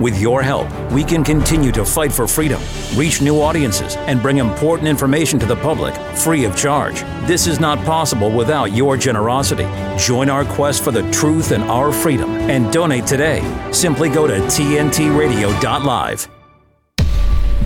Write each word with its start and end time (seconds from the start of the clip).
With 0.00 0.20
your 0.20 0.42
help, 0.42 0.68
we 0.90 1.04
can 1.04 1.22
continue 1.22 1.70
to 1.70 1.84
fight 1.84 2.12
for 2.12 2.26
freedom, 2.26 2.60
reach 2.96 3.22
new 3.22 3.40
audiences, 3.40 3.94
and 3.96 4.20
bring 4.20 4.38
important 4.38 4.88
information 4.88 5.38
to 5.38 5.46
the 5.46 5.54
public 5.56 5.94
free 6.16 6.44
of 6.44 6.56
charge. 6.56 7.02
This 7.28 7.46
is 7.46 7.60
not 7.60 7.78
possible 7.84 8.30
without 8.30 8.72
your 8.72 8.96
generosity. 8.96 9.68
Join 9.96 10.28
our 10.28 10.44
quest 10.44 10.82
for 10.82 10.90
the 10.90 11.08
truth 11.12 11.52
and 11.52 11.62
our 11.64 11.92
freedom 11.92 12.30
and 12.30 12.72
donate 12.72 13.06
today. 13.06 13.40
Simply 13.70 14.08
go 14.08 14.26
to 14.26 14.34
tntradio.live. 14.34 16.28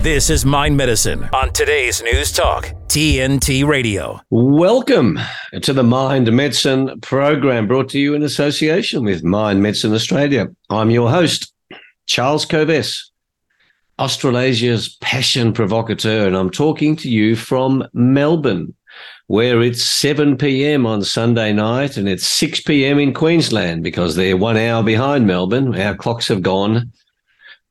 This 0.03 0.29
is 0.29 0.45
Mind 0.45 0.77
Medicine 0.77 1.27
on 1.33 1.51
today's 1.51 2.01
News 2.01 2.31
Talk, 2.31 2.71
TNT 2.87 3.67
Radio. 3.67 4.21
Welcome 4.29 5.19
to 5.61 5.73
the 5.73 5.83
Mind 5.83 6.31
Medicine 6.31 7.01
program 7.01 7.67
brought 7.67 7.89
to 7.89 7.99
you 7.99 8.13
in 8.13 8.23
association 8.23 9.03
with 9.03 9.23
Mind 9.23 9.61
Medicine 9.61 9.93
Australia. 9.93 10.47
I'm 10.69 10.89
your 10.89 11.09
host, 11.09 11.51
Charles 12.09 12.43
Kovess, 12.43 13.03
Australasia's 13.99 14.97
passion 14.99 15.53
provocateur, 15.53 16.25
and 16.25 16.35
I'm 16.35 16.49
talking 16.49 16.95
to 16.95 17.09
you 17.09 17.35
from 17.35 17.87
Melbourne, 17.93 18.73
where 19.27 19.61
it's 19.61 19.83
7 19.83 20.35
p.m. 20.35 20.87
on 20.87 21.03
Sunday 21.03 21.53
night 21.53 21.97
and 21.97 22.09
it's 22.09 22.25
6 22.25 22.61
p.m. 22.61 22.97
in 22.97 23.13
Queensland 23.13 23.83
because 23.83 24.15
they're 24.15 24.35
one 24.35 24.57
hour 24.57 24.81
behind 24.81 25.27
Melbourne. 25.27 25.79
Our 25.79 25.95
clocks 25.95 26.27
have 26.29 26.41
gone 26.41 26.91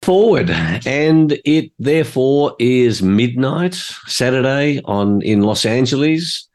forward 0.02 0.50
and 0.86 1.36
it 1.44 1.72
therefore 1.80 2.54
is 2.60 3.02
midnight 3.02 3.74
saturday 3.74 4.80
on 4.84 5.20
in 5.22 5.42
los 5.42 5.66
angeles 5.66 6.48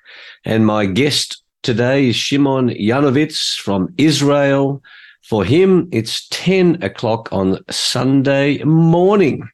and 0.46 0.66
my 0.66 0.86
guest 0.86 1.44
today 1.62 2.08
is 2.08 2.16
shimon 2.16 2.70
yanowitz 2.70 3.58
from 3.58 3.94
israel 3.98 4.82
for 5.24 5.44
him 5.44 5.88
it's 5.92 6.28
10 6.30 6.82
o'clock 6.84 7.30
on 7.32 7.60
sunday 7.70 8.64
morning 8.64 9.48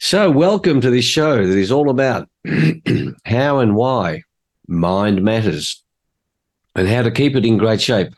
so 0.00 0.30
welcome 0.30 0.80
to 0.80 0.90
this 0.90 1.04
show 1.04 1.46
that 1.46 1.58
is 1.58 1.72
all 1.72 1.90
about 1.90 2.28
how 3.24 3.58
and 3.58 3.74
why 3.74 4.22
mind 4.66 5.22
matters 5.22 5.82
and 6.74 6.88
how 6.88 7.02
to 7.02 7.10
keep 7.10 7.36
it 7.36 7.44
in 7.44 7.58
great 7.58 7.80
shape 7.80 8.12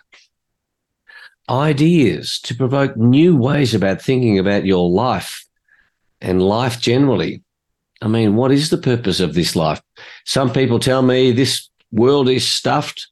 ideas 1.51 2.39
to 2.41 2.55
provoke 2.55 2.97
new 2.97 3.37
ways 3.37 3.75
about 3.75 4.01
thinking 4.01 4.39
about 4.39 4.65
your 4.65 4.89
life 4.89 5.45
and 6.21 6.43
life 6.43 6.81
generally. 6.81 7.43
I 8.01 8.09
mean, 8.09 8.37
what 8.37 8.53
is 8.53 8.71
the 8.71 8.79
purpose 8.79 9.21
of 9.21 9.35
this 9.35 9.57
life? 9.57 9.83
Some 10.25 10.53
people 10.53 10.79
tell 10.79 11.03
me 11.03 11.33
this 11.33 11.69
world 11.91 12.29
is 12.29 12.47
stuffed, 12.47 13.09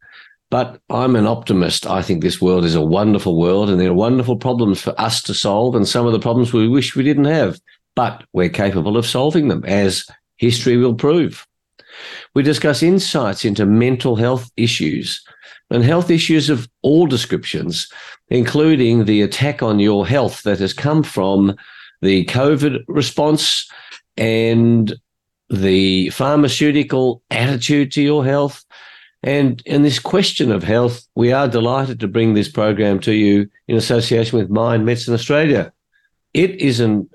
but 0.51 0.81
I'm 0.89 1.17
an 1.17 1.27
optimist. 1.27 1.87
I 1.87 2.03
think 2.03 2.23
this 2.23 2.41
world 2.41 2.65
is 2.65 2.75
a 2.75 2.81
wonderful 2.81 3.39
world 3.39 3.69
and 3.69 3.81
there 3.81 3.91
are 3.91 3.95
wonderful 3.95 4.37
problems 4.37 4.81
for 4.81 4.99
us 4.99 5.23
to 5.25 5.35
solve 5.35 5.75
and 5.75 5.87
some 5.87 6.07
of 6.07 6.13
the 6.13 6.21
problems 6.21 6.53
we 6.53 6.69
wish 6.69 6.97
we 6.97 7.03
didn't 7.05 7.27
have, 7.27 7.61
but 7.95 8.25
we're 8.33 8.49
capable 8.49 8.97
of 8.97 9.07
solving 9.07 9.49
them 9.49 9.65
as 9.65 10.07
history 10.37 10.77
will 10.77 10.95
prove. 10.95 11.47
We 12.35 12.43
discuss 12.43 12.83
insights 12.83 13.45
into 13.45 13.67
mental 13.67 14.17
health 14.17 14.51
issues 14.57 15.23
and 15.71 15.85
health 15.85 16.11
issues 16.11 16.49
of 16.49 16.69
all 16.83 17.07
descriptions, 17.07 17.89
including 18.29 19.05
the 19.05 19.23
attack 19.23 19.63
on 19.63 19.79
your 19.81 20.07
health 20.07 20.43
that 20.43 20.61
has 20.61 20.73
come 20.73 21.03
from 21.03 21.57
the 22.01 22.25
COVID 22.27 22.85
response 22.89 23.69
and 24.17 24.95
the 25.51 26.11
pharmaceutical 26.11 27.23
attitude 27.31 27.93
to 27.93 28.03
your 28.03 28.25
health. 28.25 28.65
And 29.23 29.61
in 29.67 29.83
this 29.83 29.99
question 29.99 30.53
of 30.53 30.63
health, 30.63 31.07
we 31.15 31.33
are 31.33 31.49
delighted 31.49 31.99
to 32.01 32.09
bring 32.09 32.35
this 32.35 32.49
program 32.49 33.01
to 33.01 33.13
you 33.13 33.49
in 33.67 33.77
association 33.77 34.39
with 34.39 34.51
Mind 34.51 34.85
Medicine 34.85 35.15
Australia. 35.15 35.73
It 36.35 36.53
is 36.61 36.81
an 36.81 37.09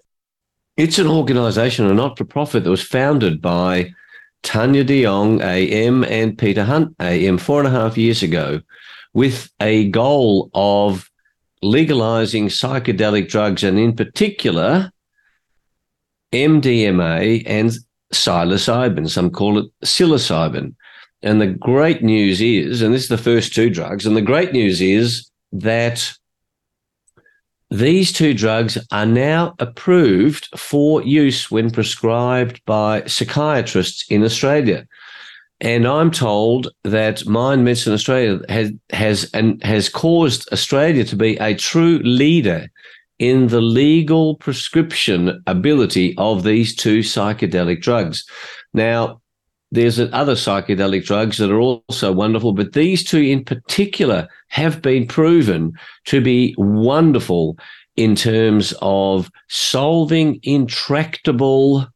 it's 0.76 0.98
an 0.98 1.08
organization, 1.08 1.86
a 1.86 1.94
not-for-profit 1.94 2.64
that 2.64 2.70
was 2.70 2.82
founded 2.82 3.40
by 3.40 3.94
Tanya 4.42 4.84
de 4.84 5.04
Jong 5.04 5.40
AM 5.42 6.04
and 6.04 6.36
Peter 6.36 6.64
Hunt 6.64 6.96
AM 7.00 7.38
four 7.38 7.60
and 7.60 7.68
a 7.68 7.72
half 7.72 7.96
years 7.96 8.24
ago 8.24 8.60
with 9.14 9.52
a 9.60 9.90
goal 9.90 10.50
of 10.56 11.10
legalizing 11.62 12.48
psychedelic 12.48 13.30
drugs 13.30 13.64
and 13.64 13.78
in 13.78 13.96
particular 13.96 14.92
MDMA 16.34 17.44
and 17.46 17.72
psilocybin. 18.12 19.10
Some 19.10 19.30
call 19.30 19.60
it 19.60 19.66
psilocybin. 19.86 20.76
And 21.24 21.40
the 21.40 21.48
great 21.48 22.04
news 22.04 22.42
is, 22.42 22.82
and 22.82 22.94
this 22.94 23.04
is 23.04 23.10
the 23.10 23.18
first 23.18 23.56
two 23.56 23.70
drugs, 23.70 24.06
and 24.06 24.16
the 24.16 24.22
great 24.22 24.52
news 24.52 24.82
is 24.82 25.30
that 25.54 26.14
these 27.72 28.12
two 28.12 28.36
drugs 28.36 28.78
are 28.92 29.06
now 29.06 29.56
approved 29.58 30.48
for 30.60 31.02
use 31.02 31.50
when 31.50 31.72
prescribed 31.72 32.62
by 32.66 33.04
psychiatrists 33.06 34.06
in 34.12 34.24
Australia. 34.24 34.86
And 35.60 35.88
I'm 35.88 36.12
told 36.12 36.68
that 36.84 37.26
Mind 37.26 37.64
Medicine 37.64 37.94
Australia 37.94 38.42
has 38.50 38.72
has 38.92 39.32
and 39.34 39.64
has 39.64 39.90
caused 39.90 40.48
Australia 40.52 41.04
to 41.06 41.16
be 41.16 41.38
a 41.38 41.56
true 41.56 42.00
leader 42.04 42.70
in 43.18 43.48
the 43.48 43.62
legal 43.62 44.36
prescription 44.36 45.42
ability 45.48 46.14
of 46.18 46.44
these 46.44 46.76
two 46.76 47.00
psychedelic 47.00 47.82
drugs. 47.82 48.24
Now, 48.74 49.22
there's 49.74 50.00
other 50.00 50.36
psychedelic 50.36 51.04
drugs 51.04 51.40
that 51.40 51.50
are 51.50 51.60
also 51.60 52.12
wonderful, 52.12 52.54
but 52.54 52.74
these 52.74 53.04
two 53.04 53.18
in 53.18 53.44
particular 53.44 54.28
have 54.50 54.84
been 54.84 55.08
proven 55.08 55.74
to 56.06 56.22
be 56.22 56.54
wonderful 56.60 57.58
in 57.96 58.16
terms 58.16 58.76
of 58.84 59.32
solving 59.50 60.40
intractable 60.44 61.88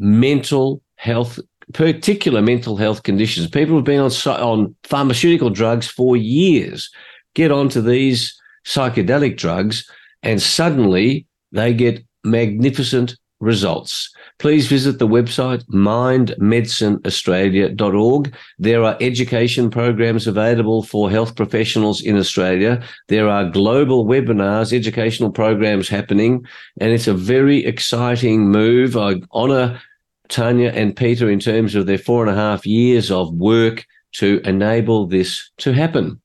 mental 0.00 0.82
health, 0.96 1.38
particular 1.72 2.42
mental 2.42 2.76
health 2.76 3.04
conditions. 3.04 3.48
People 3.48 3.76
have 3.76 3.84
been 3.84 4.00
on, 4.00 4.10
on 4.26 4.74
pharmaceutical 4.82 5.50
drugs 5.50 5.86
for 5.86 6.16
years, 6.16 6.90
get 7.34 7.52
onto 7.52 7.80
these 7.80 8.36
psychedelic 8.64 9.36
drugs, 9.36 9.88
and 10.24 10.42
suddenly 10.42 11.24
they 11.52 11.72
get 11.72 12.04
magnificent 12.24 13.16
results 13.38 14.12
please 14.38 14.66
visit 14.66 14.98
the 14.98 15.08
website 15.08 15.64
mindmedicineaustralia.org. 15.66 18.34
There 18.58 18.84
are 18.84 18.98
education 19.00 19.70
programs 19.70 20.26
available 20.26 20.82
for 20.82 21.10
health 21.10 21.36
professionals 21.36 22.02
in 22.02 22.16
Australia. 22.16 22.82
There 23.08 23.28
are 23.28 23.48
global 23.48 24.04
webinars, 24.04 24.72
educational 24.72 25.30
programs 25.30 25.88
happening, 25.88 26.44
and 26.80 26.92
it's 26.92 27.08
a 27.08 27.14
very 27.14 27.64
exciting 27.64 28.50
move. 28.50 28.96
I 28.96 29.20
honor 29.30 29.80
Tanya 30.28 30.70
and 30.70 30.96
Peter 30.96 31.30
in 31.30 31.40
terms 31.40 31.74
of 31.74 31.86
their 31.86 31.98
four 31.98 32.26
and 32.26 32.30
a 32.30 32.40
half 32.40 32.66
years 32.66 33.10
of 33.10 33.34
work 33.34 33.86
to 34.12 34.40
enable 34.44 35.06
this 35.06 35.50
to 35.58 35.72
happen. 35.72 36.20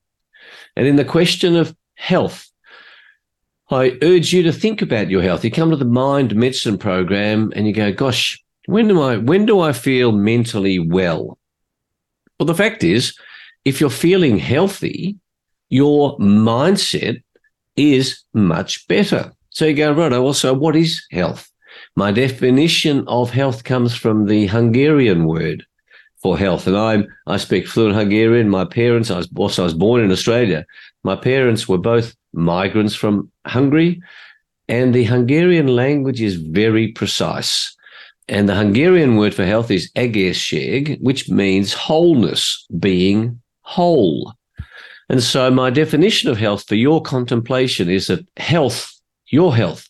And 0.76 0.88
in 0.88 0.96
the 0.96 1.06
question 1.06 1.56
of 1.56 1.76
health, 1.96 2.51
I 3.72 3.98
urge 4.02 4.34
you 4.34 4.44
to 4.44 4.52
think 4.52 4.82
about 4.82 5.10
your 5.10 5.22
health. 5.22 5.46
You 5.46 5.52
come 5.52 5.70
to 5.70 5.78
the 5.78 5.86
mind 5.86 6.36
medicine 6.36 6.78
program 6.78 7.54
and 7.56 7.66
you 7.66 7.74
go, 7.74 7.94
gosh, 7.94 8.38
when 8.66 8.88
do 8.90 9.02
I 9.02 9.18
when 9.18 9.46
do 9.46 9.62
I 9.62 9.72
feel 9.72 10.12
mentally 10.12 10.78
well? 10.78 11.38
Well, 12.40 12.48
the 12.48 12.56
fact 12.56 12.84
is, 12.84 13.16
if 13.66 13.80
you're 13.80 13.90
feeling 13.90 14.38
healthy, 14.38 15.18
your 15.70 16.18
mindset 16.18 17.22
is 17.76 18.24
much 18.34 18.88
better. 18.88 19.32
So 19.50 19.66
you 19.66 19.74
go, 19.74 19.94
right, 19.94 20.12
also, 20.14 20.54
what 20.54 20.76
is 20.76 21.02
health? 21.12 21.50
My 21.96 22.12
definition 22.12 23.06
of 23.08 23.32
health 23.32 23.64
comes 23.64 23.96
from 23.96 24.26
the 24.26 24.48
Hungarian 24.48 25.26
word 25.26 25.66
for 26.22 26.38
health. 26.38 26.68
And 26.68 26.78
I'm 26.78 27.08
I 27.28 27.38
speak 27.38 27.68
fluent 27.68 27.96
Hungarian. 27.96 28.50
My 28.50 28.66
parents, 28.66 29.12
I 29.12 29.18
was 29.18 29.30
also 29.36 29.64
I 29.64 29.66
was 29.66 29.74
born 29.74 30.04
in 30.04 30.12
Australia. 30.12 30.66
My 31.04 31.16
parents 31.16 31.68
were 31.68 31.78
both 31.78 32.16
migrants 32.34 32.96
from 32.96 33.32
Hungary, 33.46 34.02
and 34.68 34.94
the 34.94 35.04
Hungarian 35.04 35.68
language 35.68 36.22
is 36.22 36.36
very 36.36 36.90
precise. 36.90 37.76
And 38.28 38.48
the 38.48 38.56
Hungarian 38.56 39.18
word 39.18 39.34
for 39.34 39.46
health 39.46 39.70
is 39.72 39.92
egészség, 39.96 41.00
which 41.02 41.30
means 41.30 41.74
wholeness, 41.74 42.66
being 42.80 43.42
whole. 43.62 44.34
And 45.10 45.22
so 45.22 45.52
my 45.52 45.70
definition 45.70 46.30
of 46.30 46.38
health 46.38 46.66
for 46.68 46.76
your 46.76 47.02
contemplation 47.02 47.90
is 47.90 48.08
that 48.08 48.26
health, 48.38 48.98
your 49.28 49.54
health, 49.54 49.90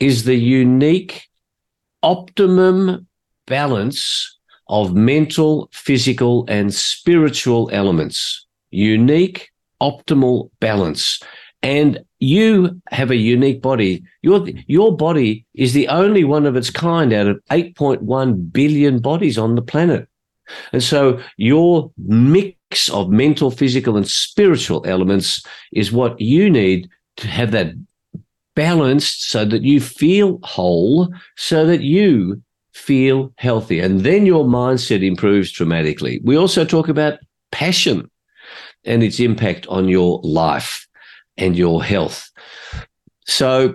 is 0.00 0.24
the 0.24 0.34
unique 0.34 1.28
optimum 2.02 3.06
balance 3.46 4.36
of 4.68 4.94
mental, 4.94 5.68
physical, 5.72 6.44
and 6.48 6.74
spiritual 6.74 7.70
elements. 7.72 8.46
Unique, 8.70 9.50
optimal 9.80 10.50
balance. 10.60 11.20
And 11.62 12.04
you 12.20 12.80
have 12.90 13.10
a 13.10 13.16
unique 13.16 13.62
body. 13.62 14.02
Your, 14.22 14.46
your 14.66 14.96
body 14.96 15.44
is 15.54 15.72
the 15.72 15.88
only 15.88 16.24
one 16.24 16.46
of 16.46 16.56
its 16.56 16.70
kind 16.70 17.12
out 17.12 17.26
of 17.26 17.40
8.1 17.50 18.52
billion 18.52 19.00
bodies 19.00 19.38
on 19.38 19.54
the 19.54 19.62
planet. 19.62 20.08
And 20.72 20.82
so 20.82 21.20
your 21.36 21.90
mix 21.98 22.88
of 22.90 23.10
mental, 23.10 23.50
physical, 23.50 23.96
and 23.96 24.08
spiritual 24.08 24.84
elements 24.86 25.44
is 25.72 25.92
what 25.92 26.20
you 26.20 26.48
need 26.50 26.88
to 27.18 27.28
have 27.28 27.50
that 27.52 27.74
balanced 28.54 29.30
so 29.30 29.44
that 29.44 29.62
you 29.62 29.80
feel 29.80 30.40
whole, 30.42 31.12
so 31.36 31.66
that 31.66 31.82
you 31.82 32.42
feel 32.72 33.32
healthy. 33.36 33.78
And 33.80 34.00
then 34.00 34.26
your 34.26 34.44
mindset 34.44 35.04
improves 35.04 35.52
dramatically. 35.52 36.20
We 36.24 36.36
also 36.36 36.64
talk 36.64 36.88
about 36.88 37.18
passion 37.52 38.10
and 38.84 39.02
its 39.02 39.20
impact 39.20 39.66
on 39.68 39.88
your 39.88 40.20
life 40.22 40.87
and 41.38 41.56
your 41.56 41.82
health. 41.82 42.30
So 43.26 43.74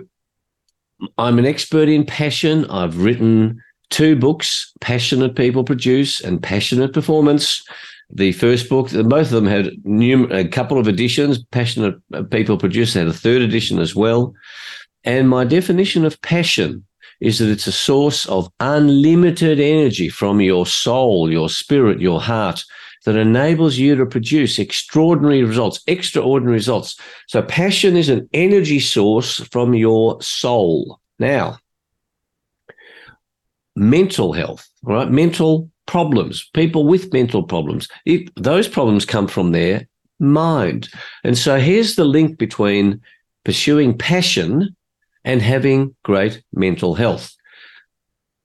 I'm 1.18 1.38
an 1.38 1.46
expert 1.46 1.88
in 1.88 2.04
passion. 2.04 2.64
I've 2.70 2.98
written 2.98 3.60
two 3.90 4.16
books, 4.16 4.72
Passionate 4.80 5.36
People 5.36 5.64
Produce 5.64 6.20
and 6.20 6.42
Passionate 6.42 6.92
Performance. 6.92 7.64
The 8.10 8.32
first 8.32 8.68
book, 8.68 8.90
both 8.90 9.26
of 9.26 9.30
them 9.30 9.46
had 9.46 9.70
a 10.30 10.48
couple 10.48 10.78
of 10.78 10.86
editions. 10.86 11.42
Passionate 11.44 11.96
People 12.30 12.58
Produce 12.58 12.94
had 12.94 13.08
a 13.08 13.12
third 13.12 13.42
edition 13.42 13.78
as 13.78 13.94
well. 13.94 14.34
And 15.04 15.28
my 15.28 15.44
definition 15.44 16.04
of 16.04 16.20
passion 16.22 16.84
is 17.20 17.38
that 17.38 17.50
it's 17.50 17.66
a 17.66 17.72
source 17.72 18.26
of 18.26 18.50
unlimited 18.60 19.60
energy 19.60 20.08
from 20.08 20.40
your 20.40 20.66
soul, 20.66 21.30
your 21.30 21.48
spirit, 21.48 22.00
your 22.00 22.20
heart 22.20 22.64
that 23.04 23.16
enables 23.16 23.76
you 23.76 23.94
to 23.96 24.06
produce 24.06 24.58
extraordinary 24.58 25.42
results, 25.44 25.82
extraordinary 25.86 26.54
results. 26.54 26.98
So 27.28 27.42
passion 27.42 27.96
is 27.96 28.08
an 28.08 28.28
energy 28.32 28.80
source 28.80 29.40
from 29.48 29.74
your 29.74 30.20
soul. 30.22 31.00
Now, 31.18 31.58
mental 33.76 34.32
health, 34.32 34.68
right? 34.82 35.10
Mental 35.10 35.70
problems, 35.86 36.48
people 36.54 36.86
with 36.86 37.12
mental 37.12 37.42
problems, 37.42 37.88
it, 38.06 38.30
those 38.36 38.68
problems 38.68 39.04
come 39.04 39.28
from 39.28 39.52
their 39.52 39.86
mind. 40.18 40.88
And 41.24 41.36
so 41.36 41.58
here's 41.58 41.96
the 41.96 42.04
link 42.04 42.38
between 42.38 43.00
pursuing 43.44 43.96
passion 43.96 44.74
and 45.24 45.42
having 45.42 45.94
great 46.02 46.42
mental 46.52 46.94
health. 46.94 47.34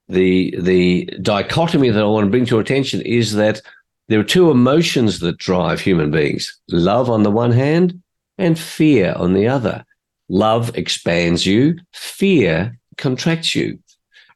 The, 0.10 0.56
the 0.60 1.06
dichotomy 1.22 1.92
that 1.92 2.02
I 2.02 2.08
want 2.08 2.26
to 2.26 2.32
bring 2.32 2.46
to 2.46 2.52
your 2.52 2.62
attention 2.62 3.02
is 3.02 3.36
that 3.36 3.62
there 4.10 4.20
are 4.20 4.24
two 4.24 4.52
emotions 4.52 5.20
that 5.20 5.38
drive 5.38 5.80
human 5.80 6.12
beings 6.12 6.60
love 6.70 7.10
on 7.10 7.24
the 7.24 7.32
one 7.32 7.52
hand 7.52 8.02
and 8.38 8.60
fear 8.60 9.14
on 9.16 9.34
the 9.34 9.48
other. 9.48 9.86
Love 10.30 10.76
expands 10.76 11.46
you, 11.46 11.78
fear 11.94 12.78
contracts 12.98 13.56
you. 13.56 13.80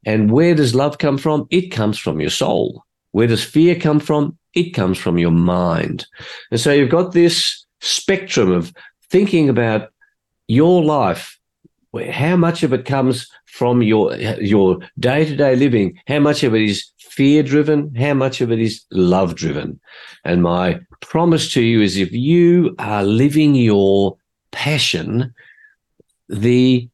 And 0.05 0.31
where 0.31 0.55
does 0.55 0.75
love 0.75 0.97
come 0.97 1.17
from? 1.17 1.47
It 1.49 1.69
comes 1.69 1.97
from 1.97 2.19
your 2.21 2.29
soul. 2.29 2.83
Where 3.11 3.27
does 3.27 3.43
fear 3.43 3.75
come 3.75 3.99
from? 3.99 4.37
It 4.53 4.71
comes 4.71 4.97
from 4.97 5.17
your 5.17 5.31
mind. 5.31 6.05
And 6.51 6.59
so 6.59 6.71
you've 6.71 6.89
got 6.89 7.13
this 7.13 7.65
spectrum 7.81 8.51
of 8.51 8.73
thinking 9.09 9.49
about 9.49 9.91
your 10.47 10.83
life 10.83 11.39
how 12.11 12.35
much 12.35 12.63
of 12.63 12.73
it 12.73 12.85
comes 12.85 13.29
from 13.57 13.81
your 13.81 14.15
your 14.55 14.79
day-to-day 14.99 15.55
living 15.55 15.99
how 16.07 16.19
much 16.19 16.43
of 16.43 16.55
it 16.55 16.61
is 16.61 16.91
fear 16.97 17.43
driven 17.43 17.93
how 17.95 18.13
much 18.13 18.41
of 18.41 18.51
it 18.51 18.59
is 18.59 18.83
love 18.91 19.35
driven 19.35 19.79
and 20.25 20.41
my 20.41 20.79
promise 21.01 21.51
to 21.53 21.61
you 21.61 21.81
is 21.81 21.97
if 21.97 22.11
you 22.11 22.73
are 22.79 23.03
living 23.03 23.53
your 23.55 24.17
passion 24.51 25.33
the 26.29 26.89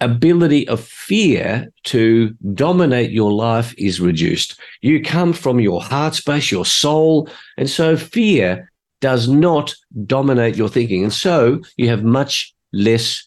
ability 0.00 0.68
of 0.68 0.80
fear 0.84 1.72
to 1.84 2.34
dominate 2.52 3.10
your 3.10 3.32
life 3.32 3.74
is 3.78 4.00
reduced. 4.00 4.60
You 4.82 5.02
come 5.02 5.32
from 5.32 5.60
your 5.60 5.80
heart 5.80 6.14
space 6.14 6.50
your 6.50 6.66
soul 6.66 7.28
and 7.56 7.70
so 7.70 7.96
fear 7.96 8.70
does 9.00 9.28
not 9.28 9.74
dominate 10.06 10.56
your 10.56 10.68
thinking. 10.68 11.04
And 11.04 11.12
so 11.12 11.60
you 11.76 11.88
have 11.88 12.04
much 12.04 12.54
less 12.72 13.26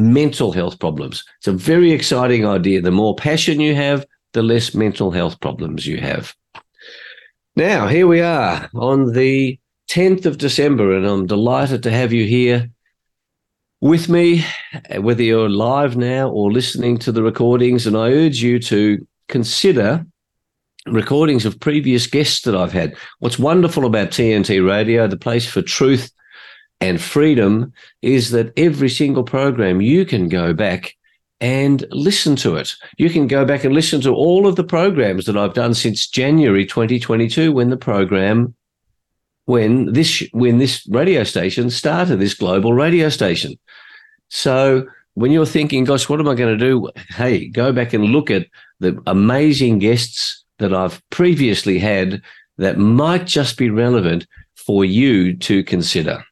mental 0.00 0.52
health 0.52 0.78
problems. 0.78 1.24
It's 1.38 1.48
a 1.48 1.52
very 1.52 1.92
exciting 1.92 2.46
idea. 2.46 2.80
The 2.80 2.90
more 2.90 3.14
passion 3.14 3.60
you 3.60 3.74
have, 3.74 4.06
the 4.32 4.42
less 4.42 4.74
mental 4.74 5.10
health 5.10 5.40
problems 5.40 5.86
you 5.86 5.98
have. 5.98 6.34
Now, 7.56 7.88
here 7.88 8.06
we 8.06 8.20
are 8.20 8.70
on 8.74 9.12
the 9.12 9.58
10th 9.90 10.24
of 10.24 10.38
December, 10.38 10.96
and 10.96 11.04
I'm 11.04 11.26
delighted 11.26 11.82
to 11.82 11.90
have 11.90 12.12
you 12.12 12.24
here 12.24 12.70
with 13.80 14.08
me, 14.08 14.44
whether 14.98 15.22
you're 15.22 15.48
live 15.48 15.96
now 15.96 16.28
or 16.28 16.52
listening 16.52 16.98
to 16.98 17.12
the 17.12 17.22
recordings. 17.22 17.86
And 17.86 17.96
I 17.96 18.10
urge 18.10 18.42
you 18.42 18.58
to 18.60 19.06
consider 19.28 20.06
recordings 20.86 21.44
of 21.44 21.60
previous 21.60 22.06
guests 22.06 22.42
that 22.42 22.54
I've 22.54 22.72
had. 22.72 22.94
What's 23.18 23.38
wonderful 23.38 23.84
about 23.84 24.10
TNT 24.10 24.66
Radio, 24.66 25.06
the 25.06 25.16
place 25.16 25.46
for 25.46 25.62
truth 25.62 26.10
and 26.80 27.00
freedom 27.00 27.72
is 28.02 28.30
that 28.30 28.52
every 28.56 28.88
single 28.88 29.24
program 29.24 29.80
you 29.80 30.04
can 30.04 30.28
go 30.28 30.54
back 30.54 30.96
and 31.40 31.86
listen 31.90 32.36
to 32.36 32.56
it. 32.56 32.74
You 32.98 33.10
can 33.10 33.26
go 33.26 33.44
back 33.44 33.64
and 33.64 33.74
listen 33.74 34.00
to 34.02 34.14
all 34.14 34.46
of 34.46 34.56
the 34.56 34.64
programs 34.64 35.26
that 35.26 35.36
I've 35.36 35.54
done 35.54 35.74
since 35.74 36.06
January 36.06 36.66
2022 36.66 37.52
when 37.52 37.70
the 37.70 37.76
program 37.76 38.54
when 39.46 39.92
this 39.92 40.22
when 40.32 40.58
this 40.58 40.86
radio 40.88 41.24
station 41.24 41.70
started 41.70 42.16
this 42.16 42.34
global 42.34 42.72
radio 42.72 43.08
station. 43.08 43.58
So 44.28 44.86
when 45.14 45.32
you're 45.32 45.46
thinking 45.46 45.84
gosh 45.84 46.08
what 46.08 46.20
am 46.20 46.28
I 46.28 46.34
going 46.34 46.56
to 46.56 46.64
do? 46.64 46.90
Hey, 47.08 47.48
go 47.48 47.72
back 47.72 47.92
and 47.92 48.04
look 48.04 48.30
at 48.30 48.46
the 48.78 49.00
amazing 49.06 49.78
guests 49.78 50.44
that 50.58 50.74
I've 50.74 51.02
previously 51.10 51.78
had 51.78 52.22
that 52.58 52.78
might 52.78 53.26
just 53.26 53.56
be 53.56 53.70
relevant 53.70 54.26
for 54.54 54.84
you 54.84 55.34
to 55.38 55.64
consider. 55.64 56.22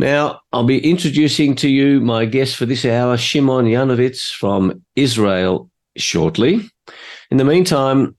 Now, 0.00 0.40
I'll 0.54 0.64
be 0.64 0.82
introducing 0.90 1.54
to 1.56 1.68
you 1.68 2.00
my 2.00 2.24
guest 2.24 2.56
for 2.56 2.64
this 2.64 2.86
hour, 2.86 3.18
Shimon 3.18 3.66
Yanowitz 3.66 4.32
from 4.32 4.82
Israel, 4.96 5.70
shortly. 5.98 6.70
In 7.30 7.36
the 7.36 7.44
meantime, 7.44 8.16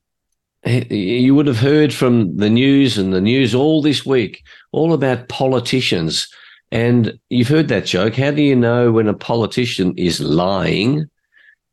you 0.64 1.34
would 1.34 1.48
have 1.48 1.58
heard 1.58 1.92
from 1.92 2.38
the 2.38 2.52
news 2.52 3.00
and 3.00 3.12
the 3.12 3.20
news 3.20 3.56
all 3.56 3.82
this 3.82 4.06
week, 4.06 4.44
all 4.72 4.94
about 4.94 5.28
politicians. 5.28 6.28
And 6.72 7.18
you've 7.30 7.48
heard 7.48 7.70
that 7.70 7.88
joke. 7.88 8.14
How 8.14 8.30
do 8.30 8.44
you 8.44 8.56
know 8.56 8.92
when 8.92 9.08
a 9.08 9.16
politician 9.16 9.96
is 9.98 10.20
lying? 10.20 11.10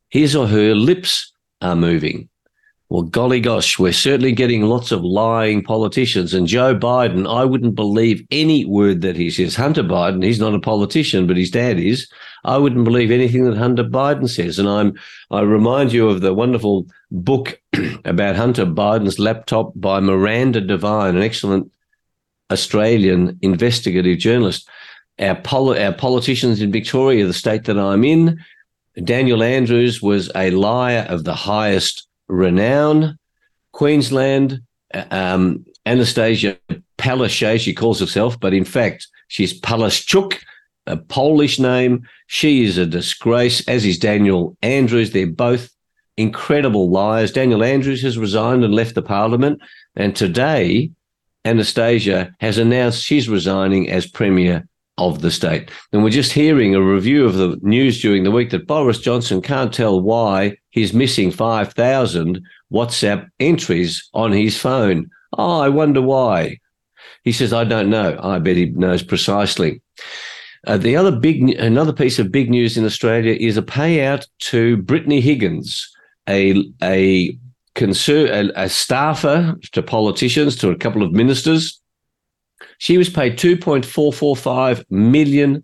His 0.09 0.35
or 0.35 0.47
her 0.47 0.73
lips 0.73 1.31
are 1.61 1.75
moving. 1.75 2.28
Well, 2.89 3.03
golly 3.03 3.39
gosh, 3.39 3.77
we're 3.77 3.93
certainly 3.93 4.31
getting 4.31 4.63
lots 4.63 4.91
of 4.91 5.03
lying 5.03 5.61
politicians. 5.61 6.33
And 6.33 6.47
Joe 6.47 6.75
Biden, 6.75 7.31
I 7.31 7.45
wouldn't 7.45 7.75
believe 7.75 8.25
any 8.31 8.65
word 8.65 9.01
that 9.01 9.15
he 9.15 9.29
says. 9.29 9.55
Hunter 9.55 9.83
Biden, 9.83 10.23
he's 10.23 10.39
not 10.39 10.55
a 10.55 10.59
politician, 10.59 11.27
but 11.27 11.37
his 11.37 11.51
dad 11.51 11.77
is. 11.77 12.11
I 12.45 12.57
wouldn't 12.57 12.85
believe 12.85 13.11
anything 13.11 13.43
that 13.43 13.57
Hunter 13.57 13.83
Biden 13.83 14.27
says. 14.27 14.57
And 14.57 14.67
I'm 14.67 14.97
I 15.29 15.41
remind 15.41 15.93
you 15.93 16.09
of 16.09 16.21
the 16.21 16.33
wonderful 16.33 16.87
book 17.11 17.61
about 18.05 18.35
Hunter 18.35 18.65
Biden's 18.65 19.19
laptop 19.19 19.71
by 19.75 19.99
Miranda 19.99 20.59
Devine, 20.59 21.15
an 21.15 21.21
excellent 21.21 21.71
Australian 22.51 23.37
investigative 23.43 24.17
journalist. 24.17 24.67
Our, 25.19 25.35
poli- 25.35 25.83
our 25.83 25.93
politicians 25.93 26.59
in 26.59 26.71
Victoria, 26.71 27.27
the 27.27 27.33
state 27.33 27.65
that 27.65 27.77
I'm 27.77 28.03
in, 28.03 28.43
Daniel 29.03 29.43
Andrews 29.43 30.01
was 30.01 30.31
a 30.33 30.49
liar 30.49 31.05
of 31.07 31.23
the 31.23 31.35
highest 31.35 32.08
renown. 32.29 33.17
Queensland, 33.73 34.61
um, 35.11 35.65
Anastasia 35.85 36.57
Palaszczuk, 36.97 37.59
she 37.59 37.73
calls 37.73 37.99
herself, 37.99 38.39
but 38.39 38.53
in 38.53 38.65
fact, 38.65 39.07
she's 39.27 39.59
Palaszczuk, 39.59 40.37
a 40.87 40.97
Polish 40.97 41.59
name. 41.59 42.07
She 42.27 42.63
is 42.63 42.77
a 42.77 42.85
disgrace, 42.85 43.67
as 43.67 43.85
is 43.85 43.99
Daniel 43.99 44.57
Andrews. 44.61 45.11
They're 45.11 45.27
both 45.27 45.69
incredible 46.17 46.89
liars. 46.89 47.31
Daniel 47.31 47.63
Andrews 47.63 48.01
has 48.01 48.17
resigned 48.17 48.63
and 48.63 48.73
left 48.73 48.95
the 48.95 49.01
parliament. 49.01 49.61
And 49.95 50.15
today, 50.15 50.91
Anastasia 51.45 52.35
has 52.39 52.57
announced 52.57 53.03
she's 53.03 53.29
resigning 53.29 53.89
as 53.89 54.05
Premier 54.05 54.67
of 54.97 55.21
the 55.21 55.31
state. 55.31 55.71
And 55.93 56.03
we're 56.03 56.09
just 56.09 56.33
hearing 56.33 56.75
a 56.75 56.81
review 56.81 57.25
of 57.25 57.35
the 57.35 57.57
news 57.61 58.01
during 58.01 58.23
the 58.23 58.31
week 58.31 58.49
that 58.49 58.67
Boris 58.67 58.99
Johnson 58.99 59.41
can't 59.41 59.73
tell 59.73 60.01
why 60.01 60.57
he's 60.69 60.93
missing 60.93 61.31
5,000 61.31 62.41
WhatsApp 62.71 63.29
entries 63.39 64.09
on 64.13 64.31
his 64.31 64.57
phone. 64.57 65.09
Oh, 65.37 65.59
I 65.59 65.69
wonder 65.69 66.01
why. 66.01 66.59
He 67.23 67.31
says, 67.31 67.53
I 67.53 67.63
don't 67.63 67.89
know. 67.89 68.17
I 68.21 68.39
bet 68.39 68.57
he 68.57 68.65
knows 68.67 69.03
precisely. 69.03 69.81
Uh, 70.67 70.77
the 70.77 70.95
other 70.95 71.11
big, 71.11 71.49
another 71.57 71.93
piece 71.93 72.19
of 72.19 72.31
big 72.31 72.49
news 72.49 72.77
in 72.77 72.85
Australia 72.85 73.35
is 73.39 73.57
a 73.57 73.61
payout 73.61 74.27
to 74.39 74.77
Brittany 74.77 75.21
Higgins, 75.21 75.89
a 76.27 76.65
a, 76.81 77.37
conser- 77.75 78.29
a, 78.29 78.63
a 78.63 78.69
staffer 78.69 79.55
to 79.71 79.81
politicians, 79.81 80.55
to 80.57 80.69
a 80.69 80.75
couple 80.75 81.01
of 81.01 81.13
ministers, 81.13 81.79
she 82.79 82.97
was 82.97 83.09
paid 83.09 83.37
$2.445 83.37 84.85
million. 84.89 85.63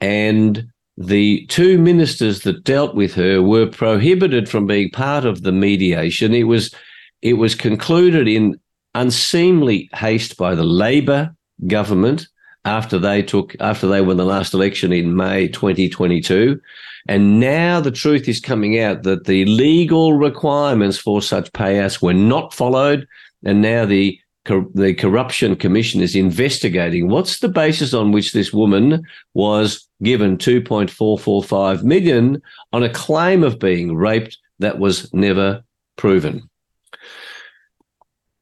And 0.00 0.68
the 1.00 1.46
two 1.46 1.78
ministers 1.78 2.40
that 2.40 2.62
dealt 2.62 2.94
with 2.94 3.14
her 3.14 3.42
were 3.42 3.66
prohibited 3.66 4.50
from 4.50 4.66
being 4.66 4.90
part 4.90 5.24
of 5.24 5.42
the 5.42 5.52
mediation. 5.52 6.34
It 6.34 6.42
was 6.42 6.74
it 7.22 7.34
was 7.34 7.54
concluded 7.54 8.28
in 8.28 8.60
unseemly 8.94 9.88
haste 9.94 10.36
by 10.36 10.54
the 10.54 10.64
Labor 10.64 11.34
government 11.66 12.28
after 12.66 12.98
they 12.98 13.22
took 13.22 13.56
after 13.60 13.88
they 13.88 14.02
won 14.02 14.18
the 14.18 14.26
last 14.26 14.52
election 14.52 14.92
in 14.92 15.16
May 15.16 15.48
2022. 15.48 16.60
And 17.08 17.40
now 17.40 17.80
the 17.80 17.90
truth 17.90 18.28
is 18.28 18.38
coming 18.38 18.78
out 18.78 19.02
that 19.04 19.24
the 19.24 19.46
legal 19.46 20.18
requirements 20.18 20.98
for 20.98 21.22
such 21.22 21.50
payouts 21.52 22.02
were 22.02 22.12
not 22.12 22.52
followed. 22.52 23.08
And 23.42 23.62
now 23.62 23.86
the 23.86 24.20
the 24.44 24.94
corruption 24.98 25.54
commission 25.54 26.00
is 26.00 26.16
investigating 26.16 27.08
what's 27.08 27.40
the 27.40 27.48
basis 27.48 27.92
on 27.92 28.10
which 28.10 28.32
this 28.32 28.52
woman 28.52 29.02
was 29.34 29.86
given 30.02 30.38
2.445 30.38 31.82
million 31.82 32.40
on 32.72 32.82
a 32.82 32.92
claim 32.92 33.42
of 33.42 33.58
being 33.58 33.94
raped 33.94 34.38
that 34.58 34.78
was 34.78 35.12
never 35.12 35.62
proven. 35.96 36.48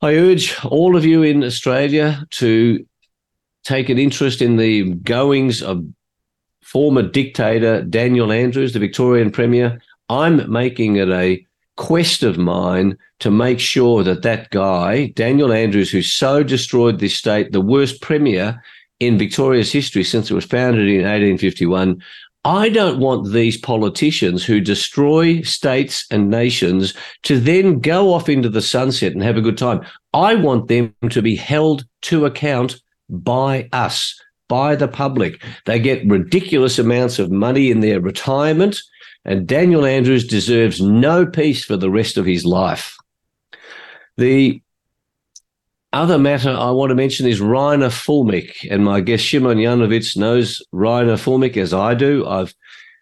I 0.00 0.14
urge 0.14 0.64
all 0.64 0.96
of 0.96 1.04
you 1.04 1.22
in 1.22 1.42
Australia 1.42 2.24
to 2.30 2.86
take 3.64 3.88
an 3.88 3.98
interest 3.98 4.40
in 4.40 4.56
the 4.56 4.94
goings 4.94 5.60
of 5.62 5.84
former 6.62 7.02
dictator 7.02 7.82
Daniel 7.82 8.30
Andrews, 8.30 8.72
the 8.72 8.78
Victorian 8.78 9.30
Premier. 9.30 9.80
I'm 10.08 10.50
making 10.50 10.96
it 10.96 11.08
a 11.08 11.44
quest 11.78 12.24
of 12.24 12.36
mine 12.36 12.98
to 13.20 13.30
make 13.30 13.60
sure 13.60 14.02
that 14.02 14.22
that 14.22 14.50
guy, 14.50 15.06
Daniel 15.14 15.52
Andrews, 15.52 15.90
who 15.90 16.02
so 16.02 16.42
destroyed 16.42 16.98
this 16.98 17.14
state, 17.14 17.52
the 17.52 17.60
worst 17.60 18.02
premier 18.02 18.62
in 19.00 19.16
Victoria's 19.16 19.72
history 19.72 20.04
since 20.04 20.30
it 20.30 20.34
was 20.34 20.44
founded 20.44 20.88
in 20.88 21.04
1851, 21.04 22.02
I 22.44 22.68
don't 22.68 22.98
want 22.98 23.32
these 23.32 23.56
politicians 23.56 24.44
who 24.44 24.60
destroy 24.60 25.40
states 25.42 26.04
and 26.10 26.28
nations 26.30 26.94
to 27.22 27.38
then 27.38 27.78
go 27.78 28.12
off 28.12 28.28
into 28.28 28.48
the 28.48 28.62
sunset 28.62 29.12
and 29.12 29.22
have 29.22 29.36
a 29.36 29.42
good 29.42 29.58
time. 29.58 29.80
I 30.12 30.34
want 30.34 30.68
them 30.68 30.94
to 31.10 31.22
be 31.22 31.36
held 31.36 31.84
to 32.02 32.26
account 32.26 32.80
by 33.08 33.68
us, 33.72 34.20
by 34.48 34.74
the 34.74 34.88
public. 34.88 35.44
They 35.66 35.78
get 35.78 36.06
ridiculous 36.06 36.78
amounts 36.78 37.18
of 37.18 37.30
money 37.30 37.70
in 37.70 37.80
their 37.80 38.00
retirement, 38.00 38.80
and 39.28 39.46
Daniel 39.46 39.84
Andrews 39.84 40.26
deserves 40.26 40.80
no 40.80 41.26
peace 41.26 41.62
for 41.62 41.76
the 41.76 41.90
rest 41.90 42.16
of 42.16 42.24
his 42.24 42.46
life. 42.46 42.96
The 44.16 44.62
other 45.92 46.18
matter 46.18 46.48
I 46.48 46.70
want 46.70 46.88
to 46.90 46.94
mention 46.94 47.26
is 47.26 47.38
Reiner 47.38 47.90
Fuellmich, 47.90 48.66
and 48.70 48.82
my 48.82 49.02
guest 49.02 49.22
Shimon 49.22 49.58
Yanowitz 49.58 50.16
knows 50.16 50.62
Reiner 50.72 51.18
Fuellmich 51.18 51.58
as 51.58 51.74
I 51.74 51.92
do. 51.92 52.26
I've 52.26 52.54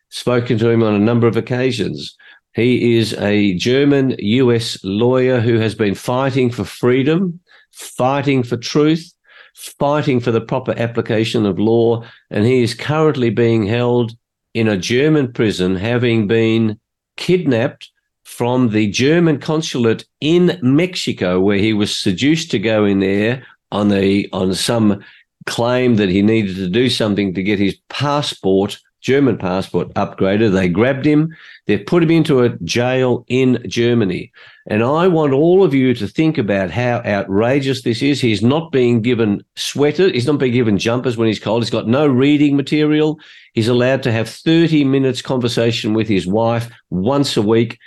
spoken 0.08 0.58
to 0.58 0.68
him 0.68 0.82
on 0.82 0.94
a 0.94 0.98
number 0.98 1.28
of 1.28 1.36
occasions. 1.36 2.16
He 2.54 2.96
is 2.96 3.14
a 3.14 3.54
German 3.54 4.16
US 4.18 4.82
lawyer 4.82 5.38
who 5.38 5.60
has 5.60 5.76
been 5.76 5.94
fighting 5.94 6.50
for 6.50 6.64
freedom, 6.64 7.38
fighting 7.70 8.42
for 8.42 8.56
truth, 8.56 9.14
fighting 9.54 10.18
for 10.18 10.32
the 10.32 10.40
proper 10.40 10.74
application 10.76 11.46
of 11.46 11.60
law, 11.60 12.02
and 12.30 12.44
he 12.44 12.64
is 12.64 12.74
currently 12.74 13.30
being 13.30 13.64
held 13.64 14.16
in 14.56 14.68
a 14.68 14.78
German 14.78 15.30
prison, 15.30 15.76
having 15.76 16.26
been 16.26 16.80
kidnapped 17.18 17.90
from 18.24 18.70
the 18.70 18.90
German 18.90 19.38
consulate 19.38 20.06
in 20.22 20.58
Mexico, 20.62 21.38
where 21.38 21.58
he 21.58 21.74
was 21.74 21.94
seduced 21.94 22.50
to 22.52 22.58
go 22.58 22.86
in 22.86 23.00
there 23.00 23.44
on 23.70 23.90
the 23.90 24.26
on 24.32 24.54
some 24.54 25.04
claim 25.44 25.96
that 25.96 26.08
he 26.08 26.22
needed 26.22 26.56
to 26.56 26.68
do 26.68 26.88
something 26.88 27.34
to 27.34 27.42
get 27.42 27.58
his 27.58 27.76
passport, 27.90 28.78
German 29.00 29.38
passport, 29.38 29.92
upgraded. 29.94 30.52
They 30.52 30.68
grabbed 30.68 31.04
him. 31.04 31.34
They've 31.66 31.84
put 31.84 32.02
him 32.02 32.10
into 32.10 32.42
a 32.42 32.56
jail 32.58 33.24
in 33.28 33.62
Germany. 33.68 34.32
And 34.66 34.82
I 34.82 35.06
want 35.06 35.32
all 35.32 35.62
of 35.62 35.74
you 35.74 35.94
to 35.94 36.08
think 36.08 36.38
about 36.38 36.70
how 36.70 37.02
outrageous 37.04 37.82
this 37.82 38.02
is. 38.02 38.20
He's 38.20 38.42
not 38.42 38.72
being 38.72 39.02
given 39.02 39.44
sweaters. 39.54 40.12
He's 40.12 40.26
not 40.26 40.38
being 40.38 40.52
given 40.52 40.78
jumpers 40.78 41.16
when 41.16 41.28
he's 41.28 41.38
cold. 41.38 41.62
He's 41.62 41.70
got 41.70 41.86
no 41.86 42.06
reading 42.06 42.56
material. 42.56 43.20
He's 43.52 43.68
allowed 43.68 44.02
to 44.04 44.12
have 44.12 44.28
30 44.28 44.84
minutes 44.84 45.22
conversation 45.22 45.94
with 45.94 46.08
his 46.08 46.26
wife 46.26 46.68
once 46.90 47.36
a 47.36 47.42
week. 47.42 47.78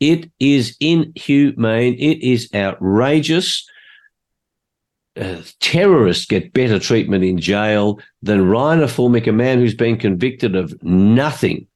It 0.00 0.30
is 0.38 0.76
inhumane. 0.78 1.94
It 1.94 2.22
is 2.22 2.50
outrageous. 2.54 3.66
Uh, 5.16 5.40
terrorists 5.60 6.26
get 6.26 6.52
better 6.52 6.78
treatment 6.78 7.24
in 7.24 7.38
jail 7.38 7.98
than 8.22 8.42
Reiner 8.42 8.86
Fuellmich, 8.86 9.26
a 9.26 9.32
man 9.32 9.58
who's 9.58 9.74
been 9.74 9.96
convicted 9.96 10.54
of 10.54 10.74
nothing. 10.82 11.66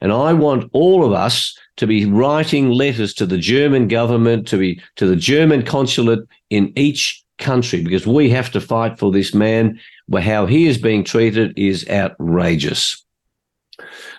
And 0.00 0.12
I 0.12 0.32
want 0.32 0.70
all 0.72 1.04
of 1.04 1.12
us 1.12 1.58
to 1.78 1.86
be 1.86 2.04
writing 2.04 2.70
letters 2.70 3.14
to 3.14 3.26
the 3.26 3.38
German 3.38 3.88
government, 3.88 4.46
to 4.48 4.58
be 4.58 4.80
to 4.96 5.06
the 5.06 5.16
German 5.16 5.64
consulate 5.64 6.20
in 6.50 6.72
each 6.76 7.22
country, 7.38 7.82
because 7.82 8.06
we 8.06 8.30
have 8.30 8.50
to 8.52 8.60
fight 8.60 8.98
for 8.98 9.10
this 9.10 9.34
man. 9.34 9.78
Where 10.06 10.22
how 10.22 10.46
he 10.46 10.66
is 10.66 10.78
being 10.78 11.04
treated 11.04 11.58
is 11.58 11.88
outrageous. 11.88 13.04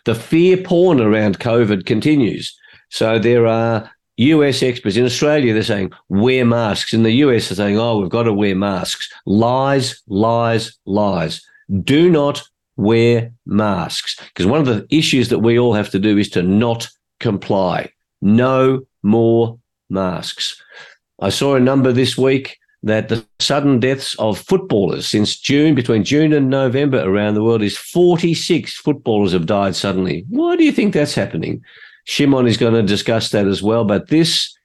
The 0.05 0.15
fear 0.15 0.57
porn 0.57 1.01
around 1.01 1.39
COVID 1.39 1.85
continues. 1.85 2.55
So 2.89 3.19
there 3.19 3.47
are 3.47 3.89
US 4.19 4.61
experts 4.61 4.97
in 4.97 5.05
Australia, 5.05 5.53
they're 5.53 5.63
saying 5.63 5.91
wear 6.09 6.45
masks. 6.45 6.93
In 6.93 7.03
the 7.03 7.11
US, 7.23 7.49
they're 7.49 7.55
saying, 7.55 7.79
oh, 7.79 7.99
we've 7.99 8.09
got 8.09 8.23
to 8.23 8.33
wear 8.33 8.55
masks. 8.55 9.09
Lies, 9.25 10.01
lies, 10.07 10.77
lies. 10.85 11.41
Do 11.83 12.09
not 12.09 12.43
wear 12.75 13.31
masks. 13.45 14.19
Because 14.19 14.45
one 14.45 14.59
of 14.59 14.65
the 14.65 14.85
issues 14.89 15.29
that 15.29 15.39
we 15.39 15.57
all 15.57 15.73
have 15.73 15.89
to 15.91 15.99
do 15.99 16.17
is 16.17 16.29
to 16.31 16.43
not 16.43 16.89
comply. 17.19 17.91
No 18.21 18.81
more 19.03 19.57
masks. 19.89 20.61
I 21.21 21.29
saw 21.29 21.55
a 21.55 21.59
number 21.59 21.91
this 21.93 22.17
week 22.17 22.57
that 22.83 23.09
the 23.09 23.25
sudden 23.39 23.79
deaths 23.79 24.15
of 24.19 24.39
footballers 24.39 25.07
since 25.07 25.37
June, 25.37 25.75
between 25.75 26.03
June 26.03 26.33
and 26.33 26.49
November 26.49 27.01
around 27.03 27.35
the 27.35 27.43
world, 27.43 27.61
is 27.61 27.77
46 27.77 28.75
footballers 28.75 29.33
have 29.33 29.45
died 29.45 29.75
suddenly. 29.75 30.25
Why 30.29 30.55
do 30.55 30.63
you 30.63 30.71
think 30.71 30.93
that's 30.93 31.15
happening? 31.15 31.63
Shimon 32.09 32.47
is 32.47 32.57
going 32.57 32.73
to 32.73 32.81
discuss 32.81 33.29
that 33.29 33.45
as 33.45 33.61
well. 33.61 33.85
But 33.85 34.07
this 34.07 34.57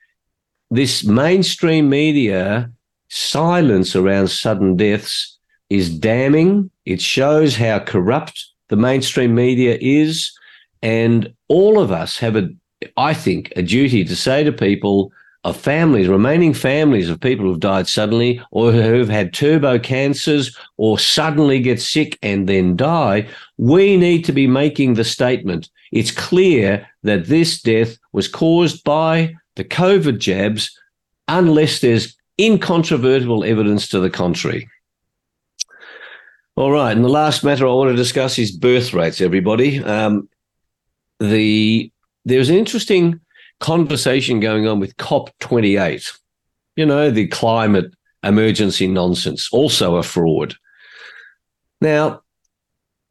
this 0.70 1.04
mainstream 1.04 1.90
media 1.90 2.72
silence 3.10 3.94
around 3.94 4.28
sudden 4.28 4.76
deaths 4.76 5.36
is 5.68 5.94
damning. 5.94 6.70
It 6.86 7.02
shows 7.02 7.54
how 7.54 7.80
corrupt 7.80 8.46
the 8.68 8.76
mainstream 8.76 9.34
media 9.34 9.76
is. 9.78 10.32
And 10.80 11.34
all 11.48 11.78
of 11.78 11.92
us 11.92 12.16
have 12.16 12.34
a, 12.34 12.48
I 12.96 13.12
think, 13.12 13.52
a 13.56 13.62
duty 13.62 14.04
to 14.04 14.16
say 14.16 14.42
to 14.42 14.50
people 14.50 15.12
of 15.44 15.54
families, 15.54 16.08
remaining 16.08 16.54
families 16.54 17.10
of 17.10 17.20
people 17.20 17.44
who've 17.44 17.60
died 17.60 17.88
suddenly 17.88 18.40
or 18.52 18.72
who've 18.72 19.10
had 19.10 19.34
turbo 19.34 19.78
cancers 19.78 20.56
or 20.78 20.98
suddenly 20.98 21.60
get 21.60 21.78
sick 21.78 22.18
and 22.22 22.48
then 22.48 22.74
die, 22.74 23.28
we 23.58 23.98
need 23.98 24.24
to 24.24 24.32
be 24.32 24.46
making 24.46 24.94
the 24.94 25.04
statement 25.04 25.68
it's 25.92 26.10
clear 26.10 26.88
that 27.02 27.26
this 27.26 27.60
death 27.60 27.98
was 28.12 28.28
caused 28.28 28.84
by 28.84 29.34
the 29.56 29.64
COVID 29.64 30.18
jabs 30.18 30.76
unless 31.28 31.80
there's 31.80 32.16
incontrovertible 32.40 33.44
evidence 33.44 33.88
to 33.88 34.00
the 34.00 34.10
contrary. 34.10 34.68
All 36.56 36.70
right, 36.70 36.94
and 36.94 37.04
the 37.04 37.08
last 37.08 37.42
matter 37.42 37.66
I 37.66 37.72
want 37.72 37.90
to 37.90 37.96
discuss 37.96 38.38
is 38.38 38.52
birth 38.52 38.92
rates, 38.92 39.20
everybody. 39.20 39.82
Um, 39.82 40.28
the 41.18 41.90
there's 42.24 42.48
an 42.48 42.56
interesting 42.56 43.20
conversation 43.60 44.40
going 44.40 44.66
on 44.66 44.80
with 44.80 44.96
COP28. 44.96 46.12
You 46.76 46.86
know, 46.86 47.10
the 47.10 47.28
climate 47.28 47.92
emergency 48.22 48.86
nonsense, 48.86 49.48
also 49.52 49.96
a 49.96 50.02
fraud. 50.02 50.54
Now, 51.80 52.22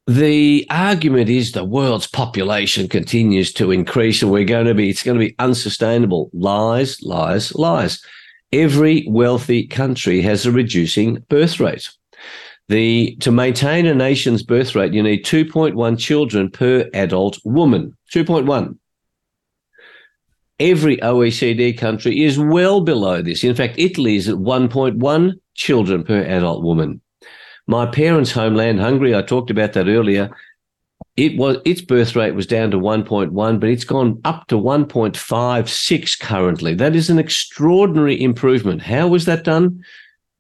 the 0.08 0.68
argument 0.70 1.30
is 1.30 1.52
the 1.52 1.64
world's 1.64 2.08
population 2.08 2.90
continues 2.90 3.54
to 3.54 3.72
increase 3.72 4.22
and 4.22 4.32
we're 4.32 4.44
going 4.44 4.66
to 4.66 4.74
be, 4.74 4.90
it's 4.90 5.04
going 5.04 5.18
to 5.18 5.26
be 5.26 5.36
unsustainable. 5.40 6.30
Lies, 6.34 7.02
lies, 7.02 7.56
lies. 7.56 8.04
Every 8.52 9.06
wealthy 9.08 9.66
country 9.66 10.22
has 10.22 10.46
a 10.46 10.52
reducing 10.52 11.26
birth 11.30 11.60
rate. 11.60 11.90
The, 12.70 13.16
to 13.22 13.32
maintain 13.32 13.86
a 13.86 13.94
nation's 13.94 14.44
birth 14.44 14.76
rate, 14.76 14.94
you 14.94 15.04
need 15.04 15.26
2.1 15.26 15.98
children 16.00 16.50
per 16.50 16.90
adult 16.94 17.40
woman. 17.46 17.98
2.1. 18.14 18.78
Every 20.60 20.98
OECD 20.98 21.78
country 21.78 22.24
is 22.24 22.38
well 22.38 22.82
below 22.82 23.22
this. 23.22 23.44
In 23.44 23.56
fact, 23.56 23.76
Italy 23.78 24.18
is 24.18 24.30
at 24.30 24.36
1.1 24.36 25.34
children 25.56 26.04
per 26.04 26.22
adult 26.22 26.64
woman. 26.64 27.02
My 27.68 27.86
parents' 27.86 28.32
homeland, 28.32 28.80
Hungary, 28.80 29.16
I 29.16 29.22
talked 29.22 29.50
about 29.50 29.74
that 29.74 29.88
earlier. 29.88 30.30
It 31.16 31.38
was 31.38 31.58
its 31.66 31.82
birth 31.82 32.16
rate 32.16 32.36
was 32.36 32.48
down 32.48 32.72
to 32.72 32.80
1.1, 32.80 33.60
but 33.60 33.70
it's 33.70 33.84
gone 33.84 34.20
up 34.26 34.48
to 34.48 34.56
1.56 34.56 36.20
currently. 36.20 36.74
That 36.74 36.96
is 36.96 37.10
an 37.10 37.20
extraordinary 37.20 38.22
improvement. 38.22 38.82
How 38.82 39.08
was 39.08 39.26
that 39.26 39.44
done? 39.44 39.84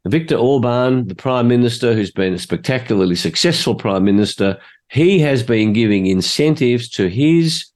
Viktor 0.05 0.35
Orban, 0.35 1.07
the 1.07 1.15
prime 1.15 1.47
minister, 1.47 1.93
who's 1.93 2.11
been 2.11 2.33
a 2.33 2.39
spectacularly 2.39 3.15
successful 3.15 3.75
prime 3.75 4.03
minister, 4.03 4.59
he 4.89 5.19
has 5.19 5.43
been 5.43 5.73
giving 5.73 6.07
incentives 6.07 6.89
to 6.89 7.07
his 7.07 7.67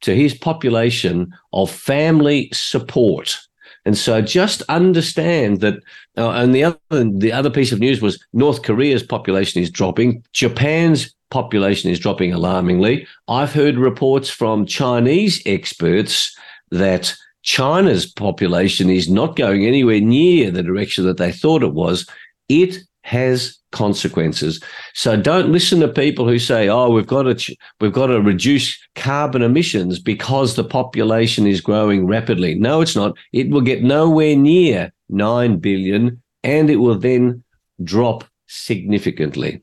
to 0.00 0.14
his 0.14 0.34
population 0.34 1.34
of 1.52 1.70
family 1.70 2.48
support 2.52 3.47
And 3.84 3.96
so 3.96 4.20
just 4.20 4.62
understand 4.68 5.60
that. 5.60 5.82
Uh, 6.16 6.30
and 6.30 6.54
the 6.54 6.64
other 6.64 6.78
the 6.90 7.32
other 7.32 7.50
piece 7.50 7.72
of 7.72 7.80
news 7.80 8.02
was 8.02 8.22
North 8.32 8.62
Korea's 8.62 9.02
population 9.02 9.62
is 9.62 9.70
dropping. 9.70 10.24
Japan's 10.32 11.14
population 11.30 11.90
is 11.90 11.98
dropping 11.98 12.32
alarmingly. 12.32 13.06
I've 13.28 13.52
heard 13.52 13.78
reports 13.78 14.28
from 14.30 14.66
Chinese 14.66 15.42
experts 15.46 16.36
that 16.70 17.14
China's 17.42 18.06
population 18.06 18.90
is 18.90 19.08
not 19.08 19.36
going 19.36 19.64
anywhere 19.64 20.00
near 20.00 20.50
the 20.50 20.62
direction 20.62 21.04
that 21.04 21.18
they 21.18 21.32
thought 21.32 21.62
it 21.62 21.72
was. 21.72 22.06
It 22.48 22.78
has 23.08 23.58
consequences. 23.72 24.62
So 24.94 25.16
don't 25.16 25.50
listen 25.50 25.80
to 25.80 25.88
people 25.88 26.28
who 26.28 26.38
say, 26.38 26.68
"Oh, 26.68 26.90
we've 26.90 27.06
got 27.06 27.22
to 27.22 27.34
ch- 27.34 27.56
we've 27.80 27.92
got 27.92 28.08
to 28.08 28.20
reduce 28.20 28.78
carbon 28.94 29.42
emissions 29.42 29.98
because 29.98 30.54
the 30.54 30.64
population 30.64 31.46
is 31.46 31.62
growing 31.62 32.06
rapidly." 32.06 32.54
No, 32.54 32.82
it's 32.82 32.96
not. 32.96 33.16
It 33.32 33.48
will 33.48 33.62
get 33.62 33.82
nowhere 33.82 34.36
near 34.36 34.92
9 35.08 35.56
billion 35.56 36.22
and 36.44 36.68
it 36.68 36.76
will 36.76 36.98
then 36.98 37.42
drop 37.82 38.24
significantly. 38.46 39.62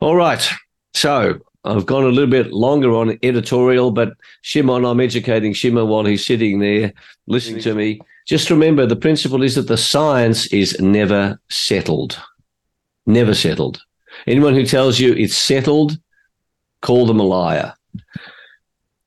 All 0.00 0.16
right. 0.16 0.46
So, 0.94 1.38
I've 1.64 1.86
gone 1.86 2.04
a 2.04 2.08
little 2.08 2.30
bit 2.30 2.52
longer 2.52 2.94
on 2.94 3.18
editorial, 3.22 3.90
but 3.90 4.10
Shimon, 4.42 4.84
I'm 4.84 5.00
educating 5.00 5.52
Shimon 5.52 5.88
while 5.88 6.04
he's 6.04 6.24
sitting 6.24 6.60
there 6.60 6.92
listening 7.26 7.62
to 7.62 7.74
me. 7.74 8.00
Just 8.26 8.50
remember 8.50 8.84
the 8.84 8.96
principle 8.96 9.42
is 9.42 9.54
that 9.54 9.68
the 9.68 9.76
science 9.76 10.46
is 10.48 10.78
never 10.80 11.40
settled 11.48 12.20
never 13.08 13.34
settled. 13.34 13.80
Anyone 14.26 14.54
who 14.54 14.64
tells 14.64 15.00
you 15.00 15.12
it's 15.14 15.36
settled, 15.36 15.98
call 16.82 17.06
them 17.06 17.20
a 17.20 17.24
liar. 17.24 17.74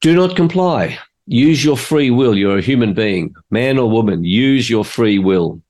Do 0.01 0.15
not 0.15 0.35
comply. 0.35 0.97
Use 1.27 1.63
your 1.63 1.77
free 1.77 2.09
will. 2.11 2.35
You're 2.35 2.57
a 2.57 2.61
human 2.61 2.93
being, 2.93 3.33
man 3.51 3.77
or 3.77 3.89
woman. 3.89 4.23
Use 4.23 4.69
your 4.69 4.83
free 4.83 5.19
will. 5.19 5.61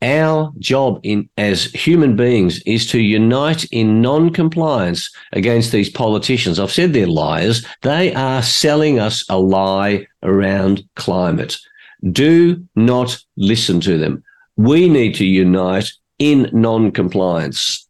Our 0.00 0.52
job 0.58 1.00
in 1.04 1.28
as 1.36 1.64
human 1.66 2.16
beings 2.16 2.60
is 2.62 2.90
to 2.90 3.00
unite 3.00 3.64
in 3.70 4.00
non-compliance 4.00 5.10
against 5.32 5.70
these 5.70 5.90
politicians. 5.90 6.58
I've 6.58 6.72
said 6.72 6.92
they're 6.92 7.06
liars. 7.06 7.64
They 7.82 8.12
are 8.14 8.42
selling 8.42 8.98
us 8.98 9.24
a 9.28 9.38
lie 9.38 10.06
around 10.22 10.82
climate. 10.96 11.56
Do 12.10 12.64
not 12.74 13.16
listen 13.36 13.80
to 13.82 13.96
them. 13.96 14.24
We 14.56 14.88
need 14.88 15.14
to 15.16 15.24
unite 15.24 15.92
in 16.22 16.48
non-compliance. 16.52 17.88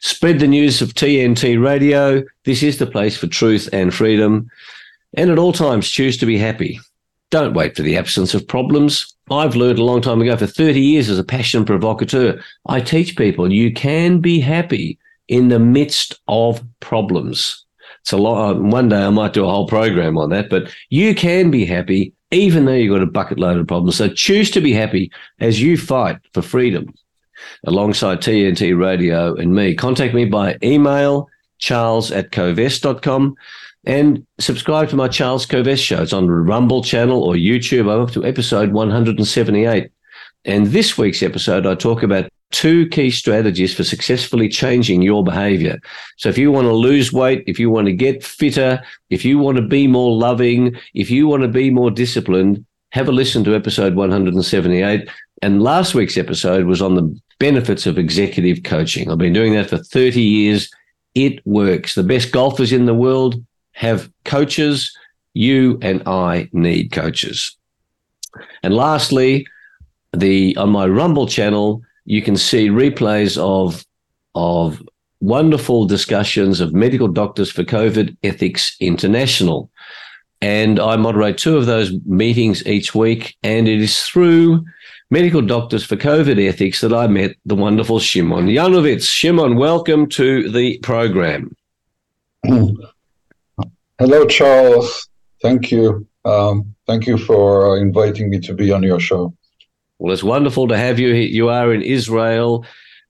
Spread 0.00 0.38
the 0.38 0.46
news 0.46 0.82
of 0.82 0.92
TNT 0.92 1.60
Radio. 1.60 2.22
This 2.44 2.62
is 2.62 2.76
the 2.76 2.86
place 2.86 3.16
for 3.16 3.26
truth 3.26 3.70
and 3.72 3.94
freedom. 3.94 4.50
And 5.14 5.30
at 5.30 5.38
all 5.38 5.54
times, 5.54 5.88
choose 5.88 6.18
to 6.18 6.26
be 6.26 6.36
happy. 6.36 6.78
Don't 7.30 7.54
wait 7.54 7.74
for 7.74 7.80
the 7.80 7.96
absence 7.96 8.34
of 8.34 8.46
problems. 8.46 9.14
I've 9.30 9.56
learned 9.56 9.78
a 9.78 9.84
long 9.84 10.02
time 10.02 10.20
ago, 10.20 10.36
for 10.36 10.46
30 10.46 10.78
years 10.78 11.08
as 11.08 11.18
a 11.18 11.24
passion 11.24 11.64
provocateur, 11.64 12.38
I 12.66 12.82
teach 12.82 13.16
people 13.16 13.50
you 13.50 13.72
can 13.72 14.20
be 14.20 14.38
happy 14.38 14.98
in 15.26 15.48
the 15.48 15.58
midst 15.58 16.20
of 16.28 16.62
problems. 16.80 17.64
It's 18.02 18.12
a 18.12 18.18
lot. 18.18 18.50
Uh, 18.50 18.60
one 18.60 18.90
day 18.90 19.02
I 19.02 19.08
might 19.08 19.32
do 19.32 19.46
a 19.46 19.50
whole 19.50 19.66
program 19.66 20.18
on 20.18 20.28
that, 20.30 20.50
but 20.50 20.70
you 20.90 21.14
can 21.14 21.50
be 21.50 21.64
happy 21.64 22.12
even 22.30 22.66
though 22.66 22.72
you've 22.72 22.94
got 22.94 23.02
a 23.02 23.06
bucket 23.06 23.38
load 23.38 23.58
of 23.58 23.66
problems. 23.66 23.96
So 23.96 24.08
choose 24.08 24.50
to 24.50 24.60
be 24.60 24.72
happy 24.72 25.10
as 25.40 25.62
you 25.62 25.78
fight 25.78 26.18
for 26.34 26.42
freedom 26.42 26.92
alongside 27.66 28.20
TNT 28.20 28.78
Radio 28.78 29.34
and 29.34 29.54
me. 29.54 29.74
Contact 29.74 30.14
me 30.14 30.24
by 30.24 30.56
email, 30.62 31.28
charles 31.58 32.10
at 32.10 32.30
kovess.com, 32.30 33.34
and 33.84 34.26
subscribe 34.38 34.88
to 34.90 34.96
my 34.96 35.08
Charles 35.08 35.46
Kovess 35.46 35.78
show. 35.78 36.02
It's 36.02 36.12
on 36.12 36.26
the 36.26 36.32
Rumble 36.32 36.82
channel 36.82 37.22
or 37.22 37.34
YouTube. 37.34 37.92
I'm 37.92 38.02
up 38.02 38.12
to 38.12 38.24
episode 38.24 38.72
178. 38.72 39.90
And 40.44 40.66
this 40.68 40.98
week's 40.98 41.22
episode, 41.22 41.66
I 41.66 41.74
talk 41.74 42.02
about 42.02 42.28
two 42.50 42.86
key 42.88 43.10
strategies 43.10 43.74
for 43.74 43.82
successfully 43.82 44.48
changing 44.48 45.02
your 45.02 45.24
behavior. 45.24 45.80
So 46.18 46.28
if 46.28 46.38
you 46.38 46.52
want 46.52 46.66
to 46.66 46.72
lose 46.72 47.12
weight, 47.12 47.42
if 47.46 47.58
you 47.58 47.70
want 47.70 47.86
to 47.86 47.92
get 47.92 48.22
fitter, 48.22 48.82
if 49.10 49.24
you 49.24 49.38
want 49.38 49.56
to 49.56 49.62
be 49.62 49.86
more 49.86 50.16
loving, 50.16 50.76
if 50.94 51.10
you 51.10 51.26
want 51.26 51.42
to 51.42 51.48
be 51.48 51.70
more 51.70 51.90
disciplined, 51.90 52.64
have 52.90 53.08
a 53.08 53.12
listen 53.12 53.42
to 53.44 53.54
episode 53.54 53.94
178. 53.94 55.08
And 55.40 55.62
last 55.62 55.94
week's 55.94 56.18
episode 56.18 56.66
was 56.66 56.82
on 56.82 56.94
the 56.94 57.20
benefits 57.42 57.86
of 57.86 57.98
executive 57.98 58.62
coaching. 58.62 59.10
I've 59.10 59.18
been 59.18 59.32
doing 59.32 59.54
that 59.54 59.68
for 59.68 59.78
30 59.78 60.22
years. 60.22 60.70
It 61.16 61.44
works. 61.44 61.96
The 61.96 62.04
best 62.04 62.30
golfers 62.30 62.72
in 62.72 62.86
the 62.86 62.94
world 62.94 63.44
have 63.72 64.08
coaches. 64.24 64.96
You 65.34 65.76
and 65.82 66.06
I 66.06 66.48
need 66.52 66.92
coaches. 66.92 67.56
And 68.62 68.74
lastly, 68.74 69.44
the 70.12 70.56
on 70.56 70.70
my 70.70 70.86
Rumble 70.86 71.26
channel, 71.26 71.82
you 72.04 72.22
can 72.22 72.36
see 72.36 72.68
replays 72.68 73.36
of 73.36 73.84
of 74.36 74.80
wonderful 75.20 75.84
discussions 75.84 76.60
of 76.60 76.72
medical 76.72 77.08
doctors 77.08 77.50
for 77.50 77.64
COVID 77.64 78.16
Ethics 78.22 78.76
International. 78.78 79.68
And 80.40 80.78
I 80.78 80.94
moderate 80.94 81.38
two 81.38 81.56
of 81.56 81.66
those 81.66 81.92
meetings 82.06 82.64
each 82.66 82.94
week. 82.94 83.36
And 83.42 83.66
it 83.66 83.80
is 83.80 84.00
through 84.02 84.64
medical 85.12 85.42
doctors 85.42 85.84
for 85.84 85.94
COVID 85.94 86.42
ethics 86.48 86.80
that 86.80 86.94
I 86.94 87.06
met 87.06 87.36
the 87.44 87.54
wonderful 87.54 87.98
Shimon 87.98 88.46
Yanowitz. 88.46 89.06
Shimon, 89.06 89.56
welcome 89.56 90.08
to 90.08 90.48
the 90.50 90.78
program. 90.78 91.54
Hello, 93.98 94.26
Charles. 94.26 95.06
Thank 95.42 95.70
you. 95.70 96.06
Um, 96.24 96.74
thank 96.86 97.06
you 97.06 97.18
for 97.18 97.76
inviting 97.76 98.30
me 98.30 98.40
to 98.40 98.54
be 98.54 98.72
on 98.72 98.82
your 98.82 98.98
show. 98.98 99.34
Well, 99.98 100.14
it's 100.14 100.22
wonderful 100.22 100.66
to 100.68 100.78
have 100.78 100.98
you. 100.98 101.12
Here. 101.12 101.24
You 101.24 101.50
are 101.50 101.74
in 101.74 101.82
Israel. 101.82 102.64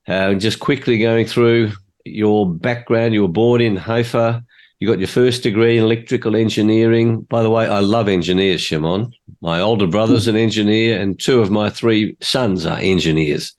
Uh, 0.05 0.33
just 0.33 0.59
quickly 0.59 0.97
going 0.99 1.25
through 1.25 1.71
your 2.03 2.49
background. 2.49 3.13
You 3.13 3.21
were 3.21 3.29
born 3.29 3.61
in 3.61 3.77
Haifa. 3.77 4.43
You 4.83 4.89
got 4.89 4.99
your 4.99 5.07
first 5.07 5.43
degree 5.43 5.77
in 5.77 5.85
electrical 5.85 6.35
engineering. 6.35 7.21
By 7.21 7.41
the 7.41 7.49
way, 7.49 7.69
I 7.69 7.79
love 7.79 8.09
engineers, 8.09 8.59
Shimon. 8.59 9.13
My 9.39 9.61
older 9.61 9.87
brother's 9.87 10.27
an 10.27 10.35
engineer, 10.35 10.99
and 10.99 11.17
two 11.17 11.39
of 11.39 11.49
my 11.49 11.69
three 11.69 12.17
sons 12.19 12.65
are 12.65 12.79
engineers. 12.79 13.55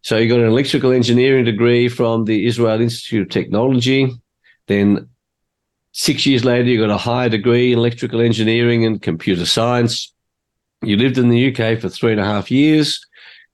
So 0.00 0.16
you 0.16 0.30
got 0.30 0.40
an 0.40 0.46
electrical 0.46 0.90
engineering 0.90 1.44
degree 1.44 1.90
from 1.90 2.24
the 2.24 2.46
Israel 2.46 2.80
Institute 2.80 3.20
of 3.20 3.28
Technology. 3.28 4.14
Then 4.66 5.10
six 5.92 6.24
years 6.24 6.42
later, 6.42 6.70
you 6.70 6.80
got 6.80 6.88
a 6.88 6.96
higher 6.96 7.28
degree 7.28 7.74
in 7.74 7.78
electrical 7.78 8.22
engineering 8.22 8.86
and 8.86 9.02
computer 9.02 9.44
science. 9.44 10.10
You 10.82 10.96
lived 10.96 11.18
in 11.18 11.28
the 11.28 11.54
UK 11.54 11.78
for 11.80 11.90
three 11.90 12.12
and 12.12 12.20
a 12.20 12.24
half 12.24 12.50
years. 12.50 12.98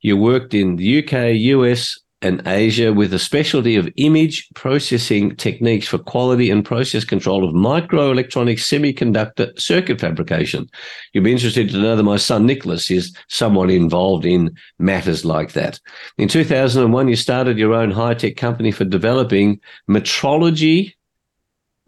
You 0.03 0.17
worked 0.17 0.55
in 0.55 0.77
the 0.77 1.03
UK, 1.03 1.35
US, 1.35 1.99
and 2.21 2.43
Asia 2.47 2.93
with 2.93 3.15
a 3.15 3.19
specialty 3.19 3.77
of 3.77 3.89
image 3.97 4.49
processing 4.55 5.37
techniques 5.37 5.87
for 5.87 5.99
quality 5.99 6.51
and 6.51 6.65
process 6.65 7.05
control 7.05 7.49
of 7.49 7.55
microelectronic 7.55 8.59
semiconductor 8.59 9.59
circuit 9.59 10.01
fabrication. 10.01 10.69
You'll 11.13 11.25
be 11.25 11.33
interested 11.33 11.71
to 11.71 11.79
know 11.79 11.95
that 11.95 12.03
my 12.03 12.17
son 12.17 12.45
Nicholas 12.45 12.91
is 12.91 13.17
someone 13.29 13.71
involved 13.71 14.27
in 14.27 14.57
matters 14.79 15.25
like 15.25 15.53
that. 15.53 15.79
In 16.19 16.29
2001, 16.29 17.09
you 17.09 17.17
started 17.17 17.57
your 17.57 17.73
own 17.73 17.93
high 17.93 18.15
tech 18.15 18.37
company 18.37 18.73
for 18.73 18.85
developing 18.85 19.61
metrology, 19.89 20.95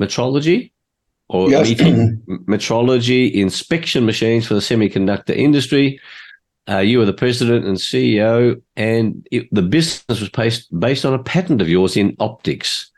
metrology, 0.00 0.70
or 1.28 1.50
yes. 1.50 1.70
metrology 1.70 3.32
inspection 3.32 4.04
machines 4.06 4.46
for 4.46 4.54
the 4.54 4.60
semiconductor 4.60 5.34
industry. 5.34 6.00
Uh, 6.70 6.78
you 6.78 6.98
were 6.98 7.04
the 7.04 7.12
president 7.12 7.66
and 7.66 7.76
CEO, 7.76 8.60
and 8.76 9.26
it, 9.32 9.48
the 9.52 9.62
business 9.62 10.20
was 10.20 10.28
based, 10.28 10.78
based 10.78 11.04
on 11.04 11.14
a 11.14 11.22
patent 11.22 11.60
of 11.60 11.68
yours 11.68 11.96
in 11.96 12.16
optics. 12.20 12.90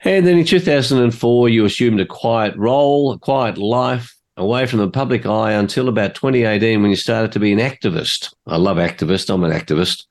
And 0.00 0.26
then 0.26 0.38
in 0.38 0.44
2004, 0.44 1.48
you 1.48 1.64
assumed 1.64 2.00
a 2.00 2.06
quiet 2.06 2.54
role, 2.56 3.12
a 3.12 3.18
quiet 3.18 3.56
life 3.56 4.14
away 4.36 4.66
from 4.66 4.80
the 4.80 4.90
public 4.90 5.24
eye 5.24 5.52
until 5.52 5.88
about 5.88 6.14
2018 6.14 6.82
when 6.82 6.90
you 6.90 6.96
started 6.96 7.32
to 7.32 7.40
be 7.40 7.52
an 7.52 7.58
activist. 7.58 8.34
I 8.46 8.56
love 8.56 8.76
activists, 8.76 9.32
I'm 9.32 9.44
an 9.44 9.52
activist, 9.52 10.04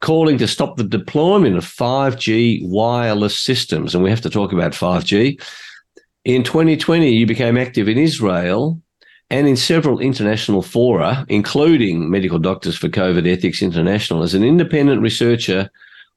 calling 0.00 0.38
to 0.38 0.48
stop 0.48 0.76
the 0.76 0.84
deployment 0.84 1.56
of 1.56 1.64
5G 1.64 2.60
wireless 2.62 3.38
systems. 3.38 3.94
And 3.94 4.02
we 4.02 4.10
have 4.10 4.20
to 4.22 4.30
talk 4.30 4.52
about 4.52 4.72
5G. 4.72 5.42
In 6.24 6.42
2020, 6.44 7.10
you 7.10 7.26
became 7.26 7.58
active 7.58 7.88
in 7.88 7.98
Israel 7.98 8.80
and 9.30 9.48
in 9.48 9.56
several 9.56 10.00
international 10.00 10.62
fora, 10.62 11.24
including 11.28 12.10
Medical 12.10 12.38
Doctors 12.38 12.76
for 12.76 12.88
COVID 12.88 13.26
Ethics 13.26 13.62
International, 13.62 14.22
as 14.22 14.34
an 14.34 14.44
independent 14.44 15.02
researcher 15.02 15.70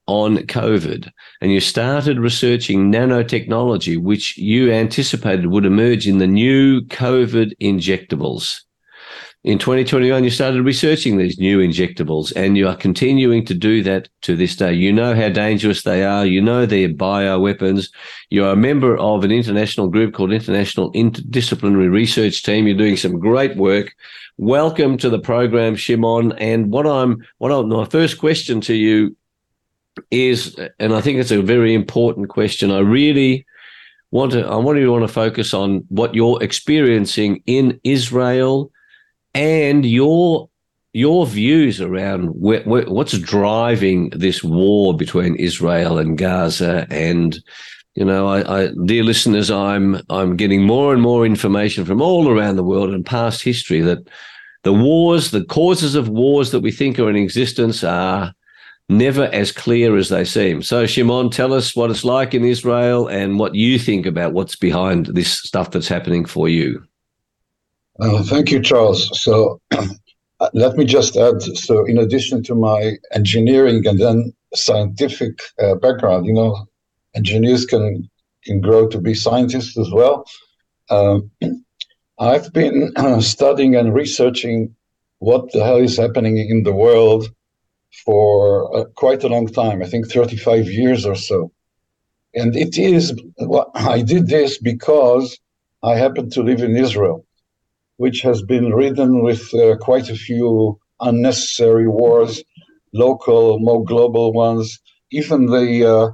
on 0.07 0.37
COVID. 0.37 1.11
And 1.41 1.51
you 1.51 1.59
started 1.59 2.19
researching 2.19 2.91
nanotechnology, 2.91 3.97
which 3.97 4.37
you 4.37 4.71
anticipated 4.71 5.47
would 5.47 5.65
emerge 5.65 6.07
in 6.07 6.17
the 6.17 6.27
new 6.27 6.81
COVID 6.81 7.53
injectables. 7.61 8.61
In 9.47 9.57
2021, 9.57 10.25
you 10.25 10.29
started 10.29 10.61
researching 10.61 11.15
these 11.15 11.39
new 11.39 11.59
injectables 11.59 12.33
and 12.35 12.57
you 12.57 12.67
are 12.67 12.75
continuing 12.75 13.45
to 13.45 13.53
do 13.53 13.81
that 13.81 14.09
to 14.19 14.35
this 14.35 14.57
day. 14.57 14.73
You 14.73 14.91
know 14.91 15.15
how 15.15 15.29
dangerous 15.29 15.83
they 15.83 16.03
are. 16.03 16.25
You 16.25 16.41
know 16.41 16.65
they're 16.65 16.89
bioweapons. 16.89 17.89
You're 18.29 18.51
a 18.51 18.57
member 18.57 18.97
of 18.97 19.23
an 19.23 19.31
international 19.31 19.87
group 19.87 20.13
called 20.13 20.33
International 20.33 20.91
Interdisciplinary 20.91 21.89
Research 21.89 22.43
Team. 22.43 22.67
You're 22.67 22.75
doing 22.75 22.97
some 22.97 23.19
great 23.19 23.55
work. 23.55 23.95
Welcome 24.35 24.97
to 24.97 25.09
the 25.09 25.17
program, 25.17 25.77
Shimon. 25.77 26.33
And 26.33 26.69
what 26.69 26.85
I'm, 26.85 27.25
what 27.37 27.49
I'm, 27.49 27.69
my 27.69 27.85
first 27.85 28.17
question 28.17 28.59
to 28.59 28.73
you 28.73 29.15
is, 30.11 30.59
and 30.77 30.93
I 30.93 30.99
think 30.99 31.19
it's 31.19 31.31
a 31.31 31.41
very 31.41 31.73
important 31.73 32.27
question. 32.27 32.69
I 32.69 32.79
really 32.79 33.45
want 34.11 34.33
to, 34.33 34.45
I 34.45 34.57
want 34.57 34.77
you 34.77 34.83
to 34.83 34.91
want 34.91 35.07
to 35.07 35.13
focus 35.13 35.53
on 35.53 35.85
what 35.87 36.13
you're 36.15 36.43
experiencing 36.43 37.41
in 37.45 37.79
Israel 37.85 38.73
and 39.33 39.85
your 39.85 40.49
your 40.93 41.27
views 41.27 41.79
around 41.79 42.29
wh- 42.43 42.63
wh- 42.63 42.91
what's 42.91 43.17
driving 43.19 44.09
this 44.09 44.43
war 44.43 44.95
between 44.95 45.35
Israel 45.35 45.97
and 45.97 46.17
Gaza? 46.17 46.87
And 46.89 47.39
you 47.95 48.05
know 48.05 48.27
I, 48.27 48.63
I, 48.63 48.71
dear 48.85 49.03
listeners 49.03 49.51
I'm 49.51 50.01
I'm 50.09 50.35
getting 50.35 50.63
more 50.63 50.93
and 50.93 51.01
more 51.01 51.25
information 51.25 51.85
from 51.85 52.01
all 52.01 52.29
around 52.29 52.55
the 52.55 52.63
world 52.63 52.93
and 52.93 53.05
past 53.05 53.41
history 53.41 53.81
that 53.81 54.07
the 54.63 54.73
wars 54.73 55.31
the 55.31 55.45
causes 55.45 55.95
of 55.95 56.09
wars 56.09 56.51
that 56.51 56.61
we 56.61 56.71
think 56.71 56.99
are 56.99 57.09
in 57.09 57.15
existence 57.15 57.83
are 57.83 58.33
never 58.89 59.25
as 59.25 59.51
clear 59.51 59.97
as 59.97 60.09
they 60.09 60.23
seem. 60.23 60.61
So 60.63 60.85
Shimon 60.85 61.29
tell 61.29 61.53
us 61.53 61.75
what 61.75 61.91
it's 61.91 62.05
like 62.05 62.33
in 62.33 62.45
Israel 62.45 63.07
and 63.07 63.37
what 63.37 63.53
you 63.53 63.77
think 63.77 64.05
about 64.05 64.33
what's 64.33 64.55
behind 64.55 65.07
this 65.07 65.31
stuff 65.31 65.71
that's 65.71 65.89
happening 65.89 66.25
for 66.25 66.47
you 66.47 66.83
uh, 67.99 68.23
thank 68.23 68.51
you, 68.51 68.61
Charles. 68.61 69.21
So 69.21 69.59
let 70.53 70.77
me 70.77 70.85
just 70.85 71.15
add, 71.17 71.41
so 71.41 71.85
in 71.85 71.97
addition 71.97 72.43
to 72.43 72.55
my 72.55 72.93
engineering 73.13 73.85
and 73.87 73.99
then 73.99 74.33
scientific 74.53 75.39
uh, 75.61 75.75
background, 75.75 76.25
you 76.25 76.33
know, 76.33 76.67
engineers 77.15 77.65
can 77.65 78.09
can 78.43 78.61
grow 78.61 78.87
to 78.87 78.99
be 78.99 79.13
scientists 79.13 79.77
as 79.77 79.91
well. 79.91 80.25
Um, 80.89 81.31
I've 82.19 82.53
been 82.53 82.91
uh, 82.95 83.21
studying 83.35 83.75
and 83.75 83.93
researching 83.93 84.75
what 85.19 85.51
the 85.51 85.63
hell 85.63 85.77
is 85.77 85.97
happening 85.97 86.37
in 86.37 86.63
the 86.63 86.73
world 86.73 87.29
for 88.05 88.75
uh, 88.75 88.85
quite 88.95 89.23
a 89.23 89.27
long 89.27 89.47
time. 89.47 89.81
I 89.81 89.87
think 89.87 90.11
35 90.11 90.67
years 90.67 91.05
or 91.05 91.15
so. 91.15 91.51
And 92.35 92.55
it 92.55 92.77
is, 92.77 93.19
well, 93.39 93.71
I 93.73 94.01
did 94.01 94.27
this 94.27 94.59
because 94.59 95.39
I 95.81 95.95
happen 95.95 96.29
to 96.31 96.43
live 96.43 96.61
in 96.61 96.77
Israel 96.77 97.25
which 97.97 98.21
has 98.21 98.41
been 98.41 98.71
ridden 98.73 99.21
with 99.21 99.53
uh, 99.53 99.75
quite 99.77 100.09
a 100.09 100.15
few 100.15 100.79
unnecessary 101.01 101.87
wars, 101.87 102.43
local, 102.93 103.59
more 103.59 103.83
global 103.83 104.33
ones. 104.33 104.79
Even 105.11 105.47
the 105.47 105.85
uh, 105.85 106.09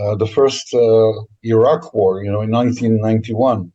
uh, 0.00 0.16
the 0.16 0.26
first 0.26 0.74
uh, 0.74 1.12
Iraq 1.42 1.94
war, 1.94 2.22
you 2.24 2.30
know, 2.30 2.40
in 2.40 2.50
1991, 2.50 3.72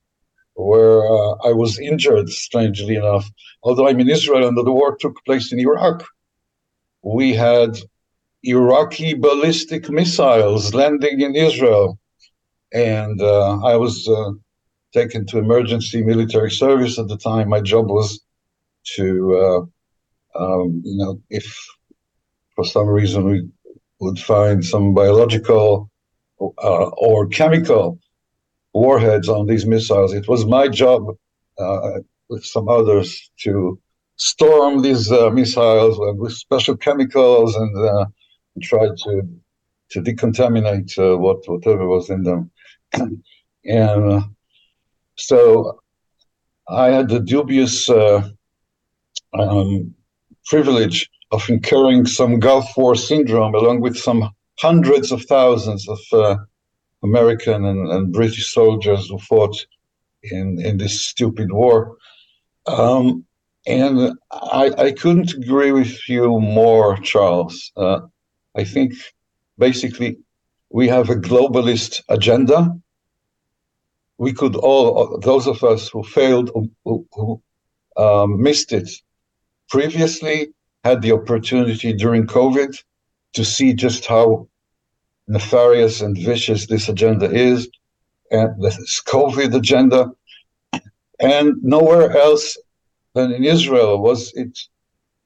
where 0.55 0.99
uh, 0.99 1.35
I 1.45 1.53
was 1.53 1.79
injured, 1.79 2.29
strangely 2.29 2.95
enough. 2.95 3.29
Although 3.63 3.87
I'm 3.87 3.99
in 3.99 4.09
Israel 4.09 4.47
and 4.47 4.57
the 4.57 4.71
war 4.71 4.97
took 4.97 5.15
place 5.25 5.53
in 5.53 5.59
Iraq, 5.59 6.05
we 7.03 7.33
had 7.33 7.77
Iraqi 8.43 9.13
ballistic 9.13 9.89
missiles 9.89 10.73
landing 10.73 11.21
in 11.21 11.35
Israel, 11.35 11.97
and 12.73 13.21
I 13.21 13.75
was 13.77 14.07
taken 14.93 15.25
to 15.27 15.37
emergency 15.37 16.03
military 16.03 16.51
service 16.51 16.97
at 16.97 17.07
the 17.07 17.17
time. 17.17 17.49
My 17.49 17.61
job 17.61 17.89
was 17.89 18.21
to, 18.95 19.37
uh, 19.37 20.41
um, 20.41 20.81
you 20.83 20.97
know, 20.97 21.21
if 21.29 21.45
for 22.55 22.63
some 22.63 22.87
reason 22.87 23.23
we 23.25 23.47
would 23.99 24.19
find 24.19 24.63
some 24.63 24.93
biological 24.93 25.89
uh, 26.39 26.89
or 26.97 27.27
chemical 27.27 27.99
warheads 28.73 29.29
on 29.29 29.47
these 29.47 29.65
missiles, 29.65 30.13
it 30.13 30.27
was 30.27 30.45
my 30.45 30.67
job 30.67 31.15
uh, 31.57 31.99
with 32.29 32.45
some 32.45 32.69
others 32.69 33.29
to 33.41 33.79
storm 34.15 34.81
these 34.81 35.11
uh, 35.11 35.29
missiles 35.29 35.97
with 36.17 36.33
special 36.33 36.75
chemicals 36.75 37.55
and 37.55 37.77
uh, 37.77 38.05
try 38.61 38.87
to 39.03 39.21
to 39.89 40.01
decontaminate 40.01 40.97
uh, 40.99 41.17
what 41.17 41.37
whatever 41.47 41.87
was 41.87 42.09
in 42.09 42.23
them. 42.23 42.51
and 43.65 44.23
so 45.19 45.79
I 46.69 46.87
had 46.87 47.09
the 47.09 47.19
dubious 47.19 47.89
uh, 47.89 48.29
um, 49.37 49.93
privilege 50.45 51.09
of 51.31 51.47
incurring 51.49 52.05
some 52.05 52.39
Gulf 52.39 52.75
War 52.77 52.95
syndrome, 52.95 53.53
along 53.53 53.81
with 53.81 53.97
some 53.97 54.29
hundreds 54.59 55.11
of 55.11 55.23
thousands 55.23 55.87
of 55.87 55.99
uh, 56.13 56.37
American 57.03 57.65
and, 57.65 57.89
and, 57.91 58.13
British 58.13 58.53
soldiers 58.53 59.09
who 59.09 59.17
fought 59.19 59.55
in, 60.23 60.59
in 60.59 60.77
this 60.77 61.01
stupid 61.05 61.51
war. 61.51 61.97
Um, 62.65 63.25
and 63.67 64.13
I, 64.31 64.71
I, 64.77 64.91
couldn't 64.91 65.33
agree 65.33 65.71
with 65.71 66.07
you 66.09 66.39
more, 66.39 66.97
Charles. 66.97 67.71
Uh, 67.75 68.01
I 68.55 68.63
think 68.63 68.93
basically 69.57 70.17
we 70.69 70.87
have 70.87 71.09
a 71.09 71.15
globalist 71.15 72.01
agenda 72.09 72.73
we 74.19 74.33
could 74.33 74.55
all, 74.57 75.17
those 75.19 75.47
of 75.47 75.63
us 75.63 75.87
who 75.87 76.03
failed, 76.03 76.51
who, 76.83 77.07
who 77.13 77.41
um, 77.95 78.43
missed 78.43 78.73
it 78.73 78.89
previously, 79.69 80.49
had 80.83 81.01
the 81.01 81.13
opportunity 81.13 81.93
during 81.93 82.27
COVID 82.27 82.77
to 83.33 83.45
see 83.45 83.73
just 83.73 84.05
how 84.05 84.47
nefarious 85.27 86.01
and 86.01 86.17
vicious 86.17 86.67
this 86.67 86.89
agenda 86.89 87.31
is, 87.31 87.69
and 88.29 88.61
this 88.61 89.01
COVID 89.01 89.55
agenda. 89.55 90.11
And 91.21 91.53
nowhere 91.63 92.11
else 92.17 92.57
than 93.13 93.31
in 93.31 93.45
Israel 93.45 94.01
was 94.01 94.33
it 94.35 94.59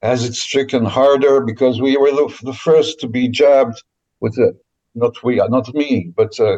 has 0.04 0.24
it 0.24 0.36
stricken 0.36 0.86
harder 0.86 1.42
because 1.42 1.82
we 1.82 1.98
were 1.98 2.12
the 2.44 2.54
first 2.54 3.00
to 3.00 3.08
be 3.08 3.28
jabbed 3.28 3.82
with 4.20 4.38
it. 4.38 4.56
Not 4.94 5.24
we, 5.24 5.38
not 5.38 5.74
me, 5.74 6.12
but 6.16 6.40
uh, 6.40 6.58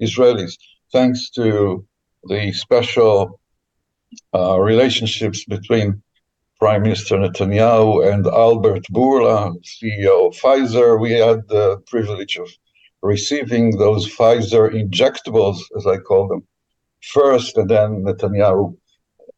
Israelis 0.00 0.56
thanks 0.92 1.30
to 1.30 1.86
the 2.24 2.52
special 2.52 3.40
uh, 4.34 4.58
relationships 4.60 5.44
between 5.44 6.02
Prime 6.60 6.82
Minister 6.82 7.16
Netanyahu 7.16 8.10
and 8.12 8.26
Albert 8.26 8.84
Bourla, 8.92 9.54
CEO 9.62 10.28
of 10.28 10.34
Pfizer, 10.34 11.00
we 11.00 11.12
had 11.12 11.46
the 11.48 11.78
privilege 11.86 12.36
of 12.36 12.48
receiving 13.02 13.76
those 13.76 14.08
Pfizer 14.08 14.72
injectables, 14.72 15.58
as 15.76 15.86
I 15.86 15.98
call 15.98 16.28
them, 16.28 16.46
first, 17.02 17.56
and 17.58 17.68
then 17.68 18.04
Netanyahu 18.04 18.76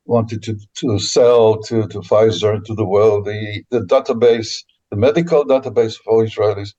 wanted 0.05 0.43
to, 0.45 0.57
to 0.77 0.99
sell 0.99 1.61
to, 1.63 1.89
to 1.89 2.01
Pfizer 2.01 2.63
to 2.65 2.75
the 2.75 2.85
world 2.85 3.25
the, 3.25 3.65
the 3.71 3.81
database, 3.81 4.63
the 4.91 4.97
medical 4.97 5.45
database 5.45 5.99
of 5.99 6.07
all 6.07 6.25
Israelis. 6.25 6.75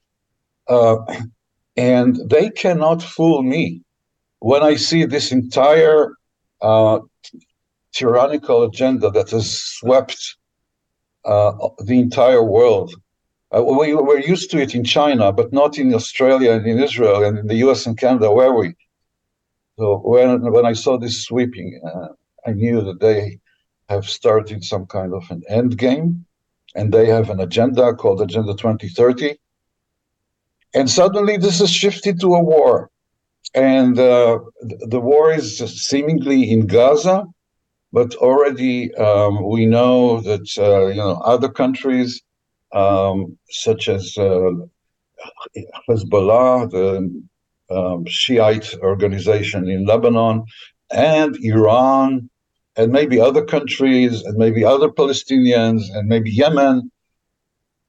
Uh, 0.67 0.97
and 1.77 2.17
they 2.29 2.49
cannot 2.49 3.03
fool 3.03 3.43
me 3.43 3.81
when 4.39 4.63
I 4.63 4.75
see 4.75 5.05
this 5.05 5.31
entire 5.31 6.13
uh, 6.61 6.99
tyrannical 7.93 8.63
agenda 8.63 9.09
that 9.11 9.31
has 9.31 9.51
swept 9.51 10.35
uh, 11.25 11.53
the 11.79 11.99
entire 11.99 12.43
world, 12.43 12.93
uh, 13.55 13.63
we, 13.63 13.93
we're 13.93 14.19
used 14.19 14.51
to 14.51 14.59
it 14.59 14.75
in 14.75 14.83
China, 14.83 15.31
but 15.31 15.53
not 15.53 15.77
in 15.77 15.93
Australia 15.93 16.51
and 16.51 16.67
in 16.67 16.79
Israel 16.79 17.23
and 17.23 17.37
in 17.37 17.47
the 17.47 17.55
US 17.67 17.85
and 17.85 17.97
Canada, 17.97 18.31
where 18.31 18.53
we? 18.53 18.75
So 19.77 19.97
when, 19.99 20.51
when 20.51 20.65
I 20.65 20.73
saw 20.73 20.97
this 20.97 21.23
sweeping, 21.23 21.79
uh, 21.85 22.09
I 22.45 22.51
knew 22.51 22.81
that 22.81 22.99
they 22.99 23.39
have 23.89 24.07
started 24.09 24.63
some 24.63 24.85
kind 24.85 25.13
of 25.13 25.23
an 25.29 25.43
end 25.47 25.77
game 25.77 26.25
and 26.75 26.93
they 26.93 27.07
have 27.07 27.29
an 27.29 27.39
agenda 27.39 27.93
called 27.93 28.21
Agenda 28.21 28.53
2030. 28.53 29.37
And 30.73 30.89
suddenly 30.89 31.37
this 31.37 31.59
has 31.59 31.71
shifted 31.71 32.19
to 32.19 32.35
a 32.35 32.43
war 32.43 32.91
and 33.57 33.97
uh, 33.97 34.39
the 34.61 34.99
war 34.99 35.33
is 35.33 35.57
seemingly 35.57 36.51
in 36.51 36.67
Gaza, 36.67 37.25
but 37.91 38.13
already 38.15 38.93
um, 38.95 39.49
we 39.49 39.65
know 39.65 40.21
that 40.21 40.47
uh, 40.59 40.87
you 40.87 41.01
know 41.03 41.15
other 41.25 41.49
countries 41.49 42.21
um, 42.71 43.35
such 43.49 43.89
as 43.89 44.15
uh, 44.17 44.51
Hezbollah, 45.89 46.69
the 46.69 47.23
um, 47.75 48.05
Shiite 48.05 48.75
organization 48.81 49.67
in 49.67 49.85
Lebanon, 49.85 50.45
and 50.91 51.35
Iran, 51.37 52.29
and 52.75 52.91
maybe 52.91 53.19
other 53.19 53.43
countries, 53.43 54.21
and 54.21 54.37
maybe 54.37 54.63
other 54.63 54.89
Palestinians, 54.89 55.81
and 55.95 56.07
maybe 56.07 56.29
Yemen. 56.29 56.91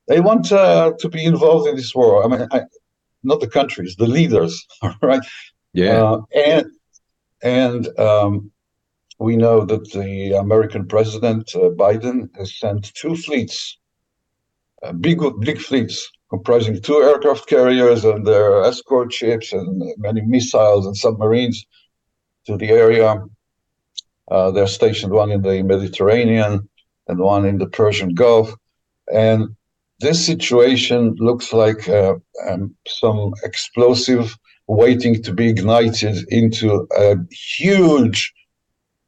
They 0.07 0.21
want 0.21 0.51
uh, 0.51 0.93
to 0.99 1.09
be 1.11 1.27
involved 1.27 1.69
in 1.69 1.77
this 1.77 1.95
war. 1.95 2.25
I 2.25 2.29
mean, 2.29 2.49
I, 2.51 2.63
not 3.23 3.41
the 3.41 3.49
countries, 3.49 3.97
the 3.97 4.07
leaders, 4.07 4.67
right? 5.03 5.21
Yeah. 5.73 6.03
Uh, 6.03 6.21
and 6.35 6.67
and 7.43 7.99
um, 7.99 8.51
we 9.19 9.37
know 9.37 9.65
that 9.65 9.91
the 9.93 10.33
American 10.33 10.87
president 10.87 11.55
uh, 11.55 11.71
Biden 11.71 12.35
has 12.37 12.59
sent 12.59 12.93
two 12.95 13.17
fleets, 13.17 13.79
uh, 14.83 14.93
big 14.93 15.21
big 15.41 15.59
fleets 15.59 16.11
comprising 16.31 16.81
two 16.81 17.03
aircraft 17.03 17.47
carriers 17.47 18.05
and 18.05 18.27
their 18.27 18.63
escort 18.63 19.13
ships 19.13 19.53
and 19.53 19.83
many 19.97 20.21
missiles 20.21 20.87
and 20.87 20.97
submarines 20.97 21.65
to 22.47 22.57
the 22.57 22.69
area. 22.69 23.25
Uh, 24.31 24.51
they're 24.51 24.67
stationed 24.67 25.13
one 25.13 25.31
in 25.31 25.41
the 25.41 25.63
Mediterranean 25.63 26.69
and 27.07 27.19
one 27.19 27.47
in 27.47 27.57
the 27.57 27.67
Persian 27.67 28.15
Gulf, 28.15 28.55
and 29.11 29.57
this 30.01 30.25
situation 30.25 31.17
looks 31.19 31.53
like 31.53 31.89
uh, 31.89 32.15
um, 32.47 32.75
some 32.87 33.33
explosive 33.43 34.37
waiting 34.69 35.23
to 35.23 35.33
be 35.33 35.49
ignited 35.49 36.17
into 36.29 36.87
a 36.97 37.17
huge 37.31 38.33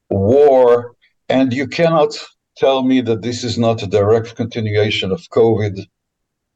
war. 0.08 0.96
And 1.28 1.52
you 1.52 1.68
cannot 1.68 2.18
tell 2.56 2.82
me 2.82 3.00
that 3.02 3.22
this 3.22 3.44
is 3.44 3.58
not 3.58 3.82
a 3.82 3.86
direct 3.86 4.34
continuation 4.34 5.12
of 5.12 5.20
COVID 5.30 5.86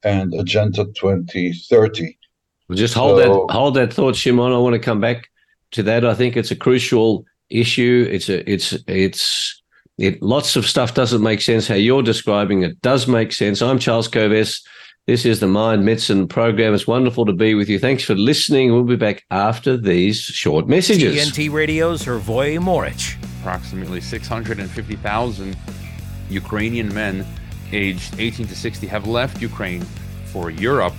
and 0.03 0.35
Agenda 0.35 0.85
2030. 0.85 2.19
Well, 2.69 2.77
just 2.77 2.95
hold 2.95 3.21
so, 3.21 3.47
that 3.47 3.53
hold 3.55 3.75
that 3.75 3.93
thought, 3.93 4.17
Shimon. 4.17 4.53
I 4.53 4.59
want 4.59 4.75
to 4.75 4.79
come 4.79 5.01
back 5.01 5.29
to 5.73 5.83
that. 5.85 6.05
I 6.05 6.15
think 6.15 6.37
it's 6.37 6.51
a 6.51 6.57
crucial 6.57 7.25
issue. 7.51 8.09
It's 8.11 8.29
a 8.29 8.51
it's 8.51 8.73
it's 8.87 9.63
it, 9.99 10.23
lots 10.23 10.57
of 10.57 10.67
stuff 10.67 10.95
doesn't 10.95 11.23
make 11.23 11.41
sense. 11.41 11.69
How 11.69 11.75
you're 11.75 12.03
describing 12.03 12.63
it 12.63 12.81
does 12.81 13.07
make 13.07 13.33
sense. 13.33 13.61
I'm 13.61 13.79
Charles 13.79 14.09
Kovess. 14.09 14.63
This 15.07 15.27
is 15.27 15.39
the 15.39 15.47
Mind 15.47 15.85
Medicine 15.85 16.27
program. 16.27 16.73
It's 16.73 16.87
wonderful 16.87 17.27
to 17.27 17.35
be 17.35 17.55
with 17.55 17.69
you. 17.69 17.79
Thanks 17.79 18.03
for 18.03 18.15
listening. 18.15 18.73
We'll 18.73 18.85
be 18.85 18.97
back 18.97 19.23
after 19.31 19.77
these 19.77 20.19
short 20.19 20.67
messages. 20.67 21.15
TNT 21.15 21.53
Radio's 21.53 22.07
Hrvoje 22.07 22.59
Moric. 22.59 22.97
Approximately 23.41 24.01
650,000 24.01 25.59
Ukrainian 26.31 26.95
men 26.95 27.27
aged 27.71 28.19
18 28.19 28.47
to 28.47 28.57
60 28.57 28.87
have 28.87 29.07
left 29.07 29.43
Ukraine 29.43 29.83
for 30.25 30.49
Europe 30.49 30.95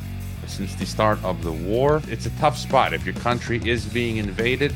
since 0.46 0.76
the 0.76 0.86
start 0.86 1.18
of 1.24 1.44
the 1.44 1.52
war. 1.52 2.00
It's 2.08 2.28
a 2.28 2.32
tough 2.38 2.60
spot. 2.60 2.94
If 2.94 3.06
your 3.08 3.15
country 3.15 3.60
is 3.68 3.88
being 3.88 4.18
invaded, 4.18 4.76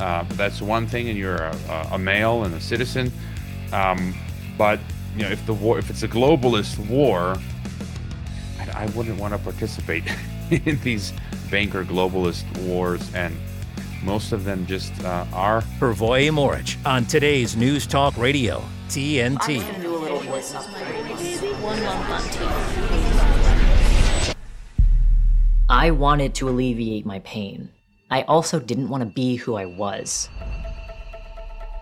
uh, 0.00 0.24
that's 0.30 0.60
one 0.60 0.88
thing, 0.88 1.08
and 1.08 1.16
you're 1.16 1.36
a, 1.36 1.88
a 1.92 1.98
male 1.98 2.42
and 2.42 2.52
a 2.52 2.60
citizen. 2.60 3.12
Um, 3.72 4.16
but 4.58 4.80
you 5.16 5.22
know, 5.22 5.30
if 5.30 5.46
the 5.46 5.54
war, 5.54 5.78
if 5.78 5.90
it's 5.90 6.02
a 6.02 6.08
globalist 6.08 6.76
war, 6.88 7.36
I, 8.72 8.84
I 8.84 8.86
wouldn't 8.88 9.18
want 9.18 9.32
to 9.34 9.38
participate 9.38 10.04
in 10.50 10.78
these 10.80 11.12
banker 11.50 11.84
globalist 11.84 12.44
wars, 12.66 13.12
and 13.14 13.36
most 14.02 14.32
of 14.32 14.44
them 14.44 14.66
just 14.66 14.92
uh, 15.04 15.24
are. 15.32 15.62
Hrvoje 15.80 16.32
Moric 16.32 16.76
on 16.84 17.04
today's 17.06 17.56
News 17.56 17.86
Talk 17.86 18.16
Radio, 18.16 18.62
TNT. 18.88 19.62
I 25.68 25.90
wanted 25.90 26.34
to 26.36 26.48
alleviate 26.48 27.06
my 27.06 27.20
pain. 27.20 27.70
I 28.10 28.22
also 28.22 28.60
didn't 28.60 28.90
want 28.90 29.02
to 29.02 29.06
be 29.08 29.36
who 29.36 29.54
I 29.54 29.64
was. 29.64 30.28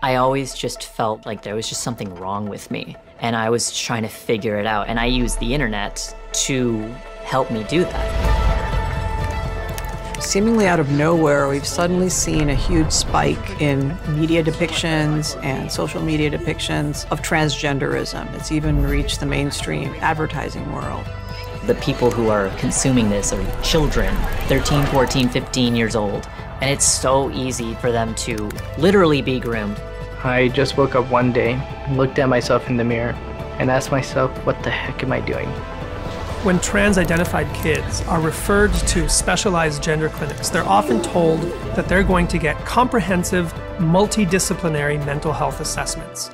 I 0.01 0.15
always 0.15 0.53
just 0.53 0.83
felt 0.83 1.25
like 1.25 1.43
there 1.43 1.55
was 1.55 1.69
just 1.69 1.81
something 1.81 2.13
wrong 2.15 2.49
with 2.49 2.71
me, 2.71 2.95
and 3.19 3.35
I 3.35 3.49
was 3.49 3.77
trying 3.77 4.03
to 4.03 4.09
figure 4.09 4.57
it 4.57 4.65
out, 4.65 4.87
and 4.87 4.99
I 4.99 5.05
used 5.05 5.39
the 5.39 5.53
internet 5.53 6.15
to 6.33 6.81
help 7.23 7.51
me 7.51 7.63
do 7.65 7.83
that. 7.83 8.33
Seemingly 10.21 10.67
out 10.67 10.79
of 10.79 10.89
nowhere, 10.91 11.49
we've 11.49 11.67
suddenly 11.67 12.09
seen 12.09 12.49
a 12.49 12.55
huge 12.55 12.91
spike 12.91 13.61
in 13.61 13.97
media 14.19 14.43
depictions 14.43 15.41
and 15.43 15.71
social 15.71 16.01
media 16.01 16.31
depictions 16.31 17.09
of 17.11 17.21
transgenderism. 17.21 18.33
It's 18.33 18.51
even 18.51 18.83
reached 18.83 19.19
the 19.19 19.25
mainstream 19.25 19.93
advertising 19.99 20.71
world. 20.71 21.05
The 21.65 21.75
people 21.75 22.09
who 22.09 22.29
are 22.29 22.49
consuming 22.57 23.09
this 23.09 23.33
are 23.33 23.61
children, 23.61 24.15
13, 24.47 24.85
14, 24.87 25.29
15 25.29 25.75
years 25.75 25.95
old, 25.95 26.27
and 26.61 26.69
it's 26.69 26.85
so 26.85 27.29
easy 27.31 27.75
for 27.75 27.91
them 27.91 28.15
to 28.15 28.49
literally 28.77 29.21
be 29.21 29.39
groomed 29.39 29.79
I 30.25 30.47
just 30.47 30.77
woke 30.77 30.95
up 30.95 31.11
one 31.11 31.33
day, 31.33 31.59
looked 31.91 32.17
at 32.17 32.29
myself 32.29 32.69
in 32.69 32.77
the 32.77 32.83
mirror, 32.85 33.11
and 33.59 33.69
asked 33.69 33.91
myself, 33.91 34.31
what 34.45 34.63
the 34.63 34.69
heck 34.69 35.03
am 35.03 35.11
I 35.11 35.19
doing? 35.19 35.51
When 36.43 36.59
trans 36.59 36.97
identified 36.97 37.47
kids 37.55 38.01
are 38.01 38.19
referred 38.19 38.73
to 38.73 39.07
specialized 39.07 39.81
gender 39.81 40.09
clinics, 40.09 40.49
they're 40.49 40.67
often 40.67 41.01
told 41.01 41.39
that 41.77 41.87
they're 41.87 42.03
going 42.03 42.27
to 42.27 42.37
get 42.37 42.57
comprehensive 42.65 43.53
multidisciplinary 43.77 45.03
mental 45.05 45.31
health 45.31 45.61
assessments. 45.61 46.31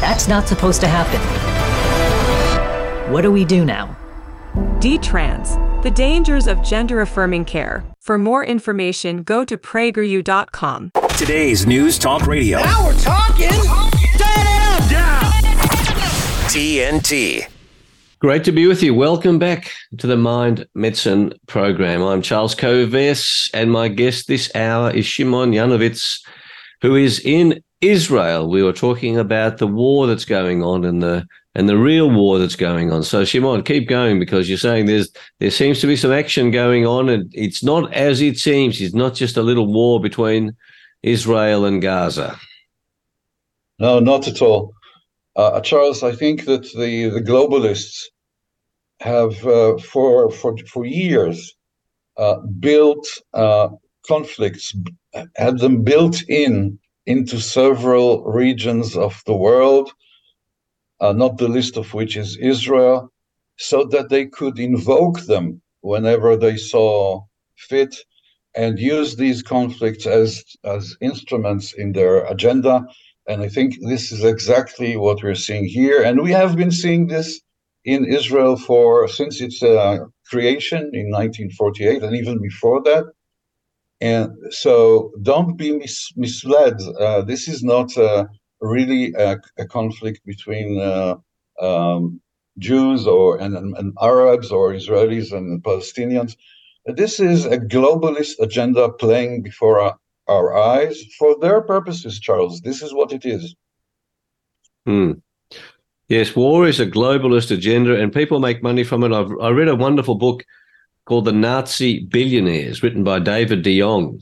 That's 0.00 0.28
not 0.28 0.46
supposed 0.46 0.80
to 0.82 0.86
happen. 0.86 1.20
What 3.12 3.22
do 3.22 3.32
we 3.32 3.44
do 3.44 3.64
now? 3.64 3.96
D-Trans, 4.78 5.56
the 5.82 5.90
dangers 5.90 6.46
of 6.46 6.62
gender 6.62 7.00
affirming 7.00 7.44
care. 7.46 7.84
For 8.00 8.16
more 8.16 8.44
information, 8.44 9.24
go 9.24 9.44
to 9.44 9.58
prageru.com. 9.58 10.92
Today's 11.16 11.66
News 11.66 11.98
Talk 11.98 12.28
Radio. 12.28 12.60
Now 12.60 12.84
we're 12.84 12.98
talking. 12.98 13.48
Down, 14.18 14.88
down. 14.88 15.32
TNT. 16.46 17.48
Great 18.20 18.44
to 18.44 18.52
be 18.52 18.68
with 18.68 18.84
you. 18.84 18.94
Welcome 18.94 19.40
back 19.40 19.72
to 19.98 20.06
the 20.06 20.16
Mind 20.16 20.64
Medicine 20.74 21.32
program. 21.48 22.02
I'm 22.02 22.22
Charles 22.22 22.54
Kovess, 22.54 23.50
and 23.52 23.72
my 23.72 23.88
guest 23.88 24.28
this 24.28 24.54
hour 24.54 24.90
is 24.92 25.06
Shimon 25.06 25.50
Yanowitz, 25.50 26.20
who 26.82 26.94
is 26.94 27.18
in 27.18 27.62
Israel. 27.80 28.48
We 28.48 28.62
were 28.62 28.72
talking 28.72 29.18
about 29.18 29.58
the 29.58 29.66
war 29.66 30.06
that's 30.06 30.24
going 30.24 30.62
on 30.62 30.84
and 30.84 31.02
the 31.02 31.26
and 31.54 31.68
the 31.68 31.76
real 31.76 32.10
war 32.10 32.38
that's 32.38 32.56
going 32.56 32.92
on. 32.92 33.02
So 33.02 33.24
Shimon, 33.24 33.62
keep 33.62 33.88
going 33.88 34.18
because 34.18 34.48
you're 34.48 34.58
saying 34.58 34.86
there's 34.86 35.10
there 35.40 35.50
seems 35.50 35.80
to 35.80 35.86
be 35.86 35.96
some 35.96 36.12
action 36.12 36.50
going 36.50 36.86
on, 36.86 37.08
and 37.08 37.30
it's 37.34 37.62
not 37.62 37.92
as 37.92 38.20
it 38.20 38.38
seems. 38.38 38.80
It's 38.80 38.94
not 38.94 39.14
just 39.14 39.36
a 39.36 39.42
little 39.42 39.72
war 39.72 40.00
between 40.00 40.56
Israel 41.02 41.64
and 41.64 41.80
Gaza. 41.80 42.38
No, 43.78 44.00
not 44.00 44.26
at 44.26 44.42
all. 44.42 44.74
Uh, 45.36 45.60
Charles, 45.60 46.02
I 46.02 46.12
think 46.12 46.46
that 46.46 46.62
the, 46.72 47.10
the 47.10 47.20
globalists 47.20 48.04
have 49.00 49.46
uh, 49.46 49.78
for 49.78 50.30
for 50.30 50.58
for 50.58 50.84
years 50.84 51.54
uh, 52.16 52.38
built 52.58 53.06
uh, 53.34 53.68
conflicts 54.06 54.74
had 55.36 55.58
them 55.58 55.82
built 55.82 56.22
in 56.28 56.78
into 57.08 57.40
several 57.40 58.22
regions 58.24 58.94
of 58.94 59.22
the 59.24 59.34
world, 59.34 59.90
uh, 61.00 61.12
not 61.12 61.38
the 61.38 61.48
least 61.48 61.78
of 61.78 61.94
which 61.94 62.18
is 62.18 62.36
Israel, 62.36 63.10
so 63.56 63.84
that 63.84 64.10
they 64.10 64.26
could 64.26 64.58
invoke 64.58 65.20
them 65.20 65.62
whenever 65.80 66.36
they 66.36 66.58
saw 66.58 67.22
fit 67.56 67.96
and 68.54 68.78
use 68.78 69.16
these 69.16 69.42
conflicts 69.42 70.06
as, 70.06 70.44
as 70.64 70.96
instruments 71.00 71.72
in 71.72 71.92
their 71.92 72.26
agenda. 72.26 72.86
And 73.26 73.40
I 73.40 73.48
think 73.48 73.76
this 73.80 74.12
is 74.12 74.22
exactly 74.22 74.96
what 74.96 75.22
we're 75.22 75.34
seeing 75.46 75.64
here. 75.64 76.02
And 76.02 76.20
we 76.20 76.32
have 76.32 76.56
been 76.56 76.70
seeing 76.70 77.06
this 77.06 77.40
in 77.86 78.04
Israel 78.04 78.56
for 78.56 79.08
since 79.08 79.40
its 79.40 79.62
uh, 79.62 79.98
creation 80.28 80.82
in 80.92 81.06
1948 81.10 82.02
and 82.02 82.14
even 82.14 82.38
before 82.42 82.82
that. 82.82 83.04
And 84.00 84.30
so 84.50 85.12
don't 85.22 85.56
be 85.56 85.72
mis- 85.72 86.12
misled. 86.16 86.80
Uh, 87.00 87.22
this 87.22 87.48
is 87.48 87.62
not 87.64 87.96
uh, 87.96 88.26
really 88.60 89.12
a, 89.14 89.38
a, 89.58 89.66
conflict 89.66 90.24
between 90.24 90.80
uh, 90.80 91.16
um, 91.60 92.20
Jews 92.58 93.06
or 93.06 93.38
and, 93.38 93.56
and, 93.56 93.92
Arabs 94.00 94.52
or 94.52 94.72
Israelis 94.72 95.32
and 95.32 95.62
Palestinians. 95.62 96.36
This 96.86 97.18
is 97.18 97.44
a 97.44 97.58
globalist 97.58 98.38
agenda 98.40 98.90
playing 98.90 99.42
before 99.42 99.80
our, 99.80 99.96
our 100.28 100.56
eyes 100.56 101.02
for 101.18 101.36
their 101.40 101.60
purposes, 101.60 102.20
Charles. 102.20 102.60
This 102.60 102.82
is 102.82 102.94
what 102.94 103.12
it 103.12 103.24
is. 103.26 103.54
Hmm. 104.86 105.12
Yes, 106.08 106.34
war 106.34 106.66
is 106.66 106.80
a 106.80 106.86
globalist 106.86 107.50
agenda, 107.50 108.00
and 108.00 108.12
people 108.12 108.40
make 108.40 108.62
money 108.62 108.82
from 108.82 109.04
it. 109.04 109.12
I've 109.12 109.30
I 109.42 109.50
read 109.50 109.68
a 109.68 109.76
wonderful 109.76 110.14
book 110.14 110.42
called 111.08 111.24
The 111.24 111.32
Nazi 111.32 112.00
Billionaires, 112.00 112.82
written 112.82 113.02
by 113.02 113.18
David 113.18 113.62
de 113.62 113.80
Jong 113.80 114.20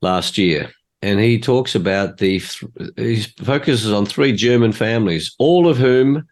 last 0.00 0.38
year. 0.38 0.72
and 1.02 1.18
he 1.18 1.38
talks 1.38 1.74
about 1.74 2.18
the 2.18 2.40
he 2.96 3.22
focuses 3.42 3.92
on 3.92 4.06
three 4.06 4.32
German 4.32 4.72
families, 4.72 5.34
all 5.38 5.68
of 5.68 5.76
whom 5.76 6.26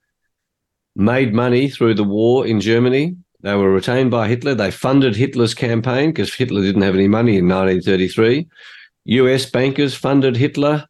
made 0.97 1.35
money 1.35 1.69
through 1.69 1.95
the 1.95 2.05
war 2.05 2.47
in 2.47 2.61
Germany. 2.61 3.17
They 3.43 3.55
were 3.57 3.73
retained 3.73 4.11
by 4.11 4.29
Hitler. 4.29 4.55
They 4.55 4.71
funded 4.71 5.17
Hitler's 5.17 5.55
campaign 5.55 6.11
because 6.11 6.33
Hitler 6.33 6.63
didn't 6.63 6.83
have 6.83 6.95
any 6.95 7.09
money 7.09 7.37
in 7.37 7.49
1933. 7.49 8.47
U.S. 9.05 9.51
bankers 9.51 9.95
funded 9.95 10.37
Hitler, 10.37 10.87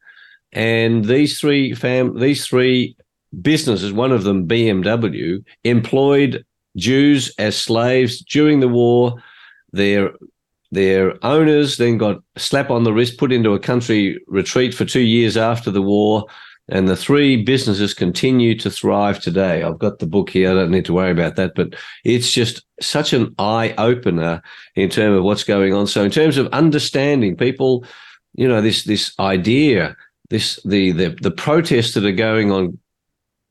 and 0.53 1.05
these 1.05 1.41
three 1.41 1.75
fam 1.75 2.19
these 2.19 2.47
three 2.47 2.97
businesses, 3.41 3.93
one 3.93 4.13
of 4.13 4.25
them 4.25 4.47
BMW, 4.47 5.43
employed 5.65 6.45
Jews 6.77 7.33
as 7.39 7.57
slaves 7.57 8.23
during 8.23 8.61
the 8.61 8.69
war. 8.69 9.17
Their 9.73 10.13
their 10.73 11.25
owners 11.25 11.77
then 11.79 11.99
got 11.99 12.23
slap 12.37 12.71
on 12.71 12.85
the 12.85 12.93
wrist, 12.93 13.19
put 13.19 13.33
into 13.33 13.55
a 13.55 13.59
country 13.59 14.21
retreat 14.29 14.73
for 14.73 14.85
two 14.85 15.01
years 15.01 15.37
after 15.37 15.71
the 15.71 15.83
war, 15.83 16.27
and 16.69 16.89
the 16.89 16.97
three 16.97 17.43
businesses 17.43 17.93
continue 17.93 18.57
to 18.59 18.71
thrive 18.71 19.19
today. 19.19 19.63
I've 19.63 19.81
got 19.81 19.99
the 19.99 20.07
book 20.07 20.31
here. 20.31 20.51
I 20.51 20.55
don't 20.55 20.71
need 20.71 20.85
to 20.85 20.93
worry 20.93 21.11
about 21.11 21.35
that, 21.37 21.55
but 21.57 21.75
it's 22.05 22.33
just 22.33 22.65
such 22.81 23.13
an 23.13 23.35
eye 23.39 23.75
opener 23.77 24.41
in 24.77 24.89
terms 24.89 25.19
of 25.19 25.25
what's 25.25 25.43
going 25.43 25.75
on. 25.75 25.89
So, 25.89 26.05
in 26.05 26.13
terms 26.13 26.37
of 26.37 26.47
understanding 26.49 27.37
people, 27.37 27.85
you 28.35 28.47
know, 28.47 28.61
this 28.61 28.85
this 28.85 29.13
idea, 29.19 29.97
this 30.29 30.61
the 30.65 30.93
the 30.93 31.09
the 31.21 31.33
protests 31.33 31.95
that 31.95 32.05
are 32.05 32.13
going 32.13 32.53
on 32.53 32.79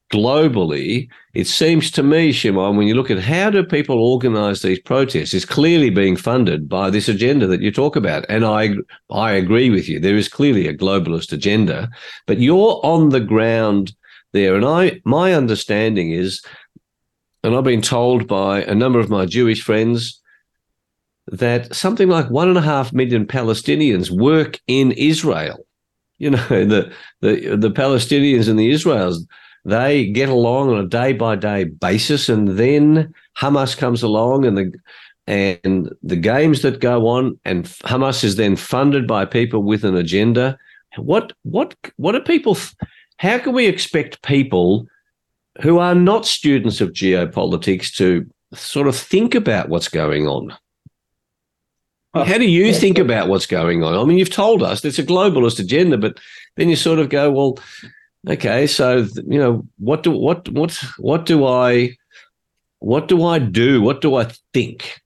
globally, 0.10 1.08
it 1.34 1.48
seems 1.48 1.92
to 1.92 2.04
me, 2.04 2.32
Shimon, 2.32 2.76
when 2.76 2.88
you 2.88 2.96
look 2.96 3.12
at 3.12 3.20
how 3.20 3.50
do 3.50 3.64
people 3.64 3.98
organise 3.98 4.62
these 4.62 4.80
protests, 4.80 5.34
is 5.34 5.46
clearly 5.46 5.90
being 5.90 6.16
funded 6.16 6.68
by 6.68 6.90
this 6.90 7.08
agenda 7.08 7.46
that 7.48 7.62
you 7.62 7.72
talk 7.72 7.96
about. 7.96 8.26
And 8.30 8.44
I 8.44 8.72
I 9.12 9.32
agree 9.32 9.70
with 9.70 9.88
you. 9.88 10.00
There 10.00 10.18
is 10.18 10.28
clearly 10.28 10.68
a 10.68 10.76
globalist 10.76 11.32
agenda, 11.32 11.90
but 12.26 12.40
you're 12.40 12.80
on 12.84 13.10
the 13.10 13.20
ground 13.20 13.94
there. 14.34 14.56
And 14.56 14.66
I 14.66 15.00
my 15.06 15.34
understanding 15.34 16.12
is, 16.12 16.44
and 17.44 17.56
I've 17.56 17.64
been 17.64 17.82
told 17.82 18.28
by 18.28 18.64
a 18.64 18.76
number 18.76 19.00
of 19.00 19.10
my 19.10 19.26
Jewish 19.26 19.62
friends 19.62 20.20
that 21.28 21.74
something 21.76 22.10
like 22.10 22.32
one 22.32 22.50
and 22.50 22.58
a 22.58 22.62
half 22.62 22.92
million 22.92 23.28
Palestinians 23.28 24.10
work 24.10 24.60
in 24.66 24.92
Israel. 24.94 25.66
You 26.18 26.32
know, 26.32 26.48
the 26.50 26.92
the 27.22 27.56
the 27.56 27.72
Palestinians 27.72 28.50
and 28.50 28.58
the 28.58 28.72
Israelis 28.72 29.24
they 29.70 30.08
get 30.08 30.30
along 30.30 30.70
on 30.70 30.84
a 30.84 30.88
day 30.88 31.14
by 31.14 31.36
day 31.36 31.64
basis, 31.64 32.30
and 32.30 32.50
then 32.50 33.14
Hamas 33.38 33.78
comes 33.78 34.04
along, 34.04 34.46
and 34.46 34.58
the 34.58 34.74
and 35.28 35.94
the 36.02 36.16
games 36.16 36.64
that 36.64 36.80
go 36.80 37.08
on, 37.08 37.40
and 37.46 37.66
Hamas 37.84 38.24
is 38.24 38.36
then 38.36 38.56
funded 38.56 39.08
by 39.08 39.26
people 39.26 39.62
with 39.62 39.86
an 39.86 39.96
agenda. 39.96 40.58
What 40.98 41.34
what 41.44 41.76
what 41.98 42.16
are 42.16 42.22
people? 42.22 42.58
How 43.18 43.38
can 43.38 43.54
we 43.54 43.68
expect 43.68 44.24
people 44.24 44.88
who 45.62 45.78
are 45.78 45.96
not 45.96 46.26
students 46.26 46.82
of 46.82 46.94
geopolitics 46.94 47.94
to 47.98 48.26
sort 48.54 48.88
of 48.88 48.96
think 48.96 49.36
about 49.36 49.70
what's 49.70 49.90
going 49.90 50.28
on? 50.28 50.56
How 52.16 52.40
do 52.40 52.50
you 52.50 52.74
think 52.74 52.98
about 52.98 53.28
what's 53.28 53.46
going 53.46 53.84
on? 53.84 53.94
I 53.94 54.04
mean, 54.04 54.18
you've 54.18 54.32
told 54.32 54.64
us 54.64 54.84
it's 54.84 54.98
a 54.98 55.04
globalist 55.04 55.60
agenda, 55.60 55.96
but 55.98 56.20
then 56.56 56.70
you 56.70 56.76
sort 56.76 56.98
of 56.98 57.10
go, 57.10 57.30
well, 57.30 57.60
okay, 58.28 58.68
so 58.68 59.06
you 59.28 59.40
know 59.40 59.66
what 59.78 60.04
do 60.04 60.12
what 60.12 60.50
what 60.50 60.72
what 60.98 61.26
do 61.26 61.46
I 61.46 61.96
what 62.80 63.08
do 63.08 63.26
I 63.26 63.40
do? 63.40 63.82
What 63.82 64.02
do 64.02 64.16
I 64.16 64.28
think? 64.54 65.00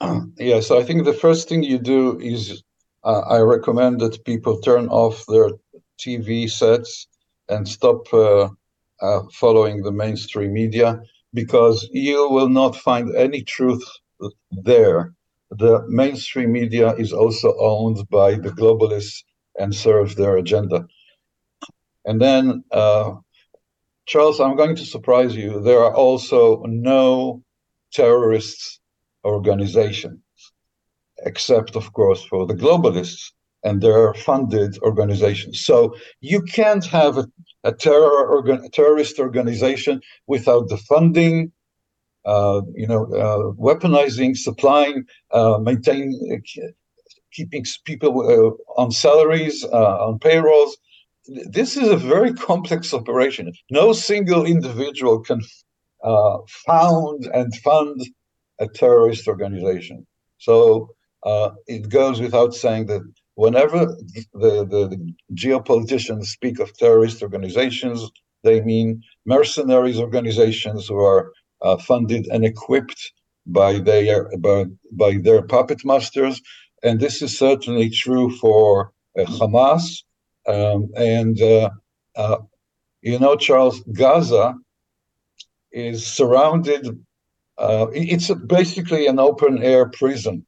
Uh, 0.00 0.20
yeah, 0.38 0.60
so 0.60 0.78
I 0.78 0.84
think 0.84 1.04
the 1.04 1.12
first 1.12 1.48
thing 1.48 1.62
you 1.62 1.78
do 1.78 2.18
is 2.20 2.62
uh, 3.04 3.20
I 3.20 3.38
recommend 3.40 4.00
that 4.00 4.24
people 4.24 4.60
turn 4.60 4.88
off 4.88 5.24
their 5.26 5.50
TV 5.98 6.48
sets 6.48 7.06
and 7.48 7.68
stop 7.68 8.12
uh, 8.12 8.48
uh, 9.00 9.20
following 9.32 9.82
the 9.82 9.92
mainstream 9.92 10.52
media 10.52 11.00
because 11.32 11.88
you 11.92 12.28
will 12.30 12.48
not 12.48 12.76
find 12.76 13.14
any 13.16 13.42
truth 13.42 13.84
there. 14.50 15.12
The 15.50 15.84
mainstream 15.88 16.52
media 16.52 16.94
is 16.94 17.12
also 17.12 17.54
owned 17.58 18.08
by 18.10 18.34
the 18.34 18.50
globalists 18.50 19.22
and 19.58 19.74
serves 19.74 20.14
their 20.14 20.36
agenda. 20.36 20.86
And 22.04 22.20
then, 22.20 22.64
uh, 22.70 23.12
Charles, 24.06 24.40
I'm 24.40 24.56
going 24.56 24.76
to 24.76 24.84
surprise 24.84 25.34
you. 25.34 25.60
There 25.60 25.78
are 25.78 25.94
also 25.94 26.62
no 26.66 27.42
terrorist 27.92 28.80
organizations, 29.24 30.20
except, 31.24 31.76
of 31.76 31.92
course, 31.92 32.22
for 32.24 32.46
the 32.46 32.54
globalists 32.54 33.32
and 33.62 33.80
their 33.80 34.12
funded 34.12 34.78
organizations. 34.82 35.64
So 35.64 35.96
you 36.20 36.42
can't 36.42 36.84
have 36.84 37.16
a, 37.16 37.26
a 37.64 37.72
terror 37.72 38.26
organ, 38.28 38.70
terrorist 38.70 39.18
organization 39.18 40.02
without 40.26 40.68
the 40.68 40.76
funding, 40.76 41.50
uh, 42.26 42.60
you 42.74 42.86
know, 42.86 43.04
uh, 43.06 43.52
weaponizing, 43.58 44.36
supplying, 44.36 45.04
uh, 45.30 45.58
maintaining, 45.62 46.42
uh, 46.62 46.66
keeping 47.32 47.64
people 47.84 48.20
uh, 48.20 48.80
on 48.80 48.90
salaries, 48.90 49.64
uh, 49.64 50.06
on 50.06 50.18
payrolls, 50.18 50.76
this 51.26 51.76
is 51.76 51.88
a 51.88 51.96
very 51.96 52.32
complex 52.34 52.92
operation. 52.92 53.52
No 53.70 53.92
single 53.92 54.44
individual 54.44 55.20
can 55.20 55.40
uh, 56.02 56.38
found 56.66 57.26
and 57.32 57.54
fund 57.56 58.00
a 58.60 58.68
terrorist 58.68 59.26
organization. 59.26 60.06
So 60.38 60.90
uh, 61.24 61.50
it 61.66 61.88
goes 61.88 62.20
without 62.20 62.54
saying 62.54 62.86
that 62.86 63.02
whenever 63.34 63.86
the, 63.86 64.24
the, 64.34 64.88
the, 64.88 65.14
geopoliticians 65.34 66.26
speak 66.26 66.60
of 66.60 66.76
terrorist 66.76 67.22
organizations, 67.22 68.10
they 68.42 68.60
mean 68.60 69.02
mercenaries 69.24 69.98
organizations 69.98 70.88
who 70.88 70.98
are 70.98 71.32
uh, 71.62 71.78
funded 71.78 72.26
and 72.26 72.44
equipped 72.44 73.12
by 73.46 73.78
their 73.78 74.28
by, 74.38 74.64
by 74.92 75.16
their 75.22 75.42
puppet 75.42 75.84
masters, 75.84 76.40
and 76.82 77.00
this 77.00 77.22
is 77.22 77.36
certainly 77.36 77.88
true 77.90 78.30
for 78.36 78.92
uh, 79.18 79.24
Hamas 79.24 80.02
um, 80.46 80.90
and, 80.96 81.40
uh, 81.40 81.70
uh, 82.16 82.38
you 83.02 83.18
know, 83.18 83.36
Charles, 83.36 83.80
Gaza 83.92 84.54
is 85.72 86.06
surrounded, 86.06 86.86
uh, 87.58 87.86
it's 87.92 88.32
basically 88.46 89.06
an 89.06 89.18
open 89.18 89.62
air 89.62 89.86
prison, 89.88 90.44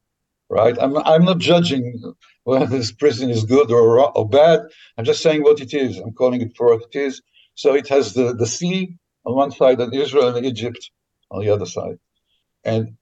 right? 0.49 0.77
I'm, 0.81 0.97
I'm 0.99 1.25
not 1.25 1.39
judging 1.39 2.15
whether 2.45 2.67
this 2.67 2.93
prison 2.93 3.31
is 3.31 3.45
good 3.45 3.71
or, 3.71 4.17
or 4.17 4.29
bad. 4.29 4.61
I'm 4.97 5.05
just 5.05 5.23
saying 5.23 5.43
what 5.43 5.61
it 5.61 5.75
is. 5.75 5.99
I'm 5.99 6.13
calling 6.13 6.41
it 6.41 6.57
for 6.57 6.67
what 6.69 6.85
it 6.93 6.99
is. 6.99 7.23
So 7.55 7.75
it 7.75 7.89
has 7.89 8.15
the, 8.15 8.35
the 8.35 8.47
sea 8.47 8.97
on 9.25 9.35
one 9.35 9.51
side 9.51 9.81
and 9.81 9.93
Israel 9.95 10.35
and 10.35 10.47
Egypt 10.47 10.91
on 11.31 11.41
the 11.43 11.51
other 11.51 11.67
side. 11.67 11.99
And 12.65 12.97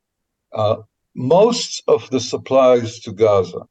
uh, 0.52 0.76
most 1.14 1.82
of 1.88 2.08
the 2.10 2.20
supplies 2.20 3.00
to 3.00 3.12
Gaza 3.12 3.62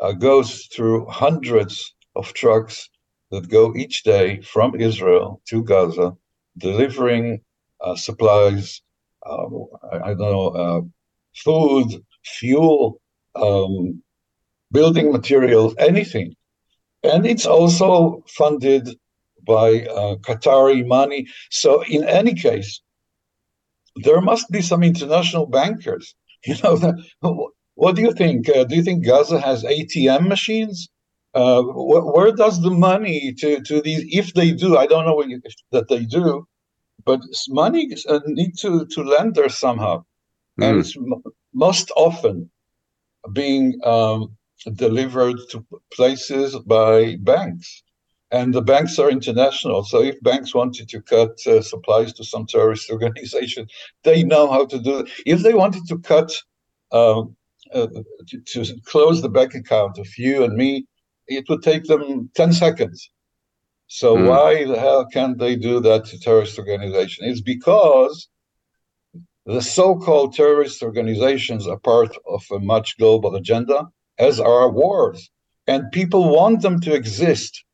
uh, 0.00 0.12
goes 0.12 0.66
through 0.66 1.06
hundreds 1.06 1.93
of 2.16 2.32
trucks 2.32 2.88
that 3.30 3.48
go 3.48 3.74
each 3.74 4.02
day 4.04 4.40
from 4.42 4.74
Israel 4.80 5.40
to 5.48 5.62
Gaza, 5.62 6.16
delivering 6.56 7.40
uh, 7.80 7.96
supplies, 7.96 8.82
uh, 9.26 9.46
I, 9.92 9.96
I, 9.96 10.08
don't 10.14 10.18
know, 10.18 10.48
uh, 10.48 10.80
food, 11.34 12.04
fuel, 12.24 13.00
um, 13.34 14.02
building 14.70 15.12
materials, 15.12 15.74
anything. 15.78 16.34
And 17.02 17.26
it's 17.26 17.46
also 17.46 18.22
funded 18.28 18.88
by 19.46 19.86
uh, 19.86 20.16
Qatari 20.16 20.86
money. 20.86 21.26
So, 21.50 21.82
in 21.84 22.04
any 22.04 22.34
case, 22.34 22.80
there 23.96 24.20
must 24.20 24.50
be 24.50 24.62
some 24.62 24.82
international 24.82 25.46
bankers. 25.46 26.14
You 26.46 26.56
know, 26.62 26.98
what 27.74 27.96
do 27.96 28.02
you 28.02 28.12
think? 28.12 28.50
Uh, 28.50 28.64
do 28.64 28.76
you 28.76 28.82
think 28.82 29.06
Gaza 29.06 29.40
has 29.40 29.64
ATM 29.64 30.28
machines? 30.28 30.90
Uh, 31.34 31.62
wh- 31.62 32.14
where 32.14 32.30
does 32.30 32.60
the 32.62 32.70
money 32.70 33.34
to, 33.38 33.60
to 33.62 33.80
these, 33.80 34.04
if 34.08 34.32
they 34.34 34.52
do, 34.52 34.76
I 34.76 34.86
don't 34.86 35.04
know 35.04 35.22
that 35.72 35.88
they 35.88 36.04
do, 36.04 36.46
but 37.04 37.20
money 37.48 37.90
uh, 38.08 38.20
need 38.26 38.56
to, 38.58 38.86
to 38.86 39.02
lend 39.02 39.34
there 39.34 39.48
somehow. 39.48 40.04
Mm. 40.60 40.64
And 40.64 40.78
it's 40.78 40.96
m- 40.96 41.22
most 41.52 41.90
often 41.96 42.50
being 43.32 43.80
um, 43.84 44.36
delivered 44.74 45.36
to 45.50 45.66
places 45.92 46.56
by 46.66 47.16
banks. 47.20 47.82
And 48.30 48.52
the 48.52 48.62
banks 48.62 48.98
are 48.98 49.10
international. 49.10 49.84
So 49.84 50.02
if 50.02 50.20
banks 50.22 50.54
wanted 50.54 50.88
to 50.88 51.00
cut 51.02 51.38
uh, 51.46 51.62
supplies 51.62 52.12
to 52.14 52.24
some 52.24 52.46
terrorist 52.46 52.90
organization, 52.92 53.66
they 54.02 54.22
know 54.22 54.50
how 54.50 54.66
to 54.66 54.78
do 54.78 55.00
it. 55.00 55.10
If 55.26 55.42
they 55.42 55.54
wanted 55.54 55.86
to 55.88 55.98
cut, 55.98 56.32
um, 56.92 57.36
uh, 57.72 57.88
to, 58.28 58.64
to, 58.64 58.80
close 58.84 59.20
the 59.20 59.28
bank 59.28 59.54
account 59.54 59.98
of 59.98 60.06
you 60.16 60.44
and 60.44 60.54
me, 60.54 60.86
it 61.26 61.48
would 61.48 61.62
take 61.62 61.84
them 61.84 62.30
10 62.34 62.52
seconds. 62.52 63.10
So 63.86 64.16
mm. 64.16 64.28
why 64.28 64.64
the 64.64 64.78
hell 64.78 65.06
can't 65.06 65.38
they 65.38 65.56
do 65.56 65.80
that 65.80 66.06
to 66.06 66.18
terrorist 66.18 66.58
organization? 66.58 67.26
It's 67.26 67.40
because 67.40 68.28
the 69.46 69.60
so-called 69.60 70.34
terrorist 70.34 70.82
organizations 70.82 71.66
are 71.66 71.78
part 71.78 72.16
of 72.26 72.42
a 72.50 72.58
much 72.58 72.96
global 72.98 73.34
agenda. 73.36 73.88
as 74.18 74.38
are 74.40 74.70
wars. 74.70 75.30
And 75.66 75.90
people 75.92 76.30
want 76.30 76.62
them 76.62 76.80
to 76.80 76.94
exist. 76.94 77.64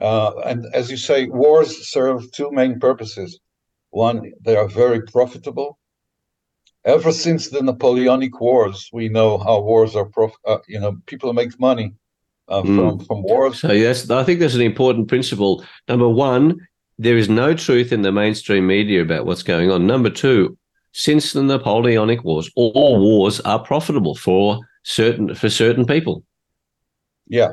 Uh, 0.00 0.32
and 0.44 0.66
as 0.72 0.90
you 0.90 0.96
say, 0.96 1.26
wars 1.26 1.90
serve 1.90 2.30
two 2.32 2.50
main 2.50 2.78
purposes. 2.78 3.40
One, 3.90 4.32
they 4.42 4.56
are 4.56 4.68
very 4.68 5.02
profitable. 5.02 5.78
Ever 6.84 7.10
since 7.12 7.48
the 7.48 7.62
Napoleonic 7.62 8.40
Wars, 8.40 8.88
we 8.92 9.08
know 9.08 9.38
how 9.38 9.60
wars 9.60 9.96
are, 9.96 10.04
prof- 10.04 10.38
uh, 10.44 10.58
you 10.68 10.78
know, 10.78 10.98
people 11.06 11.32
make 11.32 11.58
money 11.58 11.94
uh, 12.48 12.62
mm. 12.62 12.76
from, 12.76 13.06
from 13.06 13.22
wars. 13.22 13.60
So, 13.60 13.72
yes, 13.72 14.08
I 14.10 14.24
think 14.24 14.40
that's 14.40 14.54
an 14.54 14.60
important 14.60 15.08
principle. 15.08 15.64
Number 15.88 16.08
one, 16.08 16.66
there 16.98 17.16
is 17.16 17.28
no 17.28 17.54
truth 17.54 17.92
in 17.92 18.02
the 18.02 18.12
mainstream 18.12 18.66
media 18.66 19.02
about 19.02 19.26
what's 19.26 19.42
going 19.42 19.70
on. 19.70 19.86
Number 19.86 20.10
two, 20.10 20.56
since 20.92 21.32
the 21.32 21.42
Napoleonic 21.42 22.24
Wars, 22.24 22.50
all 22.56 22.98
wars 22.98 23.40
are 23.40 23.58
profitable 23.58 24.14
for 24.14 24.60
certain 24.82 25.34
for 25.34 25.50
certain 25.50 25.84
people. 25.84 26.24
Yeah, 27.26 27.52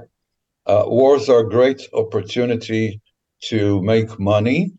uh, 0.66 0.84
wars 0.88 1.28
are 1.28 1.40
a 1.40 1.50
great 1.50 1.82
opportunity 1.94 3.02
to 3.50 3.82
make 3.82 4.18
money. 4.20 4.72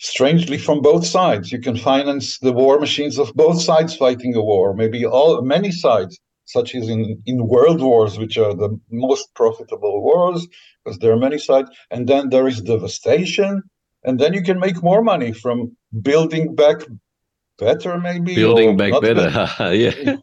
Strangely, 0.00 0.58
from 0.58 0.80
both 0.80 1.04
sides, 1.06 1.52
you 1.52 1.60
can 1.60 1.76
finance 1.76 2.38
the 2.38 2.52
war 2.52 2.78
machines 2.80 3.18
of 3.18 3.32
both 3.34 3.60
sides 3.60 3.96
fighting 3.96 4.34
a 4.34 4.42
war. 4.42 4.74
Maybe 4.74 5.04
all 5.04 5.42
many 5.42 5.70
sides, 5.70 6.18
such 6.48 6.74
as 6.74 6.88
in 6.88 7.22
in 7.26 7.46
world 7.46 7.80
wars, 7.80 8.18
which 8.18 8.36
are 8.38 8.54
the 8.54 8.70
most 8.90 9.26
profitable 9.34 10.02
wars, 10.02 10.48
because 10.78 10.98
there 10.98 11.12
are 11.12 11.24
many 11.26 11.38
sides. 11.38 11.68
And 11.90 12.08
then 12.08 12.30
there 12.30 12.48
is 12.48 12.60
devastation, 12.60 13.62
and 14.06 14.18
then 14.18 14.32
you 14.32 14.42
can 14.42 14.58
make 14.58 14.82
more 14.82 15.02
money 15.02 15.32
from 15.32 15.76
building 16.08 16.54
back 16.54 16.78
better, 17.58 17.98
maybe 17.98 18.34
building 18.34 18.76
back 18.76 18.92
better. 19.02 19.28
better. 19.30 19.74
yeah. 19.84 20.16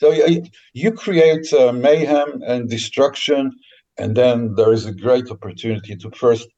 so 0.00 0.10
you, 0.12 0.42
you 0.72 0.90
create 0.92 1.52
uh, 1.52 1.72
mayhem 1.72 2.42
and 2.46 2.68
destruction, 2.68 3.52
and 3.96 4.16
then 4.16 4.54
there 4.56 4.72
is 4.72 4.86
a 4.86 4.98
great 5.04 5.30
opportunity 5.30 5.94
to 5.96 6.10
first 6.10 6.48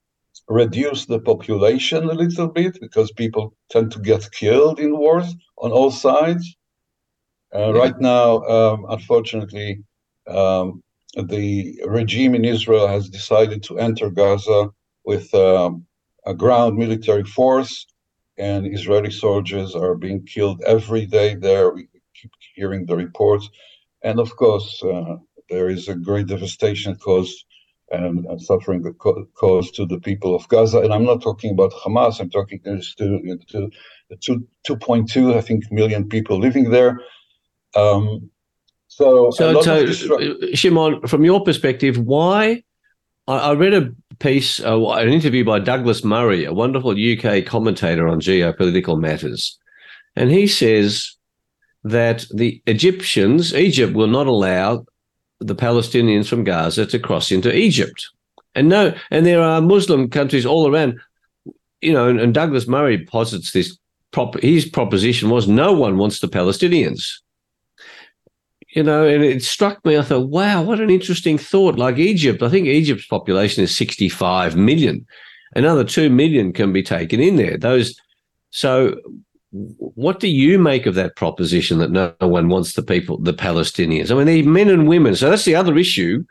reduce 0.49 1.07
the 1.07 1.21
population 1.21 2.05
a 2.05 2.15
little 2.15 2.49
bit 2.49 2.79
because 2.81 3.13
people 3.13 3.55
tend 3.71 3.93
to 3.93 4.01
get 4.01 4.33
killed 4.33 4.81
in 4.81 4.97
wars 4.97 5.35
on 5.59 5.71
all 5.71 5.91
sides. 5.91 6.57
Uh. 7.55 7.73
Right 7.73 7.99
now, 8.01 8.43
um, 8.43 8.87
unfortunately, 8.89 9.83
um, 10.27 10.83
the 11.17 11.81
regime 11.87 12.35
in 12.35 12.45
Israel 12.45 12.87
has 12.87 13.09
decided 13.09 13.63
to 13.65 13.79
enter 13.79 14.11
Gaza 14.11 14.71
with 15.05 15.35
um, 15.35 15.87
a 16.25 16.35
ground 16.35 16.77
military 16.77 17.25
force, 17.25 17.87
and 18.39 18.73
Israeli 18.73 19.11
soldiers 19.11 19.75
are 19.75 19.97
being 19.97 20.25
killed 20.25 20.63
every 20.65 21.07
day 21.07 21.35
there. 21.35 21.71
We 21.71 21.89
keep 22.15 22.31
hearing 22.55 22.87
the 22.87 22.97
reports. 22.97 23.49
And 24.03 24.19
of 24.21 24.37
course, 24.37 24.83
uh, 24.83 25.17
there 25.49 25.69
is 25.69 25.89
a 25.89 25.95
great 25.95 26.29
devastation 26.29 26.95
caused 26.97 27.45
and, 27.91 28.25
and 28.27 28.41
suffering 28.41 28.85
caused 29.35 29.75
to 29.75 29.85
the 29.85 29.99
people 29.99 30.35
of 30.35 30.49
Gaza. 30.49 30.79
And 30.81 30.93
I'm 30.93 31.05
not 31.05 31.23
talking 31.23 31.51
about 31.51 31.73
Hamas, 31.73 32.21
I'm 32.21 32.31
talking 32.31 32.61
to, 32.65 32.81
to, 32.81 33.71
to 34.21 34.47
2.2, 34.69 35.37
I 35.37 35.41
think, 35.41 35.71
million 35.73 36.09
people 36.09 36.39
living 36.39 36.71
there. 36.71 37.01
Um, 37.75 38.31
so, 38.89 39.31
so, 39.31 39.63
so 39.63 39.87
distra- 39.87 40.57
Shimon, 40.57 41.07
from 41.07 41.25
your 41.25 41.45
perspective, 41.45 41.99
why? 41.99 42.63
I, 43.29 43.39
I 43.39 43.53
read 43.55 43.75
a 43.75 43.93
piece, 44.19 44.61
uh, 44.61 44.91
an 44.91 45.09
interview 45.09 45.45
by 45.45 45.61
Douglas 45.61 46.05
Murray, 46.05 46.45
a 46.45 46.53
wonderful 46.53 46.91
UK 46.91 47.47
commentator 47.47 48.09
on 48.09 48.21
geopolitical 48.21 49.01
matters. 49.01 49.59
And 50.17 50.31
he 50.31 50.47
says 50.47 51.17
that 51.85 52.27
the 52.35 52.61
Egyptians, 52.67 53.55
Egypt 53.55 53.95
will 53.95 54.09
not 54.09 54.27
allow 54.27 54.85
the 55.39 55.55
Palestinians 55.55 56.29
from 56.29 56.45
Gaza 56.45 56.85
to 56.87 56.99
cross 56.99 57.33
into 57.33 57.55
Egypt. 57.55 58.07
And 58.55 58.69
no, 58.69 58.95
and 59.11 59.25
there 59.25 59.43
are 59.43 59.63
Muslim 59.63 60.11
countries 60.11 60.45
all 60.45 60.71
around, 60.71 61.01
you 61.81 61.93
know, 61.93 62.09
and, 62.09 62.21
and 62.21 62.35
Douglas 62.35 62.67
Murray 62.67 63.05
posits 63.07 63.53
this 63.53 63.79
prop, 64.11 64.39
his 64.41 64.69
proposition 64.69 65.31
was 65.31 65.49
no 65.49 65.73
one 65.73 65.97
wants 65.97 66.21
the 66.21 66.29
Palestinians 66.29 67.21
you 68.73 68.83
know, 68.83 69.07
and 69.07 69.25
it 69.25 69.43
struck 69.43 69.85
me. 69.85 69.99
I 69.99 70.03
thought, 70.03 70.29
wow, 70.29 70.63
what 70.63 70.81
an 70.81 70.91
interesting 70.91 71.39
thought. 71.39 71.77
Like 71.77 71.99
Egypt, 71.99 72.43
I 72.43 72.49
think 72.49 72.67
Egypt's 72.67 73.07
population 73.07 73.65
is 73.65 73.77
65 73.77 74.57
million. 74.57 75.07
Another 75.57 75.85
2 75.85 76.11
million 76.11 76.53
can 76.53 76.73
be 76.73 76.83
taken 76.83 77.21
in 77.21 77.37
there. 77.37 77.59
Those, 77.59 77.99
so 78.51 79.01
what 79.51 80.21
do 80.21 80.29
you 80.29 80.59
make 80.59 80.87
of 80.87 80.95
that 80.95 81.17
proposition 81.17 81.79
that 81.79 81.91
no 81.91 82.15
one 82.21 82.49
wants 82.49 82.75
the 82.75 82.83
people, 82.83 83.19
the 83.19 83.35
Palestinians? 83.35 84.13
I 84.13 84.15
mean, 84.15 84.27
they're 84.27 84.45
men 84.45 84.69
and 84.69 84.87
women. 84.87 85.17
So 85.17 85.29
that's 85.29 85.45
the 85.45 85.57
other 85.57 85.77
issue. 85.77 86.25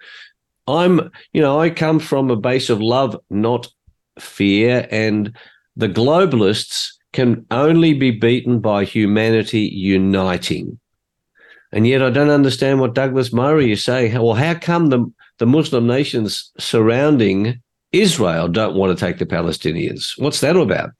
I'm, 0.67 1.11
you 1.33 1.41
know, 1.41 1.59
I 1.59 1.69
come 1.69 1.99
from 1.99 2.31
a 2.31 2.37
base 2.37 2.69
of 2.69 2.81
love, 2.81 3.17
not 3.29 3.67
fear. 4.17 4.87
And 4.91 5.35
the 5.75 5.89
globalists 5.89 6.91
can 7.11 7.45
only 7.51 7.93
be 7.93 8.11
beaten 8.11 8.59
by 8.59 8.85
humanity 8.85 9.61
uniting. 9.61 10.78
And 11.71 11.85
yet 11.85 12.01
I 12.01 12.09
don't 12.09 12.29
understand 12.29 12.79
what 12.79 12.95
Douglas 12.95 13.31
Murray 13.31 13.71
is 13.71 13.83
saying. 13.83 14.13
Well, 14.13 14.33
how 14.33 14.55
come 14.55 14.87
the, 14.87 15.11
the 15.37 15.45
Muslim 15.45 15.85
nations 15.85 16.51
surrounding 16.57 17.61
Israel 17.91 18.47
don't 18.47 18.75
want 18.75 18.97
to 18.97 19.05
take 19.05 19.19
the 19.19 19.25
Palestinians? 19.25 20.19
What's 20.19 20.41
that 20.41 20.55
all 20.55 20.63
about? 20.63 20.91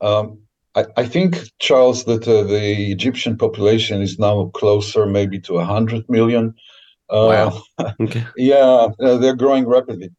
Um, 0.00 0.38
I, 0.74 0.84
I, 0.96 1.06
think, 1.06 1.38
Charles, 1.58 2.04
that 2.04 2.28
uh, 2.28 2.42
the 2.42 2.92
Egyptian 2.92 3.38
population 3.38 4.02
is 4.02 4.18
now 4.18 4.46
closer 4.54 5.06
maybe 5.06 5.40
to 5.40 5.54
100 5.54 6.08
million. 6.08 6.54
Uh, 7.08 7.52
wow. 7.78 7.92
Okay. 8.00 8.24
yeah, 8.36 8.88
uh, 9.00 9.16
they're 9.16 9.36
growing 9.36 9.66
rapidly. 9.66 10.10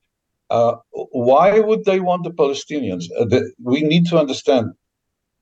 Uh, 0.49 0.75
why 0.91 1.59
would 1.59 1.85
they 1.85 1.99
want 1.99 2.23
the 2.23 2.31
Palestinians? 2.31 3.05
Uh, 3.19 3.25
the, 3.25 3.51
we 3.61 3.81
need 3.81 4.05
to 4.07 4.17
understand 4.17 4.71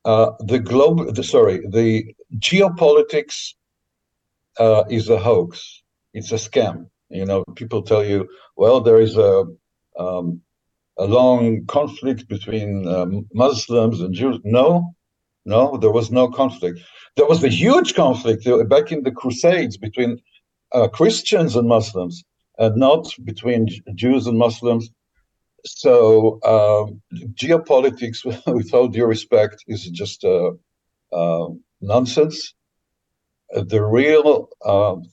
uh, 0.05 0.31
the 0.39 0.59
global, 0.59 1.11
the, 1.11 1.23
sorry, 1.23 1.65
the 1.67 2.13
geopolitics 2.37 3.53
uh, 4.59 4.83
is 4.89 5.09
a 5.09 5.17
hoax. 5.17 5.81
It's 6.13 6.31
a 6.31 6.35
scam. 6.35 6.89
You 7.09 7.25
know, 7.25 7.43
people 7.55 7.81
tell 7.81 8.03
you, 8.03 8.27
well, 8.55 8.81
there 8.81 8.99
is 8.99 9.17
a 9.17 9.45
um, 9.97 10.41
a 10.97 11.05
long 11.05 11.65
conflict 11.65 12.27
between 12.27 12.87
um, 12.87 13.27
Muslims 13.33 14.01
and 14.01 14.13
Jews. 14.13 14.39
No, 14.43 14.93
no, 15.45 15.77
there 15.77 15.91
was 15.91 16.11
no 16.11 16.29
conflict. 16.29 16.79
There 17.15 17.25
was 17.25 17.43
a 17.43 17.49
huge 17.49 17.95
conflict 17.95 18.45
uh, 18.47 18.63
back 18.63 18.91
in 18.91 19.03
the 19.03 19.11
Crusades 19.11 19.77
between 19.77 20.19
uh, 20.71 20.87
Christians 20.87 21.55
and 21.55 21.67
Muslims, 21.67 22.23
and 22.57 22.75
not 22.75 23.07
between 23.23 23.67
Jews 23.95 24.27
and 24.27 24.37
Muslims 24.37 24.89
so 25.65 26.39
um, 26.43 27.01
geopolitics, 27.33 28.25
with 28.53 28.73
all 28.73 28.87
due 28.87 29.05
respect, 29.05 29.63
is 29.67 29.85
just 29.89 30.23
uh, 30.23 30.51
uh, 31.11 31.47
nonsense. 31.81 32.53
Uh, 33.55 33.63
the 33.63 33.83
real, 33.83 34.49
um, 34.65 35.03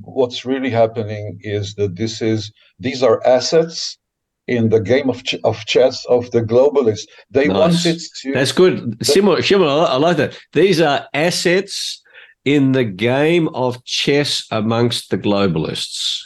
what's 0.00 0.44
really 0.44 0.70
happening 0.70 1.38
is 1.42 1.74
that 1.74 1.96
this 1.96 2.20
is 2.20 2.52
these 2.78 3.02
are 3.02 3.26
assets 3.26 3.98
in 4.46 4.68
the 4.68 4.80
game 4.80 5.10
of 5.10 5.24
ch- 5.24 5.42
of 5.42 5.64
chess 5.66 6.04
of 6.06 6.30
the 6.30 6.42
globalists. 6.42 7.06
They 7.30 7.48
nice. 7.48 7.84
wanted 7.84 8.00
to. 8.20 8.32
That's 8.32 8.52
good, 8.52 9.04
Simon. 9.04 9.42
Simon, 9.42 9.68
I 9.68 9.96
like 9.96 10.18
that. 10.18 10.38
These 10.52 10.80
are 10.80 11.06
assets 11.14 12.02
in 12.44 12.72
the 12.72 12.84
game 12.84 13.48
of 13.48 13.82
chess 13.84 14.46
amongst 14.52 15.10
the 15.10 15.18
globalists 15.18 16.22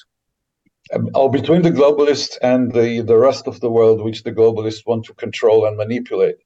or 1.15 1.31
between 1.31 1.63
the 1.63 1.71
globalists 1.71 2.37
and 2.43 2.73
the, 2.73 3.03
the 3.03 3.17
rest 3.17 3.47
of 3.47 3.61
the 3.61 3.71
world, 3.71 4.03
which 4.03 4.23
the 4.23 4.33
globalists 4.33 4.87
want 4.87 5.05
to 5.05 5.15
control 5.15 5.67
and 5.67 5.77
manipulate. 5.77 6.37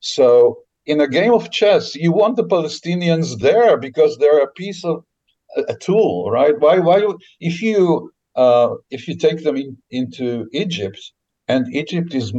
So, 0.00 0.58
in 0.86 1.00
a 1.00 1.08
game 1.08 1.32
of 1.32 1.50
chess, 1.50 1.94
you 1.94 2.12
want 2.12 2.36
the 2.36 2.44
Palestinians 2.44 3.38
there 3.40 3.76
because 3.76 4.16
they're 4.16 4.42
a 4.42 4.52
piece 4.52 4.84
of 4.84 5.04
a, 5.56 5.62
a 5.72 5.76
tool, 5.76 6.30
right? 6.30 6.58
Why? 6.58 6.78
Why? 6.78 7.06
If 7.40 7.60
you 7.60 8.12
uh, 8.36 8.74
if 8.90 9.08
you 9.08 9.16
take 9.16 9.44
them 9.44 9.56
in, 9.56 9.76
into 9.90 10.48
Egypt, 10.52 11.00
and 11.48 11.66
Egypt 11.74 12.14
is 12.14 12.32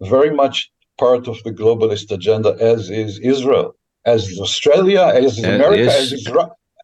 very 0.00 0.30
much 0.30 0.70
part 0.98 1.28
of 1.28 1.42
the 1.44 1.52
globalist 1.52 2.10
agenda, 2.10 2.56
as 2.60 2.90
is 2.90 3.18
Israel, 3.20 3.76
as 4.04 4.28
is 4.28 4.40
Australia, 4.40 5.12
as 5.14 5.38
is 5.38 5.44
America, 5.44 5.92
as 5.92 6.12
is 6.12 6.26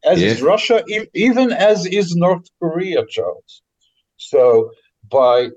as 0.07 0.21
yeah. 0.21 0.29
is 0.29 0.43
Russia, 0.43 0.83
e- 0.89 1.11
even 1.15 1.53
as 1.53 1.87
is 1.87 2.15
North 2.15 2.47
Korea, 2.61 3.05
Charles. 3.07 3.63
So 4.17 4.71
by 5.11 5.51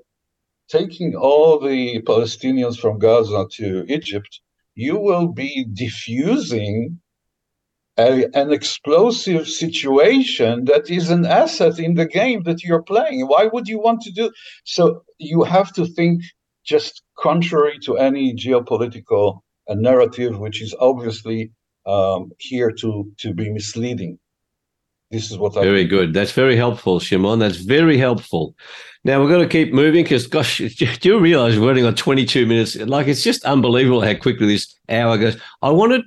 taking 0.68 1.14
all 1.14 1.58
the 1.58 2.02
Palestinians 2.02 2.78
from 2.78 2.98
Gaza 2.98 3.46
to 3.58 3.84
Egypt, 3.88 4.40
you 4.74 4.96
will 4.98 5.28
be 5.28 5.66
diffusing 5.72 7.00
a, 7.98 8.26
an 8.34 8.52
explosive 8.52 9.48
situation 9.48 10.64
that 10.64 10.88
is 10.90 11.10
an 11.10 11.26
asset 11.26 11.78
in 11.78 11.94
the 11.94 12.06
game 12.06 12.42
that 12.44 12.62
you're 12.62 12.82
playing. 12.82 13.26
Why 13.26 13.46
would 13.52 13.68
you 13.68 13.78
want 13.80 14.00
to 14.02 14.12
do 14.12 14.30
so? 14.64 15.02
You 15.18 15.42
have 15.42 15.72
to 15.74 15.86
think 15.86 16.22
just 16.64 17.02
contrary 17.18 17.78
to 17.84 17.98
any 17.98 18.34
geopolitical 18.34 19.40
uh, 19.68 19.74
narrative, 19.74 20.38
which 20.38 20.62
is 20.62 20.74
obviously 20.80 21.50
um, 21.86 22.30
here 22.38 22.70
to 22.80 23.10
to 23.18 23.34
be 23.34 23.50
misleading. 23.50 24.18
This 25.10 25.30
is 25.30 25.38
what 25.38 25.56
I 25.56 25.62
very 25.62 25.84
good. 25.84 26.14
That's 26.14 26.32
very 26.32 26.56
helpful, 26.56 27.00
Shimon. 27.00 27.38
That's 27.38 27.56
very 27.56 27.98
helpful. 27.98 28.54
Now 29.02 29.20
we're 29.20 29.28
going 29.28 29.48
to 29.48 29.48
keep 29.48 29.72
moving 29.72 30.04
because, 30.04 30.26
gosh, 30.26 30.58
do 30.76 30.86
you 31.02 31.18
realize 31.18 31.58
we're 31.58 31.68
running 31.68 31.86
on 31.86 31.94
22 31.94 32.46
minutes? 32.46 32.76
Like 32.76 33.08
it's 33.08 33.22
just 33.22 33.44
unbelievable 33.44 34.02
how 34.02 34.14
quickly 34.14 34.46
this 34.46 34.74
hour 34.88 35.18
goes. 35.18 35.36
I 35.62 35.70
wanted, 35.70 36.02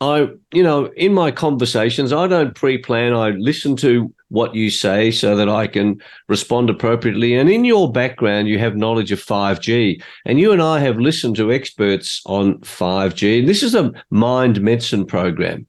I, 0.00 0.28
you 0.52 0.62
know, 0.62 0.86
in 0.96 1.12
my 1.12 1.30
conversations, 1.30 2.12
I 2.12 2.26
don't 2.26 2.54
pre-plan. 2.54 3.12
I 3.12 3.30
listen 3.30 3.76
to 3.76 4.12
what 4.30 4.54
you 4.54 4.70
say 4.70 5.10
so 5.10 5.34
that 5.36 5.48
I 5.48 5.66
can 5.66 6.00
respond 6.28 6.70
appropriately. 6.70 7.34
And 7.34 7.50
in 7.50 7.64
your 7.64 7.90
background, 7.90 8.48
you 8.48 8.58
have 8.58 8.76
knowledge 8.76 9.10
of 9.10 9.24
5G, 9.24 10.02
and 10.26 10.38
you 10.38 10.52
and 10.52 10.62
I 10.62 10.80
have 10.80 10.98
listened 10.98 11.36
to 11.36 11.52
experts 11.52 12.22
on 12.26 12.58
5G. 12.58 13.46
This 13.46 13.62
is 13.62 13.74
a 13.74 13.92
mind 14.10 14.60
medicine 14.60 15.06
program. 15.06 15.66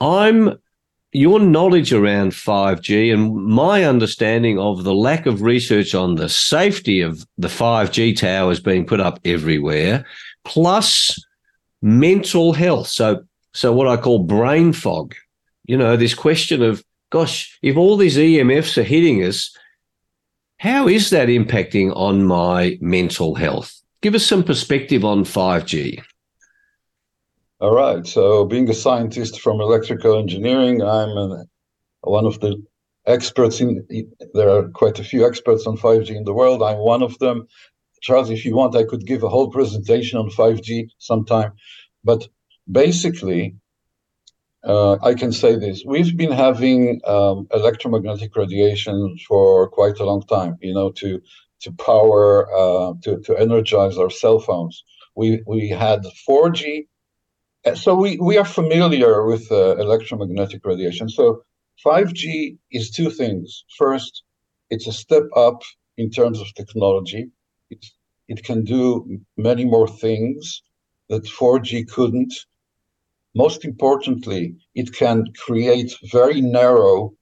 I'm 0.00 0.58
your 1.12 1.40
knowledge 1.40 1.92
around 1.92 2.32
5G 2.32 3.12
and 3.12 3.34
my 3.34 3.84
understanding 3.84 4.58
of 4.58 4.84
the 4.84 4.94
lack 4.94 5.26
of 5.26 5.42
research 5.42 5.94
on 5.94 6.16
the 6.16 6.28
safety 6.28 7.00
of 7.00 7.26
the 7.38 7.48
5G 7.48 8.16
towers 8.16 8.60
being 8.60 8.86
put 8.86 9.00
up 9.00 9.18
everywhere, 9.24 10.04
plus 10.44 11.18
mental 11.80 12.52
health. 12.52 12.88
So, 12.88 13.24
so 13.54 13.72
what 13.72 13.88
I 13.88 13.96
call 13.96 14.20
brain 14.20 14.72
fog. 14.72 15.14
You 15.64 15.76
know, 15.76 15.96
this 15.96 16.14
question 16.14 16.62
of, 16.62 16.84
gosh, 17.10 17.58
if 17.62 17.76
all 17.76 17.96
these 17.96 18.16
EMFs 18.16 18.76
are 18.78 18.82
hitting 18.82 19.24
us, 19.24 19.56
how 20.58 20.88
is 20.88 21.10
that 21.10 21.28
impacting 21.28 21.94
on 21.96 22.24
my 22.24 22.78
mental 22.80 23.34
health? 23.34 23.80
Give 24.02 24.14
us 24.14 24.26
some 24.26 24.44
perspective 24.44 25.04
on 25.04 25.24
5G. 25.24 26.02
All 27.60 27.74
right. 27.74 28.06
So, 28.06 28.44
being 28.44 28.70
a 28.70 28.74
scientist 28.74 29.40
from 29.40 29.60
electrical 29.60 30.16
engineering, 30.16 30.80
I'm 30.80 31.16
an, 31.16 31.48
one 32.02 32.24
of 32.24 32.38
the 32.38 32.62
experts 33.04 33.60
in. 33.60 33.84
There 34.32 34.48
are 34.48 34.68
quite 34.68 35.00
a 35.00 35.04
few 35.04 35.26
experts 35.26 35.66
on 35.66 35.76
5G 35.76 36.10
in 36.10 36.22
the 36.22 36.32
world. 36.32 36.62
I'm 36.62 36.78
one 36.78 37.02
of 37.02 37.18
them. 37.18 37.48
Charles, 38.00 38.30
if 38.30 38.44
you 38.44 38.54
want, 38.54 38.76
I 38.76 38.84
could 38.84 39.06
give 39.06 39.24
a 39.24 39.28
whole 39.28 39.50
presentation 39.50 40.20
on 40.20 40.30
5G 40.30 40.88
sometime. 40.98 41.50
But 42.04 42.28
basically, 42.70 43.56
uh, 44.62 44.98
I 45.02 45.14
can 45.14 45.32
say 45.32 45.56
this: 45.56 45.82
we've 45.84 46.16
been 46.16 46.30
having 46.30 47.00
um, 47.06 47.48
electromagnetic 47.52 48.36
radiation 48.36 49.18
for 49.26 49.68
quite 49.68 49.98
a 49.98 50.04
long 50.04 50.22
time. 50.22 50.58
You 50.60 50.74
know, 50.74 50.92
to 50.92 51.20
to 51.62 51.72
power, 51.72 52.46
uh, 52.56 52.92
to 53.02 53.18
to 53.18 53.36
energize 53.36 53.98
our 53.98 54.10
cell 54.10 54.38
phones. 54.38 54.84
We 55.16 55.42
we 55.44 55.68
had 55.70 56.04
4G 56.28 56.86
so 57.74 57.94
we, 57.94 58.18
we 58.18 58.38
are 58.38 58.44
familiar 58.44 59.24
with 59.26 59.50
uh, 59.50 59.76
electromagnetic 59.76 60.64
radiation. 60.64 61.08
So 61.08 61.42
5G 61.84 62.58
is 62.70 62.90
two 62.90 63.10
things. 63.10 63.64
First, 63.76 64.22
it's 64.70 64.86
a 64.86 64.92
step 64.92 65.24
up 65.36 65.62
in 65.96 66.10
terms 66.10 66.40
of 66.40 66.52
technology. 66.54 67.30
It, 67.70 67.84
it 68.28 68.44
can 68.44 68.64
do 68.64 69.20
many 69.36 69.64
more 69.64 69.88
things 69.88 70.62
that 71.08 71.24
4G 71.24 71.88
couldn't. 71.88 72.32
Most 73.34 73.64
importantly, 73.64 74.56
it 74.74 74.92
can 74.92 75.24
create 75.36 75.92
very 76.12 76.40
narrow 76.40 77.14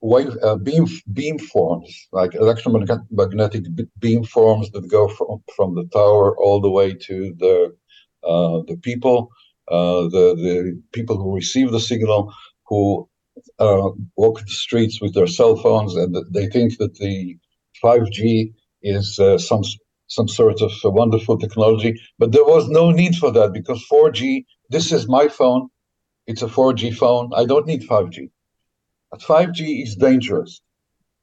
wave 0.00 0.36
uh, 0.42 0.56
beam 0.56 0.86
beam 1.12 1.38
forms, 1.38 2.08
like 2.12 2.34
electromagnetic 2.34 3.64
beam 3.98 4.24
forms 4.24 4.70
that 4.70 4.88
go 4.88 5.08
from, 5.08 5.42
from 5.56 5.74
the 5.74 5.84
tower 5.92 6.36
all 6.38 6.60
the 6.60 6.70
way 6.70 6.94
to 6.94 7.34
the 7.38 7.76
uh, 8.24 8.62
the 8.68 8.76
people 8.82 9.30
the 9.70 10.34
the 10.36 10.82
people 10.92 11.16
who 11.16 11.34
receive 11.34 11.70
the 11.70 11.80
signal 11.80 12.32
who 12.66 13.08
uh, 13.58 13.88
walk 14.16 14.40
the 14.40 14.52
streets 14.52 15.00
with 15.00 15.14
their 15.14 15.26
cell 15.26 15.56
phones 15.56 15.94
and 15.96 16.16
they 16.32 16.46
think 16.46 16.78
that 16.78 16.94
the 16.94 17.36
5G 17.82 18.52
is 18.82 19.18
uh, 19.18 19.38
some 19.38 19.62
some 20.08 20.28
sort 20.28 20.62
of 20.62 20.72
wonderful 20.84 21.38
technology, 21.38 21.94
but 22.18 22.32
there 22.32 22.44
was 22.44 22.66
no 22.68 22.90
need 22.90 23.14
for 23.16 23.30
that 23.30 23.52
because 23.52 23.84
4G. 23.92 24.44
This 24.70 24.90
is 24.90 25.06
my 25.06 25.28
phone; 25.28 25.68
it's 26.26 26.42
a 26.42 26.46
4G 26.46 26.94
phone. 26.94 27.30
I 27.34 27.44
don't 27.44 27.66
need 27.66 27.82
5G. 27.82 28.30
But 29.10 29.20
5G 29.20 29.82
is 29.82 29.96
dangerous 29.96 30.60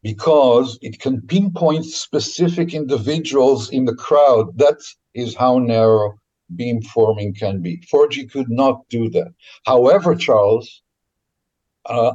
because 0.04 0.78
it 0.82 1.00
can 1.00 1.22
pinpoint 1.22 1.86
specific 1.86 2.74
individuals 2.74 3.70
in 3.72 3.86
the 3.86 3.96
crowd. 3.96 4.58
That 4.58 4.80
is 5.16 5.36
how 5.36 5.58
narrow 5.58 6.16
beam 6.54 6.82
forming 6.82 7.34
can 7.34 7.62
be. 7.62 7.82
4G 7.92 8.32
could 8.32 8.50
not 8.50 8.88
do 8.90 9.10
that. 9.10 9.34
However, 9.66 10.16
Charles, 10.16 10.82
uh, 11.86 12.14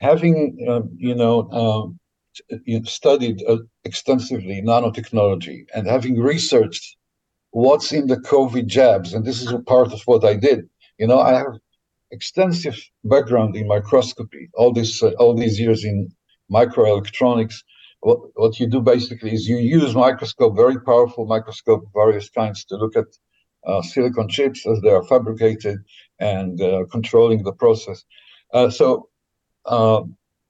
having 0.00 0.66
uh, 0.68 0.82
you 0.96 1.14
know 1.14 1.50
um, 1.50 1.98
studied 2.84 3.42
uh, 3.48 3.58
extensively 3.84 4.62
nanotechnology 4.62 5.66
and 5.74 5.86
having 5.86 6.20
researched 6.20 6.96
what's 7.50 7.92
in 7.92 8.06
the 8.06 8.16
COVID 8.16 8.66
jabs, 8.66 9.12
and 9.12 9.24
this 9.24 9.42
is 9.42 9.50
a 9.52 9.58
part 9.58 9.92
of 9.92 10.00
what 10.02 10.24
I 10.24 10.36
did. 10.36 10.68
You 10.98 11.06
know, 11.06 11.18
I 11.18 11.34
have 11.34 11.58
extensive 12.10 12.76
background 13.04 13.56
in 13.56 13.66
microscopy. 13.66 14.48
All 14.54 14.72
this, 14.72 15.02
uh, 15.02 15.10
all 15.18 15.34
these 15.34 15.58
years 15.58 15.84
in 15.84 16.08
microelectronics. 16.50 17.62
What, 18.00 18.18
what 18.34 18.58
you 18.58 18.66
do 18.66 18.80
basically 18.80 19.32
is 19.32 19.48
you 19.48 19.58
use 19.58 19.94
microscope, 19.94 20.56
very 20.56 20.80
powerful 20.80 21.26
microscope, 21.26 21.84
various 21.94 22.30
kinds, 22.30 22.64
to 22.66 22.76
look 22.76 22.96
at 22.96 23.06
silicon 23.82 24.28
chips 24.28 24.66
as 24.66 24.80
they 24.80 24.90
are 24.90 25.02
fabricated 25.02 25.78
and 26.18 26.60
uh, 26.60 26.84
controlling 26.90 27.42
the 27.42 27.52
process. 27.52 28.04
Uh, 28.52 28.70
so, 28.70 29.08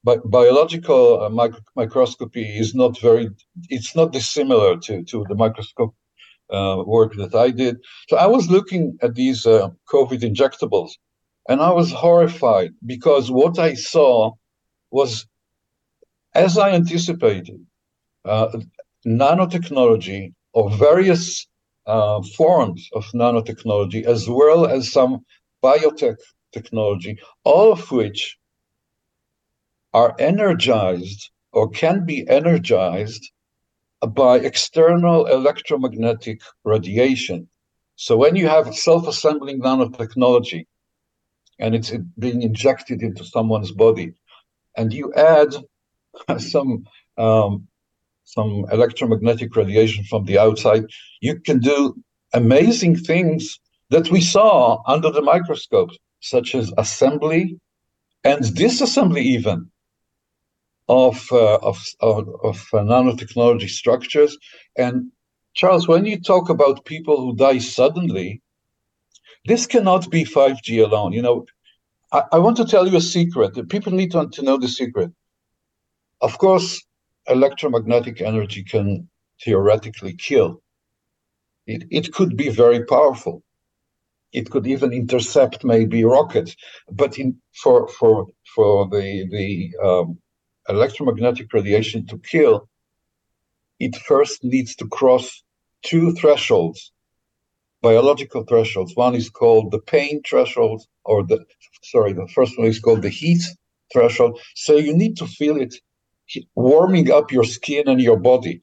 bi- 0.03 0.25
biological 0.25 1.29
microscopy 1.75 2.43
is 2.57 2.73
not 2.73 2.99
very, 2.99 3.29
it's 3.69 3.95
not 3.95 4.11
dissimilar 4.11 4.77
to, 4.77 5.03
to 5.03 5.25
the 5.29 5.35
microscope 5.35 5.95
uh, 6.51 6.83
work 6.85 7.13
that 7.15 7.33
I 7.33 7.49
did. 7.51 7.77
So 8.09 8.17
I 8.17 8.27
was 8.27 8.49
looking 8.49 8.97
at 9.01 9.15
these 9.15 9.45
uh, 9.45 9.69
COVID 9.89 10.21
injectables 10.21 10.91
and 11.47 11.61
I 11.61 11.71
was 11.71 11.91
horrified 11.91 12.71
because 12.85 13.31
what 13.31 13.57
I 13.57 13.73
saw 13.73 14.33
was, 14.91 15.25
as 16.35 16.57
I 16.57 16.71
anticipated, 16.71 17.65
uh, 18.25 18.49
nanotechnology 19.05 20.33
of 20.53 20.77
various 20.77 21.47
uh, 21.85 22.21
forms 22.35 22.89
of 22.93 23.05
nanotechnology 23.13 24.05
as 24.05 24.29
well 24.29 24.65
as 24.65 24.91
some 24.91 25.25
biotech 25.63 26.17
technology, 26.51 27.19
all 27.43 27.71
of 27.71 27.91
which 27.91 28.37
are 29.93 30.15
energized 30.19 31.29
or 31.51 31.69
can 31.69 32.05
be 32.05 32.27
energized 32.27 33.31
by 34.09 34.37
external 34.37 35.25
electromagnetic 35.25 36.41
radiation. 36.63 37.47
So 37.95 38.17
when 38.17 38.35
you 38.35 38.47
have 38.47 38.75
self-assembling 38.75 39.61
nanotechnology 39.61 40.65
and 41.59 41.75
it's 41.75 41.91
being 42.17 42.41
injected 42.41 43.03
into 43.03 43.23
someone's 43.23 43.71
body, 43.71 44.13
and 44.75 44.91
you 44.91 45.13
add 45.13 45.53
some 46.39 46.85
um, 47.17 47.67
some 48.35 48.65
electromagnetic 48.71 49.55
radiation 49.55 50.03
from 50.05 50.25
the 50.25 50.37
outside, 50.37 50.83
you 51.19 51.39
can 51.39 51.59
do 51.59 51.95
amazing 52.33 52.95
things 52.95 53.59
that 53.89 54.09
we 54.09 54.21
saw 54.21 54.81
under 54.87 55.11
the 55.11 55.21
microscope, 55.21 55.89
such 56.21 56.55
as 56.55 56.71
assembly 56.77 57.57
and 58.23 58.41
disassembly 58.43 59.21
even 59.21 59.69
of 60.87 61.27
uh, 61.31 61.57
of 61.69 61.77
of, 61.99 62.29
of 62.43 62.57
uh, 62.73 62.77
nanotechnology 62.91 63.69
structures. 63.69 64.37
And 64.77 65.11
Charles, 65.53 65.87
when 65.87 66.05
you 66.05 66.19
talk 66.21 66.49
about 66.49 66.85
people 66.85 67.17
who 67.19 67.35
die 67.35 67.57
suddenly, 67.59 68.41
this 69.45 69.67
cannot 69.67 70.09
be 70.09 70.23
5G 70.23 70.83
alone. 70.85 71.11
You 71.11 71.21
know, 71.21 71.45
I, 72.13 72.23
I 72.33 72.37
want 72.39 72.57
to 72.57 72.65
tell 72.65 72.87
you 72.87 72.97
a 72.97 73.01
secret. 73.01 73.69
People 73.69 73.91
need 73.91 74.11
to, 74.11 74.29
to 74.29 74.41
know 74.41 74.57
the 74.57 74.69
secret. 74.69 75.11
Of 76.21 76.37
course, 76.37 76.81
electromagnetic 77.27 78.21
energy 78.21 78.63
can 78.63 79.09
theoretically 79.43 80.13
kill. 80.13 80.61
It, 81.67 81.83
it 81.89 82.13
could 82.13 82.35
be 82.35 82.49
very 82.49 82.85
powerful. 82.85 83.43
It 84.33 84.49
could 84.49 84.65
even 84.65 84.93
intercept 84.93 85.63
maybe 85.63 86.03
rockets. 86.03 86.55
But 86.89 87.19
in, 87.19 87.37
for 87.61 87.87
for 87.87 88.27
for 88.55 88.87
the 88.87 89.27
the 89.29 89.73
um, 89.83 90.17
electromagnetic 90.69 91.51
radiation 91.53 92.07
to 92.07 92.17
kill, 92.17 92.69
it 93.79 93.95
first 93.95 94.43
needs 94.43 94.75
to 94.77 94.87
cross 94.87 95.43
two 95.83 96.13
thresholds, 96.13 96.91
biological 97.81 98.43
thresholds. 98.43 98.95
One 98.95 99.15
is 99.15 99.29
called 99.29 99.71
the 99.71 99.79
pain 99.79 100.21
threshold, 100.27 100.83
or 101.03 101.23
the 101.23 101.45
sorry, 101.83 102.13
the 102.13 102.27
first 102.27 102.57
one 102.57 102.67
is 102.67 102.79
called 102.79 103.01
the 103.01 103.09
heat 103.09 103.41
threshold. 103.91 104.39
So 104.55 104.77
you 104.77 104.95
need 104.95 105.17
to 105.17 105.27
feel 105.27 105.57
it 105.57 105.75
warming 106.55 107.11
up 107.11 107.31
your 107.31 107.43
skin 107.43 107.87
and 107.87 108.01
your 108.01 108.17
body. 108.17 108.61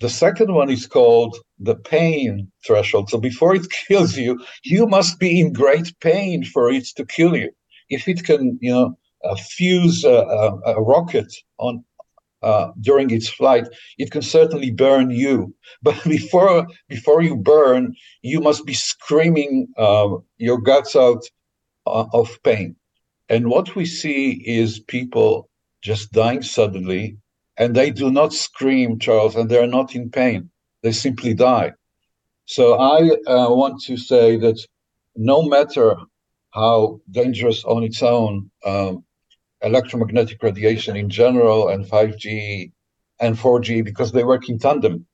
The 0.00 0.08
second 0.08 0.52
one 0.52 0.70
is 0.70 0.86
called 0.86 1.36
the 1.58 1.76
pain 1.76 2.50
threshold. 2.66 3.10
So 3.10 3.18
before 3.18 3.54
it 3.54 3.70
kills 3.88 4.16
you, 4.16 4.44
you 4.64 4.86
must 4.86 5.18
be 5.18 5.40
in 5.40 5.52
great 5.52 5.94
pain 6.00 6.44
for 6.44 6.70
it 6.70 6.86
to 6.96 7.06
kill 7.06 7.36
you. 7.36 7.50
If 7.88 8.08
it 8.08 8.24
can, 8.24 8.58
you 8.60 8.72
know, 8.72 8.98
uh, 9.24 9.36
fuse 9.36 10.04
a, 10.04 10.08
a, 10.10 10.74
a, 10.74 10.82
rocket 10.82 11.32
on 11.58 11.82
uh, 12.42 12.72
during 12.80 13.10
its 13.10 13.28
flight, 13.28 13.66
it 13.96 14.10
can 14.10 14.20
certainly 14.20 14.70
burn 14.70 15.10
you. 15.10 15.54
But 15.82 16.02
before 16.04 16.66
before 16.88 17.22
you 17.22 17.36
burn, 17.36 17.94
you 18.22 18.40
must 18.40 18.66
be 18.66 18.74
screaming 18.74 19.68
uh, 19.78 20.08
your 20.36 20.60
guts 20.60 20.94
out 20.94 21.22
uh, 21.86 22.06
of 22.12 22.38
pain. 22.42 22.76
And 23.28 23.48
what 23.48 23.74
we 23.74 23.86
see 23.86 24.42
is 24.44 24.80
people 24.80 25.48
just 25.84 26.12
dying 26.12 26.42
suddenly, 26.42 27.18
and 27.58 27.76
they 27.76 27.90
do 27.90 28.10
not 28.10 28.32
scream, 28.32 28.98
Charles, 28.98 29.36
and 29.36 29.48
they 29.48 29.58
are 29.58 29.66
not 29.78 29.94
in 29.94 30.10
pain. 30.10 30.50
They 30.82 30.92
simply 30.92 31.34
die. 31.34 31.72
So 32.46 32.74
I 32.74 33.10
uh, 33.26 33.50
want 33.54 33.82
to 33.82 33.96
say 33.96 34.36
that 34.38 34.58
no 35.14 35.42
matter 35.42 35.94
how 36.52 37.00
dangerous 37.10 37.64
on 37.64 37.84
its 37.84 38.02
own 38.02 38.50
um, 38.64 39.04
electromagnetic 39.60 40.42
radiation 40.42 40.96
in 40.96 41.10
general 41.10 41.68
and 41.68 41.84
5G 41.84 42.72
and 43.20 43.36
4G, 43.36 43.84
because 43.84 44.10
they 44.10 44.24
work 44.24 44.48
in 44.48 44.58
tandem, 44.58 45.06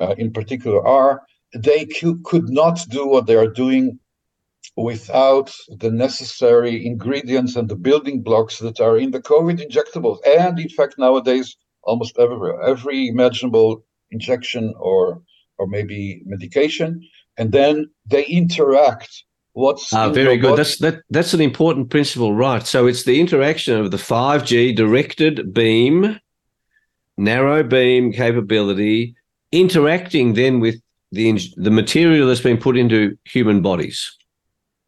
uh, 0.00 0.14
in 0.16 0.32
particular, 0.32 0.84
are, 0.86 1.22
they 1.54 1.84
could 2.24 2.48
not 2.48 2.80
do 2.88 3.06
what 3.06 3.26
they 3.26 3.36
are 3.36 3.52
doing 3.64 3.98
without 4.76 5.54
the 5.78 5.90
necessary 5.90 6.84
ingredients 6.86 7.56
and 7.56 7.68
the 7.68 7.76
building 7.76 8.22
blocks 8.22 8.58
that 8.58 8.80
are 8.80 8.98
in 8.98 9.10
the 9.10 9.20
COVID 9.20 9.58
injectables. 9.66 10.18
And 10.26 10.58
in 10.58 10.68
fact, 10.68 10.96
nowadays, 10.98 11.56
almost 11.82 12.18
everywhere, 12.18 12.60
every 12.62 13.08
imaginable 13.08 13.84
injection 14.10 14.74
or 14.78 15.22
or 15.58 15.66
maybe 15.66 16.22
medication, 16.26 17.00
and 17.38 17.52
then 17.52 17.88
they 18.04 18.24
interact. 18.26 19.24
What's 19.52 19.90
ah, 19.94 20.10
very 20.10 20.36
good. 20.36 20.58
That's 20.58 20.78
that. 20.78 21.00
That's 21.08 21.32
an 21.32 21.40
important 21.40 21.88
principle, 21.88 22.34
right? 22.34 22.66
So 22.66 22.86
it's 22.86 23.04
the 23.04 23.18
interaction 23.20 23.78
of 23.78 23.90
the 23.90 23.98
five 23.98 24.44
G 24.44 24.72
directed 24.72 25.54
beam, 25.54 26.20
narrow 27.16 27.62
beam 27.62 28.12
capability, 28.12 29.16
interacting 29.52 30.34
then 30.34 30.60
with 30.60 30.76
the 31.10 31.40
the 31.56 31.70
material 31.70 32.28
that's 32.28 32.42
been 32.42 32.58
put 32.58 32.76
into 32.76 33.16
human 33.24 33.62
bodies. 33.62 34.14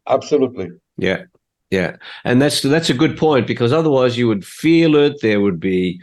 Absolutely. 0.09 0.69
Yeah. 0.97 1.23
Yeah. 1.69 1.97
And 2.23 2.41
that's 2.41 2.61
that's 2.61 2.89
a 2.89 2.95
good 2.95 3.17
point 3.17 3.45
because 3.47 3.71
otherwise 3.71 4.17
you 4.17 4.27
would 4.27 4.45
feel 4.45 4.95
it. 4.95 5.21
There 5.21 5.41
would 5.41 5.59
be 5.59 6.01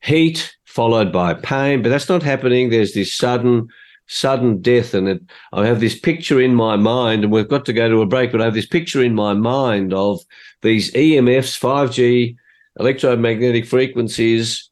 heat 0.00 0.54
followed 0.64 1.12
by 1.12 1.34
pain, 1.34 1.82
but 1.82 1.88
that's 1.88 2.08
not 2.08 2.22
happening. 2.22 2.70
There's 2.70 2.94
this 2.94 3.12
sudden 3.12 3.68
sudden 4.06 4.60
death. 4.60 4.94
And 4.94 5.08
it, 5.08 5.22
I 5.52 5.66
have 5.66 5.80
this 5.80 5.98
picture 5.98 6.40
in 6.40 6.54
my 6.54 6.76
mind, 6.76 7.24
and 7.24 7.32
we've 7.32 7.48
got 7.48 7.64
to 7.66 7.72
go 7.72 7.88
to 7.88 8.02
a 8.02 8.06
break, 8.06 8.32
but 8.32 8.40
I 8.40 8.44
have 8.44 8.54
this 8.54 8.66
picture 8.66 9.02
in 9.02 9.14
my 9.14 9.34
mind 9.34 9.92
of 9.92 10.20
these 10.62 10.92
EMFs, 10.92 11.58
5G 11.58 12.36
electromagnetic 12.80 13.66
frequencies 13.66 14.70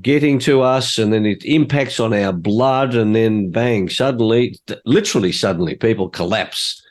getting 0.00 0.38
to 0.38 0.62
us, 0.62 0.98
and 0.98 1.12
then 1.12 1.26
it 1.26 1.44
impacts 1.44 1.98
on 1.98 2.12
our 2.12 2.32
blood, 2.32 2.94
and 2.94 3.16
then 3.16 3.50
bang, 3.50 3.88
suddenly, 3.88 4.58
literally 4.84 5.32
suddenly, 5.32 5.74
people 5.74 6.08
collapse 6.08 6.81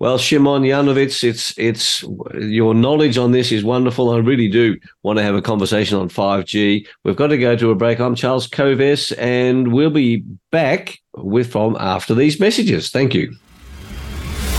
well, 0.00 0.16
Shimon 0.16 0.62
Yanowitz, 0.62 1.24
it's 1.24 1.58
it's 1.58 2.04
your 2.40 2.72
knowledge 2.72 3.18
on 3.18 3.32
this 3.32 3.50
is 3.50 3.64
wonderful. 3.64 4.10
I 4.10 4.18
really 4.18 4.48
do 4.48 4.78
want 5.02 5.18
to 5.18 5.24
have 5.24 5.34
a 5.34 5.42
conversation 5.42 5.98
on 5.98 6.08
5G. 6.08 6.86
We've 7.04 7.16
got 7.16 7.28
to 7.28 7.38
go 7.38 7.56
to 7.56 7.70
a 7.70 7.74
break. 7.74 7.98
I'm 7.98 8.14
Charles 8.14 8.48
Kovess, 8.48 9.12
and 9.18 9.72
we'll 9.72 9.90
be 9.90 10.24
back 10.52 10.98
with 11.16 11.50
from 11.50 11.76
after 11.80 12.14
these 12.14 12.38
messages. 12.38 12.90
Thank 12.90 13.12
you. 13.12 13.34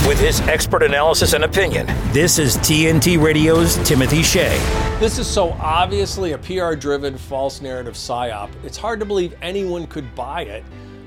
With 0.05 0.19
his 0.19 0.41
expert 0.41 0.83
analysis 0.83 1.33
and 1.33 1.45
opinion, 1.45 1.85
this 2.11 2.37
is 2.37 2.57
TNT 2.57 3.21
Radio's 3.21 3.75
Timothy 3.87 4.23
Shea. 4.23 4.57
This 4.99 5.19
is 5.19 5.27
so 5.27 5.51
obviously 5.59 6.33
a 6.33 6.37
PR 6.37 6.73
driven 6.73 7.17
false 7.17 7.61
narrative 7.61 7.93
psyop. 7.93 8.49
It's 8.65 8.77
hard 8.77 8.99
to 8.99 9.05
believe 9.05 9.35
anyone 9.41 9.87
could 9.87 10.13
buy 10.15 10.41
it, 10.41 10.65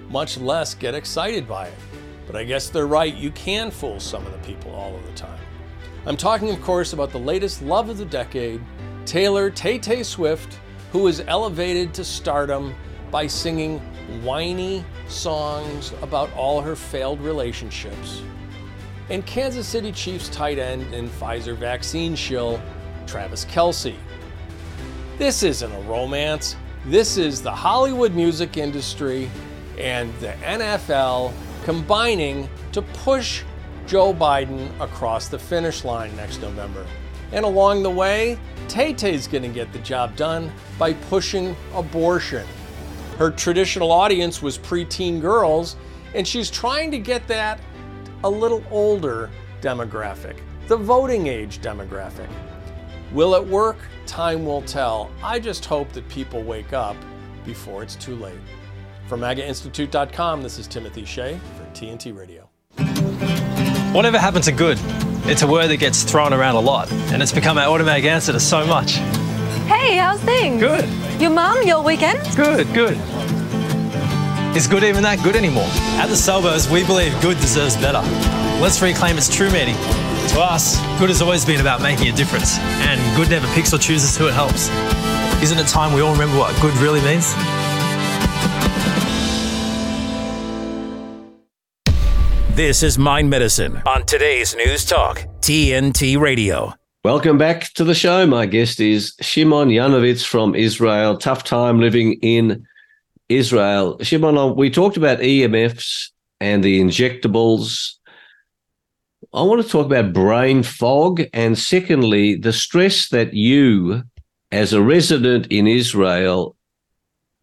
much 0.09 0.39
less 0.39 0.75
get 0.75 0.95
excited 0.95 1.47
by 1.47 1.67
it. 1.67 1.75
But 2.33 2.41
I 2.41 2.45
guess 2.45 2.71
they're 2.71 2.87
right, 2.87 3.15
you 3.15 3.31
can 3.31 3.71
fool 3.71 4.01
some 4.01 4.25
of 4.25 4.33
the 4.33 4.39
people 4.39 4.75
all 4.75 4.97
of 4.97 5.05
the 5.05 5.13
time. 5.13 5.39
I'm 6.07 6.17
talking, 6.17 6.49
of 6.49 6.63
course, 6.63 6.95
about 6.95 7.13
the 7.13 7.19
latest 7.19 7.61
love 7.61 7.91
of 7.91 7.99
the 7.99 8.07
decade, 8.07 8.63
Taylor 9.05 9.51
Tay 9.51 9.79
Tay 9.79 10.03
Swift, 10.03 10.59
who 10.93 11.01
was 11.01 11.21
elevated 11.21 11.93
to 11.93 12.05
stardom 12.05 12.75
by 13.11 13.27
singing 13.27 13.81
whiny 14.23 14.83
songs 15.09 15.93
about 16.01 16.33
all 16.33 16.63
her 16.63 16.75
failed 16.75 17.21
relationships. 17.21 18.23
And 19.11 19.27
Kansas 19.27 19.69
City 19.69 19.93
Chiefs 19.93 20.31
tight 20.31 20.59
end 20.59 20.95
and 20.95 21.11
Pfizer 21.11 21.55
vaccine 21.55 22.17
shill, 22.17 22.63
Travis 23.07 23.45
Kelce. 23.45 23.95
This 25.19 25.43
isn't 25.43 25.71
a 25.71 25.81
romance. 25.81 26.57
This 26.87 27.19
is 27.19 27.43
the 27.43 27.53
Hollywood 27.53 28.15
music 28.15 28.57
industry 28.57 29.31
and 29.79 30.13
the 30.15 30.33
NFL 30.43 31.35
combining 31.65 32.49
to 32.73 32.83
push 32.83 33.43
Joe 33.87 34.13
Biden 34.13 34.69
across 34.81 35.29
the 35.29 35.39
finish 35.39 35.85
line 35.85 36.15
next 36.17 36.41
November. 36.41 36.87
And 37.33 37.45
along 37.45 37.83
the 37.83 37.91
way, 37.91 38.39
Tay 38.69 38.93
Tay's 38.93 39.27
going 39.27 39.43
to 39.43 39.49
get 39.49 39.73
the 39.73 39.79
job 39.81 40.17
done 40.17 40.53
by 40.79 40.93
pushing 40.95 41.57
abortion. 41.75 42.47
Her 43.19 43.31
traditional 43.31 43.93
audience 43.93 44.43
was 44.43 44.59
preteen 44.59 45.21
girls, 45.21 45.77
and 46.15 46.27
she's 46.27 46.51
trying 46.51 46.91
to 46.91 46.99
get 46.99 47.27
that 47.29 47.61
a 48.25 48.31
little 48.31 48.63
older 48.71 49.31
demographic, 49.61 50.37
the 50.69 50.77
voting 50.77 51.27
age 51.27 51.61
demographic. 51.61 52.29
Will 53.13 53.35
it 53.35 53.47
work? 53.47 53.77
Time 54.07 54.45
will 54.45 54.63
tell. 54.63 55.11
I 55.23 55.39
just 55.39 55.65
hope 55.65 55.93
that 55.93 56.09
people 56.09 56.43
wake 56.43 56.73
up 56.73 56.97
before 57.45 57.83
it's 57.83 57.97
too 57.97 58.17
late. 58.17 58.39
From 59.09 59.21
MAGAInstitute.com, 59.21 60.43
this 60.43 60.59
is 60.59 60.67
Timothy 60.67 61.05
Shea 61.05 61.39
for 61.57 61.65
TNT 61.75 62.17
Radio. 62.17 62.49
Whatever 63.93 64.19
happened 64.19 64.45
to 64.45 64.53
good? 64.53 64.79
It's 65.25 65.43
a 65.43 65.47
word 65.47 65.69
that 65.69 65.77
gets 65.77 66.03
thrown 66.03 66.33
around 66.33 66.55
a 66.55 66.61
lot, 66.61 66.91
and 67.13 67.23
it's 67.23 67.33
become 67.33 67.59
our 67.59 67.69
automatic 67.69 68.05
answer 68.05 68.33
to 68.33 68.41
so 68.41 68.67
much. 68.67 68.93
Hey, 69.69 69.97
how's 69.97 70.21
things? 70.23 70.61
Good. 70.61 70.89
Your 71.21 71.31
mum, 71.31 71.67
your 71.67 71.83
weekend? 71.83 72.21
Good, 72.35 72.73
good. 72.73 72.97
Is 74.57 74.67
good 74.67 74.83
even 74.83 75.03
that 75.03 75.21
good 75.23 75.37
anymore? 75.37 75.69
At 76.01 76.07
the 76.07 76.17
Salvos, 76.17 76.69
we 76.71 76.85
believe 76.85 77.13
good 77.21 77.39
deserves 77.39 77.77
better. 77.77 78.01
Let's 78.61 78.81
reclaim 78.81 79.19
its 79.19 79.29
true 79.35 79.51
meaning. 79.51 79.77
To 80.33 80.41
us, 80.41 80.81
good 80.99 81.11
has 81.11 81.21
always 81.21 81.45
been 81.45 81.61
about 81.61 81.83
making 81.83 82.09
a 82.09 82.13
difference, 82.13 82.59
and 82.59 83.17
good 83.17 83.29
never 83.29 83.47
picks 83.49 83.75
or 83.75 83.79
chooses 83.79 84.17
who 84.17 84.27
it 84.27 84.35
helps. 84.35 84.71
Isn't 85.43 85.59
it 85.59 85.67
time 85.67 85.93
we 85.93 86.01
all 86.01 86.13
remember 86.13 86.39
what 86.39 86.59
good 86.63 86.75
really 86.79 87.01
means? 87.03 87.35
This 92.63 92.85
is 92.85 92.97
Mind 92.97 93.29
Medicine 93.29 93.83
on 93.87 94.07
today's 94.07 94.55
News 94.55 94.85
Talk, 94.85 95.27
TNT 95.41 96.17
Radio. 96.17 96.73
Welcome 97.05 97.37
back 97.37 97.73
to 97.73 97.83
the 97.83 97.93
show. 97.93 98.25
My 98.25 98.47
guest 98.47 98.79
is 98.79 99.17
Shimon 99.21 99.71
Yanowitz 99.71 100.25
from 100.25 100.55
Israel. 100.55 101.19
Tough 101.19 101.43
time 101.43 101.81
living 101.81 102.21
in 102.23 102.65
Israel. 103.29 103.99
Shimon, 104.01 104.39
uh, 104.39 104.47
we 104.47 104.71
talked 104.71 104.97
about 104.97 105.19
EMFs 105.19 106.11
and 106.41 106.63
the 106.63 106.81
injectables. 106.81 107.95
I 109.35 109.43
want 109.43 109.61
to 109.61 109.69
talk 109.69 109.87
about 109.87 110.13
brain 110.13 110.63
fog 110.63 111.21
and, 111.33 111.59
secondly, 111.59 112.37
the 112.37 112.53
stress 112.53 113.09
that 113.09 113.35
you, 113.35 114.05
as 114.53 114.73
a 114.73 114.81
resident 114.81 115.49
in 115.49 115.67
Israel, 115.67 116.55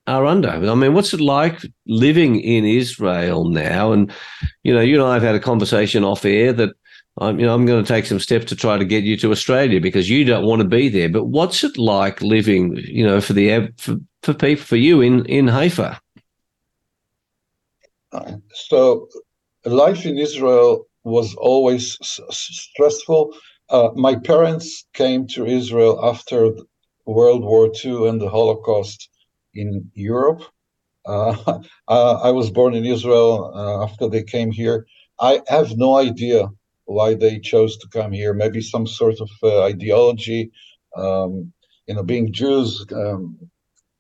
are 0.10 0.26
under. 0.26 0.50
I 0.50 0.76
mean, 0.76 0.94
what's 0.94 1.14
it 1.14 1.22
like 1.22 1.62
living 1.86 2.40
in 2.40 2.66
Israel 2.66 3.46
now? 3.46 3.92
And 3.92 4.12
you 4.64 4.74
know, 4.74 4.82
you 4.82 4.96
and 4.96 5.08
I 5.08 5.14
have 5.14 5.24
had 5.24 5.36
a 5.36 5.40
conversation 5.40 6.04
off 6.04 6.26
air 6.26 6.52
that 6.54 6.72
I'm, 7.20 7.40
you 7.40 7.46
know, 7.46 7.54
I'm 7.54 7.66
going 7.66 7.84
to 7.84 7.88
take 7.88 8.06
some 8.06 8.20
steps 8.20 8.46
to 8.46 8.56
try 8.56 8.78
to 8.78 8.86
get 8.86 9.04
you 9.04 9.18
to 9.18 9.32
Australia 9.32 9.80
because 9.80 10.10
you 10.10 10.26
don't 10.26 10.46
want 10.46 10.62
to 10.62 10.68
be 10.68 10.90
there. 10.90 11.10
But 11.10 11.26
what's 11.26 11.64
it 11.64 11.78
like 11.78 12.22
living, 12.22 12.78
you 12.78 13.06
know, 13.06 13.22
for 13.22 13.34
the 13.34 13.70
for, 13.78 13.98
for 14.24 14.34
people 14.34 14.64
for 14.64 14.78
you 14.78 15.02
in 15.02 15.26
in 15.26 15.48
Haifa? 15.48 16.00
So, 18.54 19.08
life 19.66 20.06
in 20.06 20.18
Israel 20.18 20.88
was 21.04 21.36
always 21.36 21.98
s- 22.02 22.20
stressful. 22.30 23.36
Uh, 23.70 23.90
my 23.96 24.16
parents 24.16 24.86
came 24.94 25.28
to 25.28 25.46
Israel 25.46 26.00
after 26.04 26.50
World 27.06 27.44
War 27.44 27.72
II 27.86 28.08
and 28.10 28.20
the 28.20 28.30
Holocaust 28.30 29.10
in 29.54 29.92
Europe. 29.94 30.44
Uh, 31.08 32.20
I 32.22 32.30
was 32.30 32.52
born 32.52 32.76
in 32.76 32.86
Israel 32.86 33.52
uh, 33.56 33.84
after 33.84 34.08
they 34.08 34.22
came 34.22 34.52
here. 34.52 34.86
I 35.20 35.42
have 35.48 35.76
no 35.76 35.96
idea 35.96 36.48
why 36.86 37.16
they 37.16 37.40
chose 37.40 37.78
to 37.78 37.88
come 37.88 38.12
here. 38.12 38.32
Maybe 38.32 38.62
some 38.62 38.86
sort 38.86 39.16
of 39.20 39.30
uh, 39.42 39.64
ideology, 39.64 40.52
um, 40.96 41.52
you 41.88 41.96
know, 41.96 42.04
being 42.04 42.32
Jews, 42.32 42.86
um, 42.92 43.40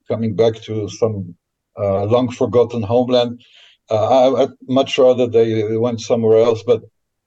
coming 0.08 0.36
back 0.36 0.62
to 0.68 0.88
some 0.88 1.34
uh, 1.80 2.04
long 2.04 2.30
forgotten 2.30 2.84
homeland. 2.84 3.42
Uh, 3.90 4.26
I, 4.26 4.30
would 4.30 4.54
much 4.68 5.00
rather 5.00 5.26
they 5.26 5.78
went 5.78 6.02
somewhere 6.02 6.38
else, 6.38 6.62
but 6.62 6.84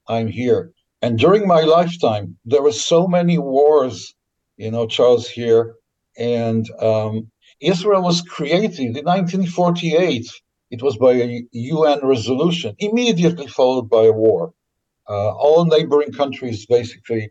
I'm 0.06 0.28
here. 0.28 0.70
And 1.00 1.18
during 1.18 1.48
my 1.48 1.62
lifetime, 1.62 2.36
there 2.44 2.62
were 2.62 2.78
so 2.90 3.08
many 3.08 3.36
wars 3.38 4.14
you 4.62 4.70
know, 4.70 4.86
Charles 4.86 5.28
here. 5.28 5.74
And 6.16 6.68
um, 6.80 7.30
Israel 7.62 8.02
was 8.02 8.22
created 8.22 8.80
in 8.80 9.04
1948. 9.04 10.26
It 10.70 10.82
was 10.82 10.96
by 10.96 11.12
a 11.12 11.44
UN 11.52 12.00
resolution, 12.02 12.74
immediately 12.78 13.46
followed 13.46 13.88
by 13.88 14.04
a 14.04 14.12
war. 14.12 14.52
Uh, 15.08 15.30
all 15.32 15.64
neighboring 15.64 16.12
countries 16.12 16.66
basically 16.66 17.30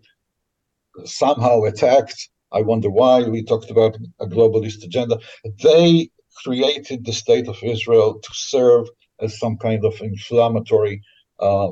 somehow 1.06 1.64
attacked. 1.64 2.30
I 2.52 2.62
wonder 2.62 2.90
why. 2.90 3.24
We 3.24 3.44
talked 3.44 3.72
about 3.72 3.98
a 4.20 4.26
globalist 4.26 4.84
agenda. 4.84 5.20
They 5.64 6.10
created 6.44 7.06
the 7.06 7.14
state 7.14 7.48
of 7.48 7.58
Israel 7.64 8.20
to 8.20 8.30
serve 8.34 8.88
as 9.20 9.38
some 9.40 9.58
kind 9.58 9.86
of 9.86 10.00
inflammatory 10.02 11.02
uh, 11.40 11.70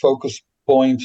focus 0.00 0.40
point, 0.66 1.02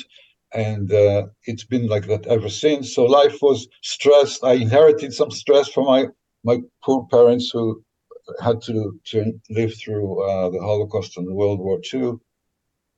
and 0.54 0.92
uh, 0.92 1.28
it's 1.46 1.66
been 1.66 1.88
like 1.88 2.08
that 2.08 2.26
ever 2.28 2.50
since. 2.50 2.94
So 2.96 3.06
life 3.06 3.38
was 3.42 3.68
stressed. 3.84 4.44
I 4.44 4.54
inherited 4.54 5.14
some 5.14 5.32
stress 5.32 5.70
from 5.70 5.86
my 5.86 6.08
my 6.44 6.58
poor 6.84 7.06
parents 7.12 7.50
who 7.52 7.84
had 8.42 8.62
to 8.64 9.00
to 9.06 9.40
live 9.50 9.74
through 9.76 10.24
uh, 10.24 10.50
the 10.50 10.60
Holocaust 10.60 11.18
and 11.18 11.36
World 11.36 11.60
War 11.60 11.80
II, 11.94 12.14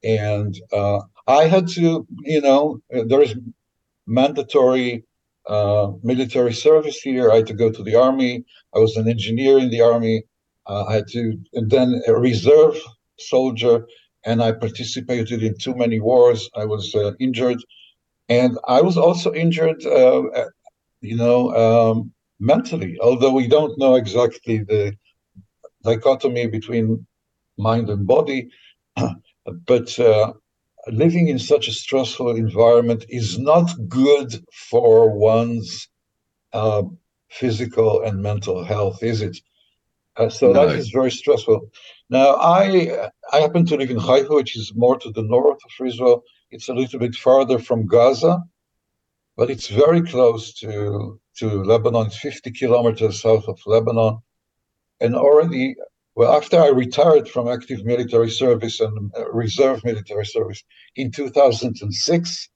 and 0.04 0.56
uh, 0.72 1.02
I 1.28 1.46
had 1.48 1.68
to, 1.70 2.06
you 2.24 2.42
know, 2.42 2.82
there 2.90 3.22
is 3.22 3.36
mandatory 4.08 5.04
uh, 5.48 5.92
military 6.04 6.54
service 6.54 7.00
here. 7.02 7.32
I 7.32 7.38
had 7.38 7.48
to 7.48 7.54
go 7.54 7.72
to 7.72 7.84
the 7.84 7.96
army. 7.96 8.44
I 8.76 8.80
was 8.80 8.96
an 8.98 9.08
engineer 9.10 9.58
in 9.58 9.70
the 9.70 9.82
army. 9.82 10.24
Uh, 10.68 10.86
I 10.86 10.94
had 10.96 11.08
to, 11.10 11.38
and 11.54 11.70
then 11.70 12.02
a 12.08 12.14
reserve 12.14 12.78
soldier, 13.20 13.88
and 14.26 14.42
I 14.42 14.52
participated 14.52 15.42
in 15.44 15.58
too 15.58 15.76
many 15.76 16.00
wars. 16.00 16.50
I 16.56 16.66
was 16.66 16.94
uh, 16.94 17.14
injured, 17.20 17.58
and 18.30 18.58
I 18.68 18.82
was 18.82 18.98
also 18.98 19.34
injured, 19.34 19.84
uh, 19.86 20.24
you 21.02 21.16
know, 21.16 21.40
um, 21.56 22.14
mentally. 22.42 22.98
Although 23.00 23.32
we 23.32 23.48
don't 23.48 23.78
know 23.78 23.96
exactly 23.96 24.58
the 24.60 24.98
dichotomy 25.84 26.48
between 26.48 27.06
mind 27.58 27.90
and 27.90 28.06
body, 28.06 28.50
but 29.68 30.00
uh, 30.00 30.34
living 30.88 31.28
in 31.28 31.40
such 31.40 31.68
a 31.68 31.72
stressful 31.72 32.36
environment 32.36 33.06
is 33.08 33.38
not 33.38 33.70
good 33.88 34.44
for 34.52 35.12
one's 35.12 35.88
uh, 36.54 36.84
physical 37.30 38.02
and 38.02 38.22
mental 38.22 38.64
health, 38.64 39.04
is 39.04 39.22
it? 39.22 39.38
Uh, 40.18 40.30
so 40.30 40.52
no. 40.52 40.68
that 40.68 40.76
is 40.76 40.90
very 40.90 41.12
stressful. 41.12 41.62
Now, 42.10 42.36
I 42.36 43.10
I 43.32 43.40
happen 43.40 43.66
to 43.68 43.78
live 43.78 43.92
in 43.92 43.98
Haifa, 43.98 44.34
which 44.34 44.58
is 44.58 44.74
more 44.76 44.98
to 45.00 45.12
the 45.12 45.24
north 45.24 45.60
of 45.64 45.88
Israel. 45.88 46.24
It's 46.50 46.68
a 46.68 46.74
little 46.74 47.00
bit 47.00 47.16
farther 47.16 47.60
from 47.60 47.88
Gaza, 47.88 48.44
but 49.38 49.50
it's 49.50 49.68
very 49.68 50.02
close 50.02 50.54
to 50.56 51.20
to 51.42 51.64
Lebanon. 51.64 52.06
It's 52.06 52.18
50 52.20 52.52
kilometers 52.52 53.22
south 53.22 53.48
of 53.48 53.60
Lebanon, 53.66 54.20
and 55.00 55.16
already 55.16 55.76
well, 56.14 56.36
after 56.36 56.60
I 56.60 56.68
retired 56.68 57.28
from 57.28 57.48
active 57.48 57.84
military 57.84 58.30
service 58.30 58.80
and 58.80 59.12
uh, 59.18 59.32
reserve 59.32 59.84
military 59.84 60.26
service 60.26 60.62
in 60.96 61.10
2006, 61.10 62.50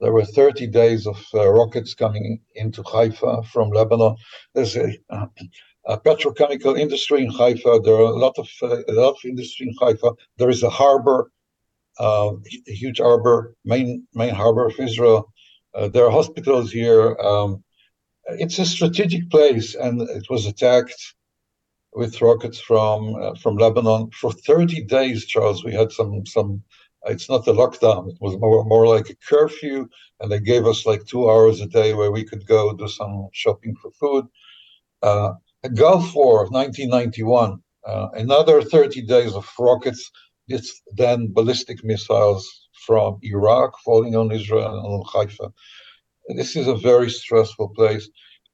there 0.00 0.12
were 0.12 0.24
30 0.24 0.68
days 0.68 1.06
of 1.06 1.22
uh, 1.34 1.48
rockets 1.48 1.92
coming 1.92 2.40
into 2.54 2.82
Haifa 2.84 3.42
from 3.52 3.70
Lebanon. 3.70 4.16
There's 4.54 4.76
a, 4.76 4.96
uh, 5.10 5.26
a, 5.86 5.98
petrochemical 5.98 6.78
industry 6.78 7.24
in 7.24 7.30
Haifa. 7.30 7.80
There 7.84 7.94
are 7.94 8.12
a 8.14 8.18
lot 8.24 8.38
of 8.38 8.48
uh, 8.62 8.78
a 8.88 8.92
lot 8.92 9.16
of 9.16 9.24
industry 9.24 9.66
in 9.68 9.74
Haifa. 9.80 10.12
There 10.38 10.50
is 10.50 10.62
a 10.62 10.70
harbor, 10.70 11.30
uh, 11.98 12.30
a 12.68 12.72
huge 12.72 13.00
harbor, 13.00 13.54
main 13.64 14.06
main 14.14 14.34
harbor 14.34 14.66
of 14.66 14.78
Israel. 14.78 15.30
Uh, 15.74 15.88
there 15.88 16.06
are 16.06 16.10
hospitals 16.10 16.72
here. 16.72 17.16
Um, 17.18 17.64
it's 18.28 18.58
a 18.58 18.66
strategic 18.66 19.30
place, 19.30 19.74
and 19.74 20.00
it 20.02 20.26
was 20.30 20.46
attacked 20.46 21.14
with 21.92 22.20
rockets 22.20 22.60
from 22.60 23.14
uh, 23.16 23.34
from 23.36 23.56
Lebanon 23.56 24.10
for 24.10 24.32
30 24.32 24.84
days. 24.84 25.26
Charles, 25.26 25.64
we 25.64 25.72
had 25.72 25.92
some 25.92 26.26
some. 26.26 26.62
It's 27.06 27.28
not 27.28 27.46
a 27.48 27.52
lockdown; 27.52 28.10
it 28.10 28.18
was 28.20 28.36
more 28.38 28.64
more 28.64 28.86
like 28.86 29.10
a 29.10 29.16
curfew, 29.28 29.88
and 30.20 30.32
they 30.32 30.40
gave 30.40 30.66
us 30.66 30.86
like 30.86 31.04
two 31.06 31.30
hours 31.30 31.60
a 31.60 31.66
day 31.66 31.94
where 31.94 32.10
we 32.12 32.24
could 32.24 32.46
go 32.46 32.72
do 32.74 32.88
some 32.88 33.28
shopping 33.32 33.74
for 33.80 33.90
food. 33.92 34.26
Uh, 35.02 35.34
a 35.64 35.68
Gulf 35.68 36.14
War 36.14 36.42
of 36.44 36.50
1991, 36.50 37.58
uh, 37.86 38.08
another 38.14 38.62
30 38.62 39.02
days 39.02 39.34
of 39.34 39.48
rockets. 39.58 40.10
It's 40.48 40.82
then 40.92 41.32
ballistic 41.32 41.82
missiles 41.84 42.68
from 42.86 43.18
Iraq 43.22 43.78
falling 43.84 44.14
on 44.14 44.30
Israel 44.32 44.66
and 44.66 44.86
on 44.86 45.04
Haifa. 45.12 45.52
This 46.28 46.56
is 46.56 46.68
a 46.68 46.76
very 46.76 47.10
stressful 47.10 47.70
place. 47.70 48.08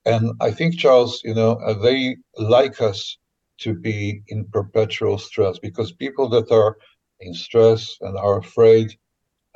And 0.06 0.32
I 0.40 0.50
think, 0.50 0.78
Charles, 0.78 1.20
you 1.24 1.34
know, 1.34 1.52
uh, 1.52 1.74
they 1.74 2.16
like 2.38 2.80
us 2.80 3.18
to 3.58 3.74
be 3.74 4.22
in 4.28 4.46
perpetual 4.46 5.18
stress 5.18 5.58
because 5.58 5.92
people 5.92 6.28
that 6.30 6.50
are 6.50 6.76
in 7.20 7.34
stress 7.34 7.96
and 8.00 8.16
are 8.16 8.38
afraid 8.38 8.96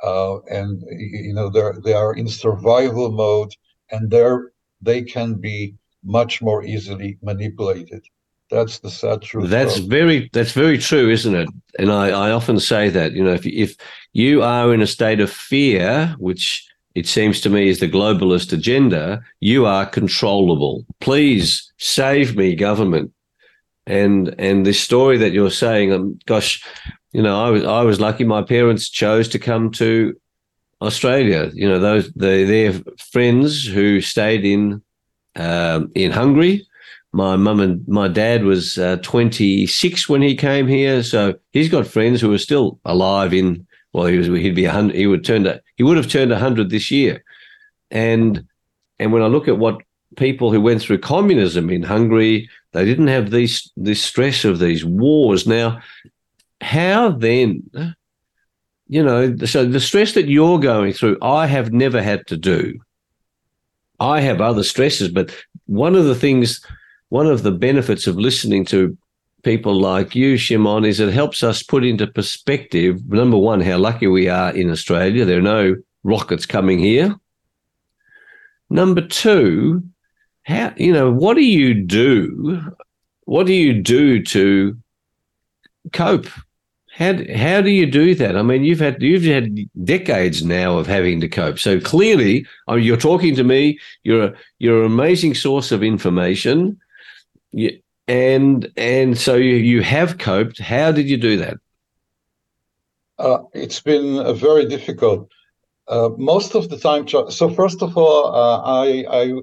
uh, 0.03 0.39
and 0.49 0.83
you 0.89 1.33
know 1.33 1.49
they're 1.49 1.75
they 1.83 1.93
are 1.93 2.13
in 2.13 2.27
survival 2.27 3.11
mode 3.11 3.51
and 3.91 4.11
they're 4.11 4.51
they 4.81 5.01
can 5.01 5.35
be 5.35 5.75
much 6.03 6.41
more 6.41 6.63
easily 6.63 7.17
manipulated 7.23 8.03
that's 8.51 8.79
the 8.79 8.91
sad 8.91 9.21
truth 9.21 9.49
that's 9.49 9.79
of. 9.79 9.85
very 9.85 10.29
that's 10.33 10.51
very 10.51 10.77
true 10.77 11.09
isn't 11.09 11.35
it 11.35 11.49
and 11.79 11.91
I, 11.91 12.09
I 12.09 12.31
often 12.31 12.59
say 12.59 12.89
that 12.89 13.13
you 13.13 13.23
know 13.23 13.33
if, 13.33 13.45
if 13.45 13.75
you 14.13 14.43
are 14.43 14.73
in 14.73 14.81
a 14.81 14.87
state 14.87 15.19
of 15.19 15.31
fear 15.31 16.13
which 16.19 16.67
it 16.95 17.07
seems 17.07 17.41
to 17.41 17.49
me 17.49 17.67
is 17.67 17.79
the 17.79 17.89
globalist 17.89 18.51
agenda 18.51 19.21
you 19.39 19.65
are 19.65 19.85
controllable 19.85 20.85
please 20.99 21.71
save 21.77 22.35
me 22.35 22.55
government 22.55 23.11
and 23.87 24.33
and 24.39 24.65
this 24.65 24.79
story 24.79 25.17
that 25.17 25.31
you're 25.31 25.51
saying, 25.51 25.93
um, 25.93 26.19
gosh, 26.25 26.63
you 27.11 27.21
know, 27.21 27.43
I 27.43 27.49
was 27.49 27.63
I 27.63 27.81
was 27.81 27.99
lucky. 27.99 28.23
My 28.23 28.41
parents 28.41 28.89
chose 28.89 29.27
to 29.29 29.39
come 29.39 29.71
to 29.71 30.19
Australia. 30.81 31.51
You 31.53 31.69
know, 31.69 31.79
those 31.79 32.11
they 32.13 32.43
their 32.45 32.73
friends 33.11 33.65
who 33.65 34.01
stayed 34.01 34.45
in 34.45 34.81
um, 35.35 35.91
in 35.95 36.11
Hungary. 36.11 36.67
My 37.11 37.37
mum 37.37 37.61
and 37.61 37.87
my 37.87 38.09
dad 38.09 38.43
was 38.43 38.77
uh, 38.77 38.97
26 38.97 40.09
when 40.09 40.21
he 40.21 40.35
came 40.35 40.67
here, 40.67 41.01
so 41.01 41.35
he's 41.53 41.69
got 41.69 41.87
friends 41.87 42.19
who 42.19 42.33
are 42.33 42.37
still 42.37 42.77
alive. 42.83 43.33
In 43.33 43.65
well, 43.95 44.07
he 44.07 44.17
was 44.17 44.27
he'd 44.27 44.55
be 44.55 44.65
hundred. 44.65 44.97
He 44.97 45.07
would 45.07 45.23
turn 45.23 45.45
to 45.45 45.61
he 45.77 45.83
would 45.83 45.95
have 45.95 46.09
turned 46.09 46.33
hundred 46.33 46.69
this 46.69 46.91
year, 46.91 47.23
and 47.89 48.45
and 48.99 49.13
when 49.13 49.21
I 49.21 49.27
look 49.27 49.47
at 49.47 49.57
what 49.57 49.81
people 50.17 50.51
who 50.51 50.59
went 50.59 50.81
through 50.81 50.97
communism 50.97 51.69
in 51.69 51.81
Hungary, 51.81 52.49
they 52.73 52.83
didn't 52.83 53.07
have 53.07 53.31
these 53.31 53.71
this 53.77 54.03
stress 54.03 54.43
of 54.43 54.59
these 54.59 54.83
wars. 54.83 55.47
Now, 55.47 55.79
how 56.59 57.11
then? 57.11 57.63
You 58.89 59.01
know, 59.01 59.37
so 59.45 59.63
the 59.65 59.79
stress 59.79 60.11
that 60.11 60.27
you're 60.27 60.59
going 60.59 60.91
through, 60.91 61.17
I 61.21 61.47
have 61.47 61.71
never 61.71 62.03
had 62.03 62.27
to 62.27 62.35
do. 62.35 62.77
I 64.01 64.19
have 64.19 64.41
other 64.41 64.63
stresses, 64.63 65.07
but 65.07 65.33
one 65.67 65.95
of 65.95 66.03
the 66.03 66.15
things, 66.15 66.63
one 67.09 67.27
of 67.27 67.43
the 67.43 67.51
benefits 67.53 68.07
of 68.07 68.17
listening 68.17 68.65
to 68.65 68.95
people 69.45 69.79
like 69.79 70.15
you, 70.15 70.35
Shimon, 70.37 70.83
is 70.83 70.99
it 70.99 71.13
helps 71.13 71.43
us 71.43 71.61
put 71.61 71.85
into 71.85 72.07
perspective, 72.07 73.07
number 73.07 73.37
one, 73.37 73.61
how 73.61 73.77
lucky 73.77 74.07
we 74.07 74.27
are 74.27 74.51
in 74.53 74.71
Australia. 74.71 75.23
There 75.23 75.37
are 75.37 75.41
no 75.41 75.75
rockets 76.03 76.47
coming 76.47 76.79
here. 76.79 77.15
Number 78.71 79.01
two, 79.01 79.83
how 80.43 80.73
you 80.75 80.91
know 80.91 81.11
what 81.11 81.35
do 81.35 81.43
you 81.43 81.75
do? 81.75 82.59
What 83.25 83.45
do 83.45 83.53
you 83.53 83.81
do 83.81 84.23
to 84.23 84.77
cope? 85.93 86.27
How 86.91 87.13
how 87.35 87.61
do 87.61 87.69
you 87.69 87.85
do 87.85 88.15
that? 88.15 88.35
I 88.35 88.41
mean 88.41 88.63
you've 88.63 88.79
had 88.79 89.01
you've 89.01 89.23
had 89.23 89.55
decades 89.83 90.43
now 90.43 90.77
of 90.79 90.87
having 90.87 91.21
to 91.21 91.27
cope. 91.27 91.59
So 91.59 91.79
clearly 91.79 92.47
I 92.67 92.75
mean, 92.75 92.83
you're 92.83 92.97
talking 92.97 93.35
to 93.35 93.43
me. 93.43 93.77
You're 94.03 94.23
a, 94.23 94.33
you're 94.57 94.79
an 94.85 94.91
amazing 94.91 95.35
source 95.35 95.71
of 95.71 95.83
information. 95.83 96.79
You, 97.51 97.79
and 98.07 98.71
and 98.77 99.17
so 99.17 99.35
you, 99.35 99.55
you 99.55 99.81
have 99.81 100.17
coped. 100.17 100.59
How 100.59 100.91
did 100.91 101.09
you 101.09 101.17
do 101.17 101.37
that? 101.37 101.57
Uh, 103.17 103.39
it's 103.53 103.79
been 103.79 104.19
uh, 104.19 104.33
very 104.33 104.65
difficult 104.65 105.29
uh, 105.87 106.09
most 106.17 106.55
of 106.55 106.69
the 106.69 106.77
time 106.77 107.07
so 107.07 107.49
first 107.49 107.81
of 107.81 107.97
all 107.97 108.33
uh, 108.35 108.61
i 108.61 109.05
i 109.09 109.33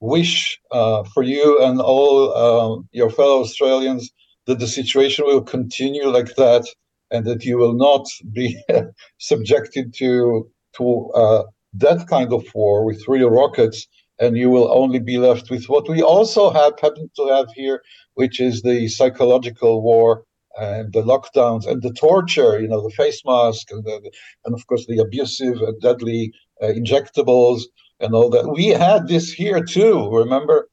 wish 0.00 0.58
uh, 0.72 1.04
for 1.04 1.22
you 1.22 1.62
and 1.62 1.80
all 1.80 2.32
uh, 2.34 2.82
your 2.92 3.10
fellow 3.10 3.40
Australians 3.40 4.10
that 4.46 4.58
the 4.58 4.66
situation 4.66 5.26
will 5.26 5.42
continue 5.42 6.08
like 6.08 6.34
that 6.36 6.66
and 7.10 7.26
that 7.26 7.44
you 7.44 7.58
will 7.58 7.74
not 7.74 8.06
be 8.32 8.58
subjected 9.18 9.92
to 9.92 10.50
to 10.76 11.10
uh, 11.10 11.42
that 11.74 12.08
kind 12.08 12.32
of 12.32 12.44
war 12.54 12.84
with 12.84 13.06
real 13.08 13.28
rockets 13.28 13.86
and 14.20 14.36
you 14.36 14.50
will 14.50 14.70
only 14.72 14.98
be 14.98 15.18
left 15.18 15.50
with 15.50 15.64
what 15.68 15.88
we 15.88 16.02
also 16.02 16.50
have 16.50 16.78
happen 16.80 17.10
to 17.16 17.26
have 17.28 17.48
here 17.54 17.82
which 18.14 18.40
is 18.40 18.62
the 18.62 18.88
psychological 18.88 19.82
war 19.82 20.24
and 20.58 20.92
the 20.92 21.02
lockdowns 21.02 21.66
and 21.66 21.82
the 21.82 21.92
torture 21.92 22.60
you 22.60 22.68
know 22.68 22.82
the 22.82 22.94
face 22.94 23.22
mask 23.24 23.70
and, 23.70 23.84
the, 23.84 24.10
and 24.44 24.54
of 24.54 24.66
course 24.66 24.86
the 24.86 24.98
abusive 24.98 25.60
and 25.60 25.80
deadly 25.80 26.32
uh, 26.62 26.66
injectables 26.66 27.62
and 28.00 28.14
all 28.14 28.30
that. 28.30 28.48
We 28.48 28.68
had 28.68 29.08
this 29.08 29.32
here 29.32 29.62
too. 29.62 30.10
Remember? 30.10 30.68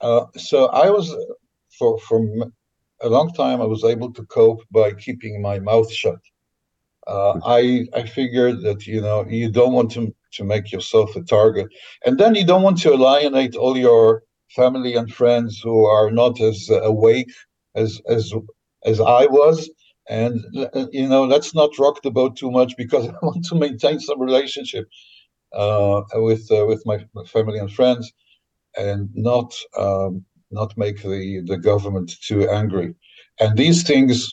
Uh, 0.00 0.26
so 0.36 0.66
I 0.66 0.90
was 0.90 1.14
for 1.78 1.98
for 1.98 2.20
a 3.02 3.08
long 3.08 3.32
time. 3.34 3.60
I 3.60 3.66
was 3.66 3.84
able 3.84 4.12
to 4.12 4.24
cope 4.26 4.62
by 4.70 4.92
keeping 4.92 5.42
my 5.42 5.58
mouth 5.58 5.92
shut. 5.92 6.20
Uh, 7.10 7.40
I 7.44 7.86
I 7.92 8.02
figured 8.04 8.62
that 8.62 8.86
you 8.86 9.00
know 9.00 9.26
you 9.28 9.50
don't 9.50 9.72
want 9.72 9.90
to 9.92 10.14
to 10.36 10.44
make 10.44 10.70
yourself 10.70 11.16
a 11.16 11.22
target, 11.22 11.66
and 12.06 12.18
then 12.18 12.36
you 12.36 12.46
don't 12.46 12.62
want 12.62 12.78
to 12.82 12.92
alienate 12.92 13.56
all 13.56 13.76
your 13.76 14.22
family 14.50 14.94
and 14.94 15.12
friends 15.12 15.60
who 15.62 15.86
are 15.86 16.10
not 16.10 16.40
as 16.40 16.70
awake 16.70 17.32
as 17.74 18.00
as 18.08 18.32
as 18.84 19.00
I 19.00 19.26
was. 19.26 19.68
And 20.08 20.40
you 20.92 21.08
know, 21.08 21.24
let's 21.24 21.52
not 21.54 21.78
rock 21.78 22.02
the 22.02 22.12
boat 22.12 22.36
too 22.36 22.50
much 22.50 22.76
because 22.76 23.08
I 23.08 23.18
want 23.22 23.44
to 23.46 23.54
maintain 23.56 23.98
some 23.98 24.20
relationship 24.20 24.86
uh, 25.52 26.02
with 26.14 26.50
uh, 26.52 26.64
with 26.66 26.82
my, 26.86 26.98
family 27.26 27.58
and 27.58 27.72
friends, 27.72 28.12
and 28.76 29.08
not 29.14 29.52
um, 29.76 30.24
not 30.52 30.76
make 30.76 31.02
the 31.02 31.42
the 31.44 31.58
government 31.58 32.12
too 32.22 32.48
angry. 32.48 32.94
And 33.40 33.56
these 33.56 33.82
things 33.82 34.32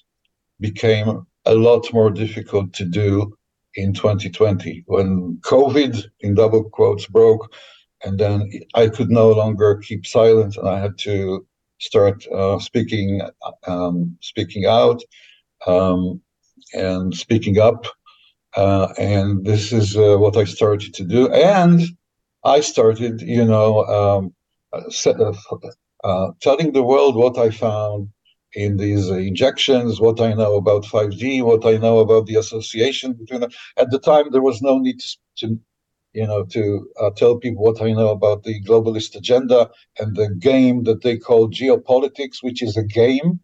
became 0.60 1.26
a 1.48 1.56
lot 1.56 1.92
more 1.94 2.12
difficult 2.12 2.74
to 2.74 2.86
do 2.86 3.36
in 3.76 3.94
2020 3.94 4.84
when 4.88 5.40
COVID, 5.42 6.06
in 6.20 6.36
double 6.36 6.64
quotes, 6.70 7.06
broke, 7.08 7.52
and 8.04 8.20
then 8.20 8.50
I 8.76 8.90
could 8.90 9.10
no 9.10 9.32
longer 9.32 9.78
keep 9.78 10.06
silent, 10.06 10.58
and 10.58 10.68
I 10.68 10.80
had 10.80 10.98
to 11.00 11.46
start 11.80 12.28
uh, 12.28 12.60
speaking 12.60 13.22
um, 13.66 14.18
speaking 14.22 14.66
out 14.66 15.02
um, 15.66 16.22
and 16.74 17.16
speaking 17.16 17.60
up. 17.60 17.86
Uh, 18.56 18.94
and 18.98 19.46
this 19.46 19.72
is 19.72 19.96
uh, 19.96 20.18
what 20.18 20.36
I 20.36 20.44
started 20.44 20.94
to 20.96 21.04
do. 21.04 21.32
And 21.32 21.82
I 22.44 22.62
started, 22.62 23.22
you 23.22 23.46
know, 23.46 23.86
um, 23.86 24.34
uh, 24.74 25.34
uh, 26.04 26.32
telling 26.42 26.72
the 26.72 26.84
world 26.84 27.16
what 27.16 27.38
I 27.38 27.50
found 27.52 28.10
in 28.54 28.78
these 28.78 29.10
injections, 29.10 30.00
what 30.00 30.22
I 30.22 30.34
know 30.34 30.56
about 30.56 30.86
5G, 30.86 31.44
what 31.44 31.66
I 31.66 31.78
know 31.78 32.00
about 32.00 32.26
the 32.26 32.36
association 32.36 33.14
between 33.14 33.42
them. 33.42 33.52
At 33.78 33.92
the 33.92 34.00
time, 34.00 34.32
there 34.32 34.42
was 34.42 34.62
no 34.62 34.78
need 34.78 35.02
to, 35.38 35.60
you 36.14 36.26
know, 36.26 36.46
to 36.46 36.90
uh, 37.00 37.10
tell 37.12 37.38
people 37.38 37.64
what 37.64 37.82
I 37.82 37.92
know 37.92 38.10
about 38.10 38.44
the 38.44 38.62
globalist 38.64 39.16
agenda 39.16 39.70
and 40.00 40.16
the 40.16 40.30
game 40.30 40.84
that 40.84 41.04
they 41.04 41.18
call 41.18 41.50
geopolitics, 41.50 42.38
which 42.42 42.64
is 42.64 42.78
a 42.78 42.84
game. 42.84 43.40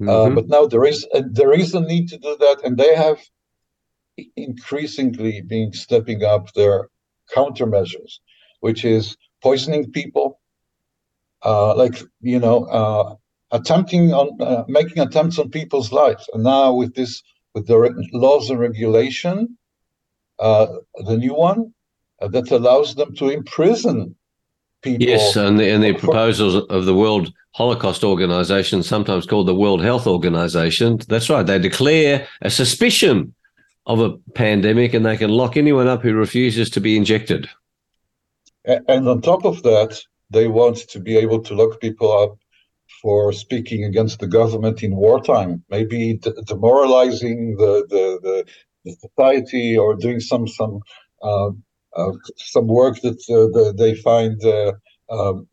Uh, 0.00 0.04
mm-hmm. 0.04 0.08
Uh, 0.08 0.30
but 0.30 0.48
now 0.48 0.66
there 0.66 0.84
is 0.84 1.06
a, 1.12 1.22
there 1.22 1.52
is 1.52 1.74
a 1.74 1.80
need 1.80 2.08
to 2.08 2.18
do 2.18 2.36
that, 2.40 2.62
and 2.64 2.78
they 2.78 2.94
have 2.94 3.20
increasingly 4.36 5.42
been 5.42 5.72
stepping 5.72 6.24
up 6.24 6.52
their 6.54 6.88
countermeasures, 7.34 8.18
which 8.60 8.84
is 8.84 9.16
poisoning 9.42 9.90
people, 9.90 10.40
uh, 11.42 11.74
like 11.74 12.02
you 12.20 12.38
know, 12.38 12.64
uh, 12.64 13.14
attempting 13.52 14.12
on 14.12 14.40
uh, 14.40 14.64
making 14.68 15.02
attempts 15.02 15.38
on 15.38 15.50
people's 15.50 15.92
lives. 15.92 16.28
And 16.32 16.44
now 16.44 16.72
with 16.72 16.94
this, 16.94 17.22
with 17.54 17.66
the 17.66 17.78
re- 17.78 18.10
laws 18.12 18.50
and 18.50 18.58
regulation, 18.58 19.56
uh, 20.38 20.66
the 21.06 21.16
new 21.16 21.34
one 21.34 21.72
uh, 22.20 22.28
that 22.28 22.50
allows 22.50 22.94
them 22.94 23.14
to 23.16 23.28
imprison 23.28 24.14
people. 24.82 25.06
Yes, 25.06 25.36
and 25.36 25.58
the, 25.58 25.68
and 25.70 25.82
the 25.82 25.94
proposals 25.94 26.64
of 26.70 26.84
the 26.86 26.94
World 26.94 27.32
Holocaust 27.52 28.04
Organization, 28.04 28.82
sometimes 28.82 29.26
called 29.26 29.48
the 29.48 29.54
World 29.54 29.82
Health 29.82 30.06
Organization. 30.06 30.98
That's 31.08 31.28
right. 31.28 31.44
They 31.44 31.58
declare 31.58 32.26
a 32.42 32.50
suspicion 32.50 33.34
of 33.86 34.00
a 34.00 34.16
pandemic 34.34 34.94
and 34.94 35.04
they 35.04 35.16
can 35.16 35.30
lock 35.30 35.56
anyone 35.56 35.88
up 35.88 36.02
who 36.02 36.14
refuses 36.14 36.70
to 36.70 36.80
be 36.80 36.96
injected. 36.96 37.48
And 38.64 39.08
on 39.08 39.20
top 39.20 39.44
of 39.44 39.62
that, 39.64 40.00
they 40.30 40.46
want 40.46 40.76
to 40.76 41.00
be 41.00 41.16
able 41.16 41.42
to 41.42 41.54
lock 41.54 41.80
people 41.80 42.12
up 42.12 42.38
for 43.02 43.32
speaking 43.32 43.84
against 43.84 44.20
the 44.20 44.26
government 44.26 44.82
in 44.82 44.96
wartime, 44.96 45.64
maybe 45.70 46.20
demoralizing 46.46 47.56
the, 47.56 47.86
the, 47.88 48.18
the, 48.22 48.44
the 48.84 48.96
society 48.96 49.76
or 49.76 49.94
doing 49.94 50.20
some 50.20 50.46
some 50.46 50.80
uh, 51.22 51.50
uh, 51.96 52.12
some 52.36 52.66
work 52.66 53.00
that 53.00 53.20
uh, 53.28 53.72
they 53.76 53.94
find 53.94 54.42
uh, 54.44 54.72
um, 55.10 55.46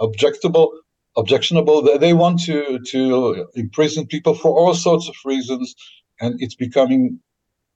objectable 0.00 0.70
objectionable. 1.16 1.82
They 1.82 2.12
want 2.12 2.40
to 2.42 2.78
to 2.78 3.48
imprison 3.54 4.06
people 4.06 4.34
for 4.34 4.56
all 4.56 4.74
sorts 4.74 5.08
of 5.08 5.14
reasons, 5.24 5.74
and 6.20 6.40
it's 6.40 6.56
becoming 6.56 7.20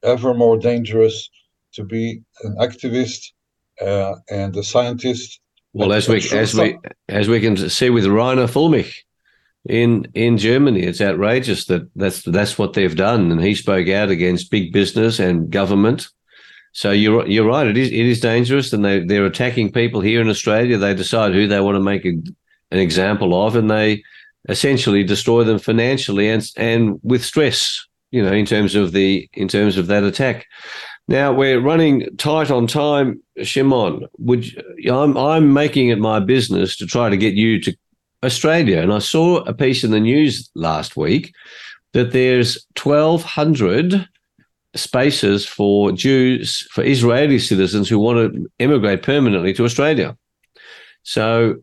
ever 0.02 0.34
more 0.34 0.58
dangerous 0.58 1.28
to 1.74 1.84
be 1.84 2.22
an 2.42 2.56
activist 2.60 3.32
uh, 3.80 4.14
and 4.30 4.56
a 4.56 4.62
scientist. 4.62 5.40
Well, 5.72 5.92
as 5.92 6.08
we 6.08 6.16
as 6.32 6.54
we 6.54 6.78
as 7.08 7.28
we 7.28 7.40
can 7.40 7.56
see 7.56 7.90
with 7.90 8.04
Reiner 8.04 8.48
Fuellmich 8.48 9.04
in 9.68 10.06
in 10.14 10.38
Germany, 10.38 10.82
it's 10.82 11.00
outrageous 11.00 11.66
that 11.66 11.82
that's 11.94 12.22
that's 12.22 12.58
what 12.58 12.72
they've 12.72 12.96
done, 12.96 13.30
and 13.30 13.42
he 13.42 13.54
spoke 13.54 13.88
out 13.88 14.08
against 14.08 14.50
big 14.50 14.72
business 14.72 15.18
and 15.18 15.50
government. 15.50 16.08
So 16.72 16.92
you're 16.92 17.26
you're 17.26 17.46
right. 17.46 17.66
It 17.66 17.76
is 17.76 17.88
it 17.88 18.06
is 18.06 18.20
dangerous, 18.20 18.72
and 18.72 18.84
they 18.84 19.00
they're 19.00 19.26
attacking 19.26 19.72
people 19.72 20.00
here 20.00 20.20
in 20.20 20.28
Australia. 20.28 20.78
They 20.78 20.94
decide 20.94 21.34
who 21.34 21.46
they 21.46 21.60
want 21.60 21.76
to 21.76 21.80
make 21.80 22.06
a 22.06 22.12
an 22.70 22.78
example 22.78 23.46
of, 23.46 23.56
and 23.56 23.70
they 23.70 24.02
essentially 24.48 25.04
destroy 25.04 25.44
them 25.44 25.58
financially 25.58 26.28
and 26.28 26.46
and 26.56 26.98
with 27.02 27.24
stress. 27.24 27.86
You 28.12 28.24
know, 28.24 28.32
in 28.32 28.46
terms 28.46 28.74
of 28.74 28.92
the 28.92 29.28
in 29.34 29.48
terms 29.48 29.76
of 29.76 29.86
that 29.88 30.04
attack. 30.04 30.46
Now 31.06 31.32
we're 31.32 31.60
running 31.60 32.06
tight 32.18 32.52
on 32.52 32.68
time, 32.68 33.20
Shimon. 33.42 34.06
Would 34.18 34.46
you, 34.46 34.94
I'm 34.94 35.16
I'm 35.16 35.52
making 35.52 35.88
it 35.88 35.98
my 35.98 36.20
business 36.20 36.76
to 36.76 36.86
try 36.86 37.08
to 37.08 37.16
get 37.16 37.34
you 37.34 37.60
to 37.62 37.76
Australia, 38.22 38.80
and 38.80 38.92
I 38.92 38.98
saw 38.98 39.38
a 39.38 39.54
piece 39.54 39.84
in 39.84 39.90
the 39.90 40.00
news 40.00 40.50
last 40.54 40.96
week 40.96 41.32
that 41.92 42.12
there's 42.12 42.66
1,200 42.80 44.06
spaces 44.74 45.46
for 45.46 45.92
Jews, 45.92 46.68
for 46.70 46.84
Israeli 46.84 47.38
citizens 47.38 47.88
who 47.88 47.98
want 47.98 48.32
to 48.32 48.50
immigrate 48.58 49.02
permanently 49.02 49.52
to 49.54 49.64
Australia. 49.64 50.16
So 51.02 51.56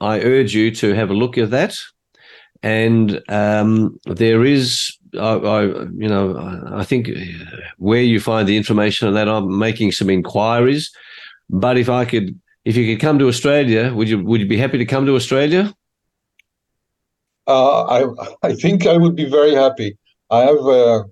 I 0.00 0.20
urge 0.20 0.54
you 0.54 0.70
to 0.76 0.94
have 0.94 1.10
a 1.10 1.14
look 1.14 1.36
at 1.36 1.50
that. 1.50 1.76
And 2.62 3.20
um, 3.28 3.98
there 4.06 4.44
is, 4.44 4.96
I, 5.14 5.34
I, 5.34 5.62
you 5.64 6.08
know, 6.08 6.64
I 6.72 6.84
think 6.84 7.10
where 7.76 8.00
you 8.00 8.20
find 8.20 8.48
the 8.48 8.56
information 8.56 9.06
on 9.06 9.14
that, 9.14 9.28
I'm 9.28 9.58
making 9.58 9.92
some 9.92 10.08
inquiries. 10.08 10.90
But 11.50 11.76
if 11.76 11.90
I 11.90 12.06
could, 12.06 12.40
if 12.64 12.76
you 12.76 12.90
could 12.90 13.02
come 13.02 13.18
to 13.18 13.28
Australia, 13.28 13.92
would 13.92 14.08
you 14.08 14.24
would 14.24 14.40
you 14.40 14.46
be 14.46 14.56
happy 14.56 14.78
to 14.78 14.86
come 14.86 15.04
to 15.04 15.14
Australia? 15.14 15.74
Uh, 17.46 17.84
I 17.84 18.28
I 18.48 18.54
think 18.54 18.86
I 18.86 18.96
would 18.96 19.16
be 19.16 19.28
very 19.28 19.54
happy. 19.54 19.96
I 20.30 20.40
have 20.40 20.66
uh, 20.66 21.04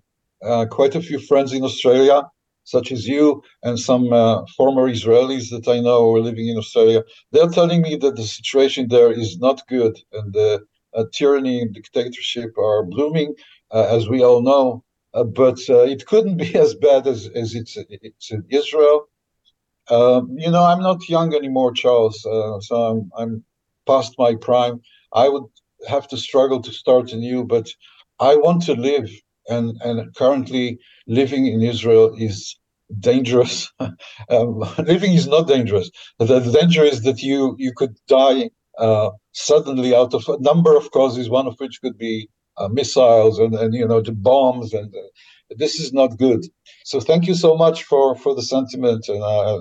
uh, 0.43 0.67
quite 0.67 0.95
a 0.95 1.03
few 1.03 1.19
friends 1.19 1.53
in 1.53 1.63
Australia 1.63 2.23
such 2.65 2.93
as 2.93 3.09
you 3.09 3.43
and 3.65 3.79
some 3.79 4.09
former 4.57 4.89
Israelis 4.89 5.51
that 5.51 5.67
I 5.67 5.81
know 5.81 6.15
are 6.15 6.21
living 6.21 6.47
in 6.49 6.57
Australia, 6.57 7.03
they're 7.33 7.49
telling 7.49 7.83
me 7.83 7.97
that 7.97 8.15
the 8.15 8.23
situation 8.23 8.87
there 8.87 9.11
is 9.11 9.37
not 9.39 9.67
good 9.67 9.99
and 10.13 10.33
the 10.33 10.65
tyranny 11.13 11.61
and 11.61 11.75
dictatorship 11.75 12.57
are 12.57 12.85
blooming, 12.85 13.35
as 13.73 14.09
we 14.09 14.23
all 14.23 14.43
know. 14.43 14.85
Uh, 15.15 15.25
but 15.25 15.59
uh, 15.69 15.83
it 15.83 16.07
couldn't 16.07 16.37
be 16.47 16.55
as 16.55 16.75
bad 16.75 17.07
as, 17.07 17.29
as 17.35 17.55
it's, 17.55 17.77
it's 17.77 18.31
in 18.31 18.45
Israel. 18.51 19.09
Um, 19.91 20.37
you 20.39 20.51
know, 20.51 20.63
I'm 20.63 20.81
not 20.81 21.09
young 21.09 21.35
anymore, 21.35 21.73
Charles, 21.73 22.23
so 22.23 22.83
I'm, 22.83 23.11
I'm 23.17 23.45
past 23.87 24.15
my 24.19 24.37
prime. 24.37 24.81
I 25.13 25.29
would 25.29 25.45
have 25.89 26.09
to 26.09 26.17
struggle 26.17 26.61
to 26.63 26.73
start 26.73 27.13
anew, 27.13 27.45
but 27.45 27.69
I 28.21 28.37
want 28.37 28.63
to 28.65 28.75
live 28.75 29.11
and 29.49 29.81
and 29.83 30.15
currently 30.15 30.79
living 31.07 31.47
in 31.47 31.63
Israel 31.63 32.15
is 32.17 32.57
dangerous. 32.99 33.73
um, 34.31 34.61
living 34.79 35.13
is 35.13 35.27
not 35.27 35.49
dangerous. 35.49 35.91
The, 36.19 36.39
the, 36.39 36.53
danger 36.53 36.85
is 36.85 37.03
that 37.03 37.23
you 37.23 37.57
you 37.59 37.73
could 37.75 37.97
die 38.09 38.51
uh, 38.79 39.11
suddenly 39.33 39.95
out 39.95 40.15
of 40.15 40.29
a 40.29 40.41
number 40.41 40.77
of 40.77 40.91
causes, 40.91 41.29
one 41.29 41.47
of 41.47 41.59
which 41.59 41.81
could 41.83 41.99
be 41.99 42.29
uh, 42.57 42.69
missiles 42.69 43.39
and, 43.39 43.55
and 43.55 43.75
you 43.75 43.87
know 43.87 44.01
the 44.01 44.13
bombs, 44.13 44.73
and 44.73 44.95
uh, 44.95 45.55
this 45.57 45.79
is 45.81 45.93
not 45.93 46.19
good. 46.19 46.47
So 46.85 47.01
thank 47.01 47.27
you 47.27 47.35
so 47.35 47.57
much 47.57 47.85
for 47.85 48.17
for 48.17 48.35
the 48.35 48.43
sentiment, 48.43 49.09
and 49.09 49.23
I 49.23 49.57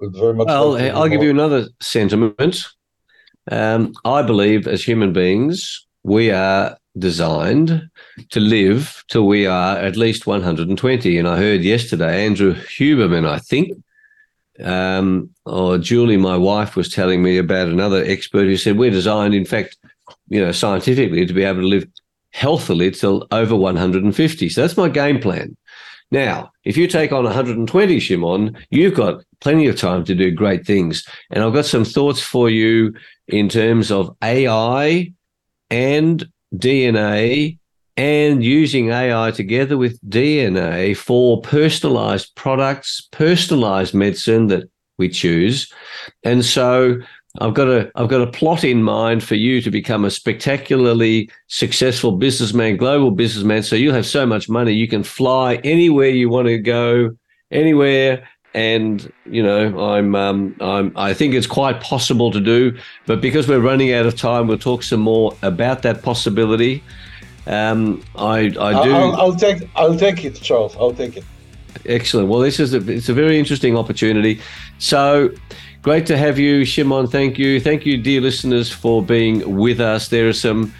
would 0.00 0.14
very 0.16 0.34
much. 0.34 0.46
Well, 0.48 0.76
I'll 0.96 1.08
give 1.08 1.22
you 1.22 1.30
another 1.30 1.68
sentiment. 1.80 2.66
Um, 3.50 3.92
I 4.04 4.22
believe 4.22 4.66
as 4.68 4.84
human 4.84 5.12
beings 5.12 5.86
we 6.04 6.30
are 6.30 6.76
designed 6.98 7.88
to 8.30 8.40
live 8.40 9.04
till 9.08 9.26
we 9.26 9.46
are 9.46 9.76
at 9.76 9.96
least 9.96 10.26
120. 10.26 11.18
And 11.18 11.28
I 11.28 11.36
heard 11.36 11.62
yesterday 11.62 12.26
Andrew 12.26 12.54
Huberman, 12.54 13.26
I 13.26 13.38
think, 13.38 13.72
um, 14.62 15.30
or 15.46 15.78
Julie, 15.78 16.16
my 16.16 16.36
wife, 16.36 16.76
was 16.76 16.92
telling 16.92 17.22
me 17.22 17.38
about 17.38 17.68
another 17.68 18.04
expert 18.04 18.44
who 18.44 18.56
said 18.56 18.76
we're 18.76 18.90
designed, 18.90 19.34
in 19.34 19.44
fact, 19.44 19.76
you 20.28 20.40
know, 20.40 20.52
scientifically 20.52 21.24
to 21.24 21.32
be 21.32 21.44
able 21.44 21.60
to 21.60 21.66
live 21.66 21.86
healthily 22.30 22.90
till 22.90 23.26
over 23.30 23.56
150. 23.56 24.48
So 24.48 24.60
that's 24.60 24.76
my 24.76 24.88
game 24.88 25.20
plan. 25.20 25.56
Now, 26.10 26.52
if 26.64 26.76
you 26.76 26.86
take 26.86 27.12
on 27.12 27.24
120, 27.24 27.98
Shimon, 27.98 28.56
you've 28.70 28.94
got 28.94 29.24
plenty 29.42 29.66
of 29.66 29.76
time 29.76 30.04
to 30.04 30.14
do 30.14 30.30
great 30.30 30.64
things. 30.64 31.04
And 31.30 31.42
I've 31.42 31.52
got 31.52 31.66
some 31.66 31.84
thoughts 31.84 32.22
for 32.22 32.48
you 32.48 32.94
in 33.26 33.48
terms 33.48 33.90
of 33.90 34.16
AI 34.22 35.12
and 35.68 36.24
DNA 36.54 37.58
and 37.96 38.44
using 38.44 38.90
AI 38.90 39.32
together 39.32 39.76
with 39.76 40.00
DNA 40.08 40.96
for 40.96 41.40
personalized 41.42 42.34
products, 42.36 43.08
personalized 43.10 43.94
medicine 43.94 44.46
that 44.46 44.70
we 44.96 45.08
choose. 45.08 45.72
And 46.22 46.44
so 46.44 47.00
I've 47.40 47.54
got 47.54 47.68
a 47.68 47.90
I've 47.96 48.08
got 48.08 48.20
a 48.20 48.30
plot 48.30 48.62
in 48.62 48.82
mind 48.82 49.24
for 49.24 49.34
you 49.34 49.60
to 49.62 49.70
become 49.70 50.04
a 50.04 50.10
spectacularly 50.10 51.30
successful 51.48 52.12
businessman, 52.12 52.76
global 52.76 53.10
businessman. 53.10 53.62
So 53.62 53.74
you'll 53.74 53.94
have 53.94 54.06
so 54.06 54.24
much 54.24 54.48
money 54.48 54.72
you 54.72 54.88
can 54.88 55.02
fly 55.02 55.56
anywhere 55.64 56.10
you 56.10 56.28
want 56.28 56.48
to 56.48 56.58
go, 56.58 57.16
anywhere. 57.50 58.28
And 58.54 59.10
you 59.24 59.42
know, 59.42 59.80
I'm 59.80 60.14
um, 60.14 60.56
I'm 60.60 60.92
I 60.94 61.14
think 61.14 61.34
it's 61.34 61.46
quite 61.46 61.80
possible 61.80 62.30
to 62.30 62.40
do. 62.40 62.76
But 63.06 63.20
because 63.20 63.48
we're 63.48 63.60
running 63.60 63.92
out 63.92 64.04
of 64.04 64.16
time, 64.16 64.46
we'll 64.46 64.58
talk 64.58 64.82
some 64.82 65.00
more 65.00 65.34
about 65.42 65.82
that 65.82 66.02
possibility. 66.02 66.82
Um, 67.46 68.02
I 68.14 68.38
I 68.60 68.84
do. 68.84 68.92
I'll, 68.92 69.16
I'll 69.16 69.34
take 69.34 69.68
I'll 69.74 69.96
take 69.96 70.24
it, 70.24 70.34
Charles. 70.34 70.76
I'll 70.76 70.92
take 70.92 71.16
it. 71.16 71.24
Excellent. 71.86 72.28
Well, 72.28 72.40
this 72.40 72.60
is 72.60 72.74
a, 72.74 72.90
it's 72.90 73.08
a 73.08 73.14
very 73.14 73.38
interesting 73.38 73.76
opportunity. 73.76 74.40
So 74.78 75.30
great 75.80 76.06
to 76.06 76.16
have 76.16 76.38
you, 76.38 76.64
Shimon. 76.64 77.06
Thank 77.06 77.38
you. 77.38 77.58
Thank 77.58 77.86
you, 77.86 77.96
dear 77.96 78.20
listeners, 78.20 78.70
for 78.70 79.02
being 79.02 79.56
with 79.56 79.80
us. 79.80 80.08
There 80.08 80.28
are 80.28 80.34
some 80.34 80.72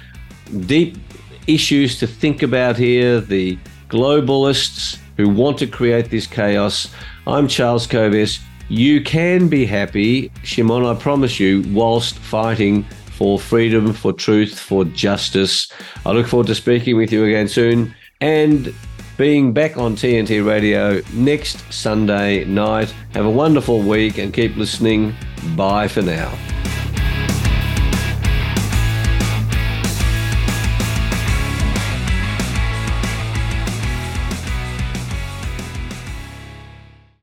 deep 0.66 0.98
issues 1.46 1.98
to 2.00 2.06
think 2.06 2.42
about 2.42 2.76
here. 2.76 3.20
The 3.20 3.58
globalists 3.88 4.98
who 5.16 5.28
want 5.28 5.58
to 5.58 5.66
create 5.66 6.10
this 6.10 6.26
chaos. 6.26 6.88
I'm 7.26 7.46
Charles 7.46 7.86
Kovess. 7.86 8.40
You 8.68 9.00
can 9.02 9.48
be 9.48 9.64
happy, 9.64 10.32
Shimon, 10.42 10.84
I 10.84 10.94
promise 10.94 11.38
you, 11.38 11.62
whilst 11.68 12.18
fighting 12.18 12.84
for 13.16 13.38
freedom, 13.38 13.92
for 13.92 14.12
truth, 14.12 14.58
for 14.58 14.84
justice. 14.84 15.70
I 16.04 16.12
look 16.12 16.26
forward 16.26 16.48
to 16.48 16.54
speaking 16.54 16.96
with 16.96 17.12
you 17.12 17.24
again 17.24 17.48
soon. 17.48 17.94
And 18.20 18.74
being 19.16 19.52
back 19.52 19.76
on 19.76 19.94
TNT 19.94 20.44
Radio 20.44 21.00
next 21.12 21.72
Sunday 21.72 22.44
night. 22.44 22.92
Have 23.12 23.26
a 23.26 23.30
wonderful 23.30 23.80
week 23.80 24.18
and 24.18 24.32
keep 24.32 24.56
listening. 24.56 25.14
Bye 25.54 25.86
for 25.88 26.02
now. 26.02 26.51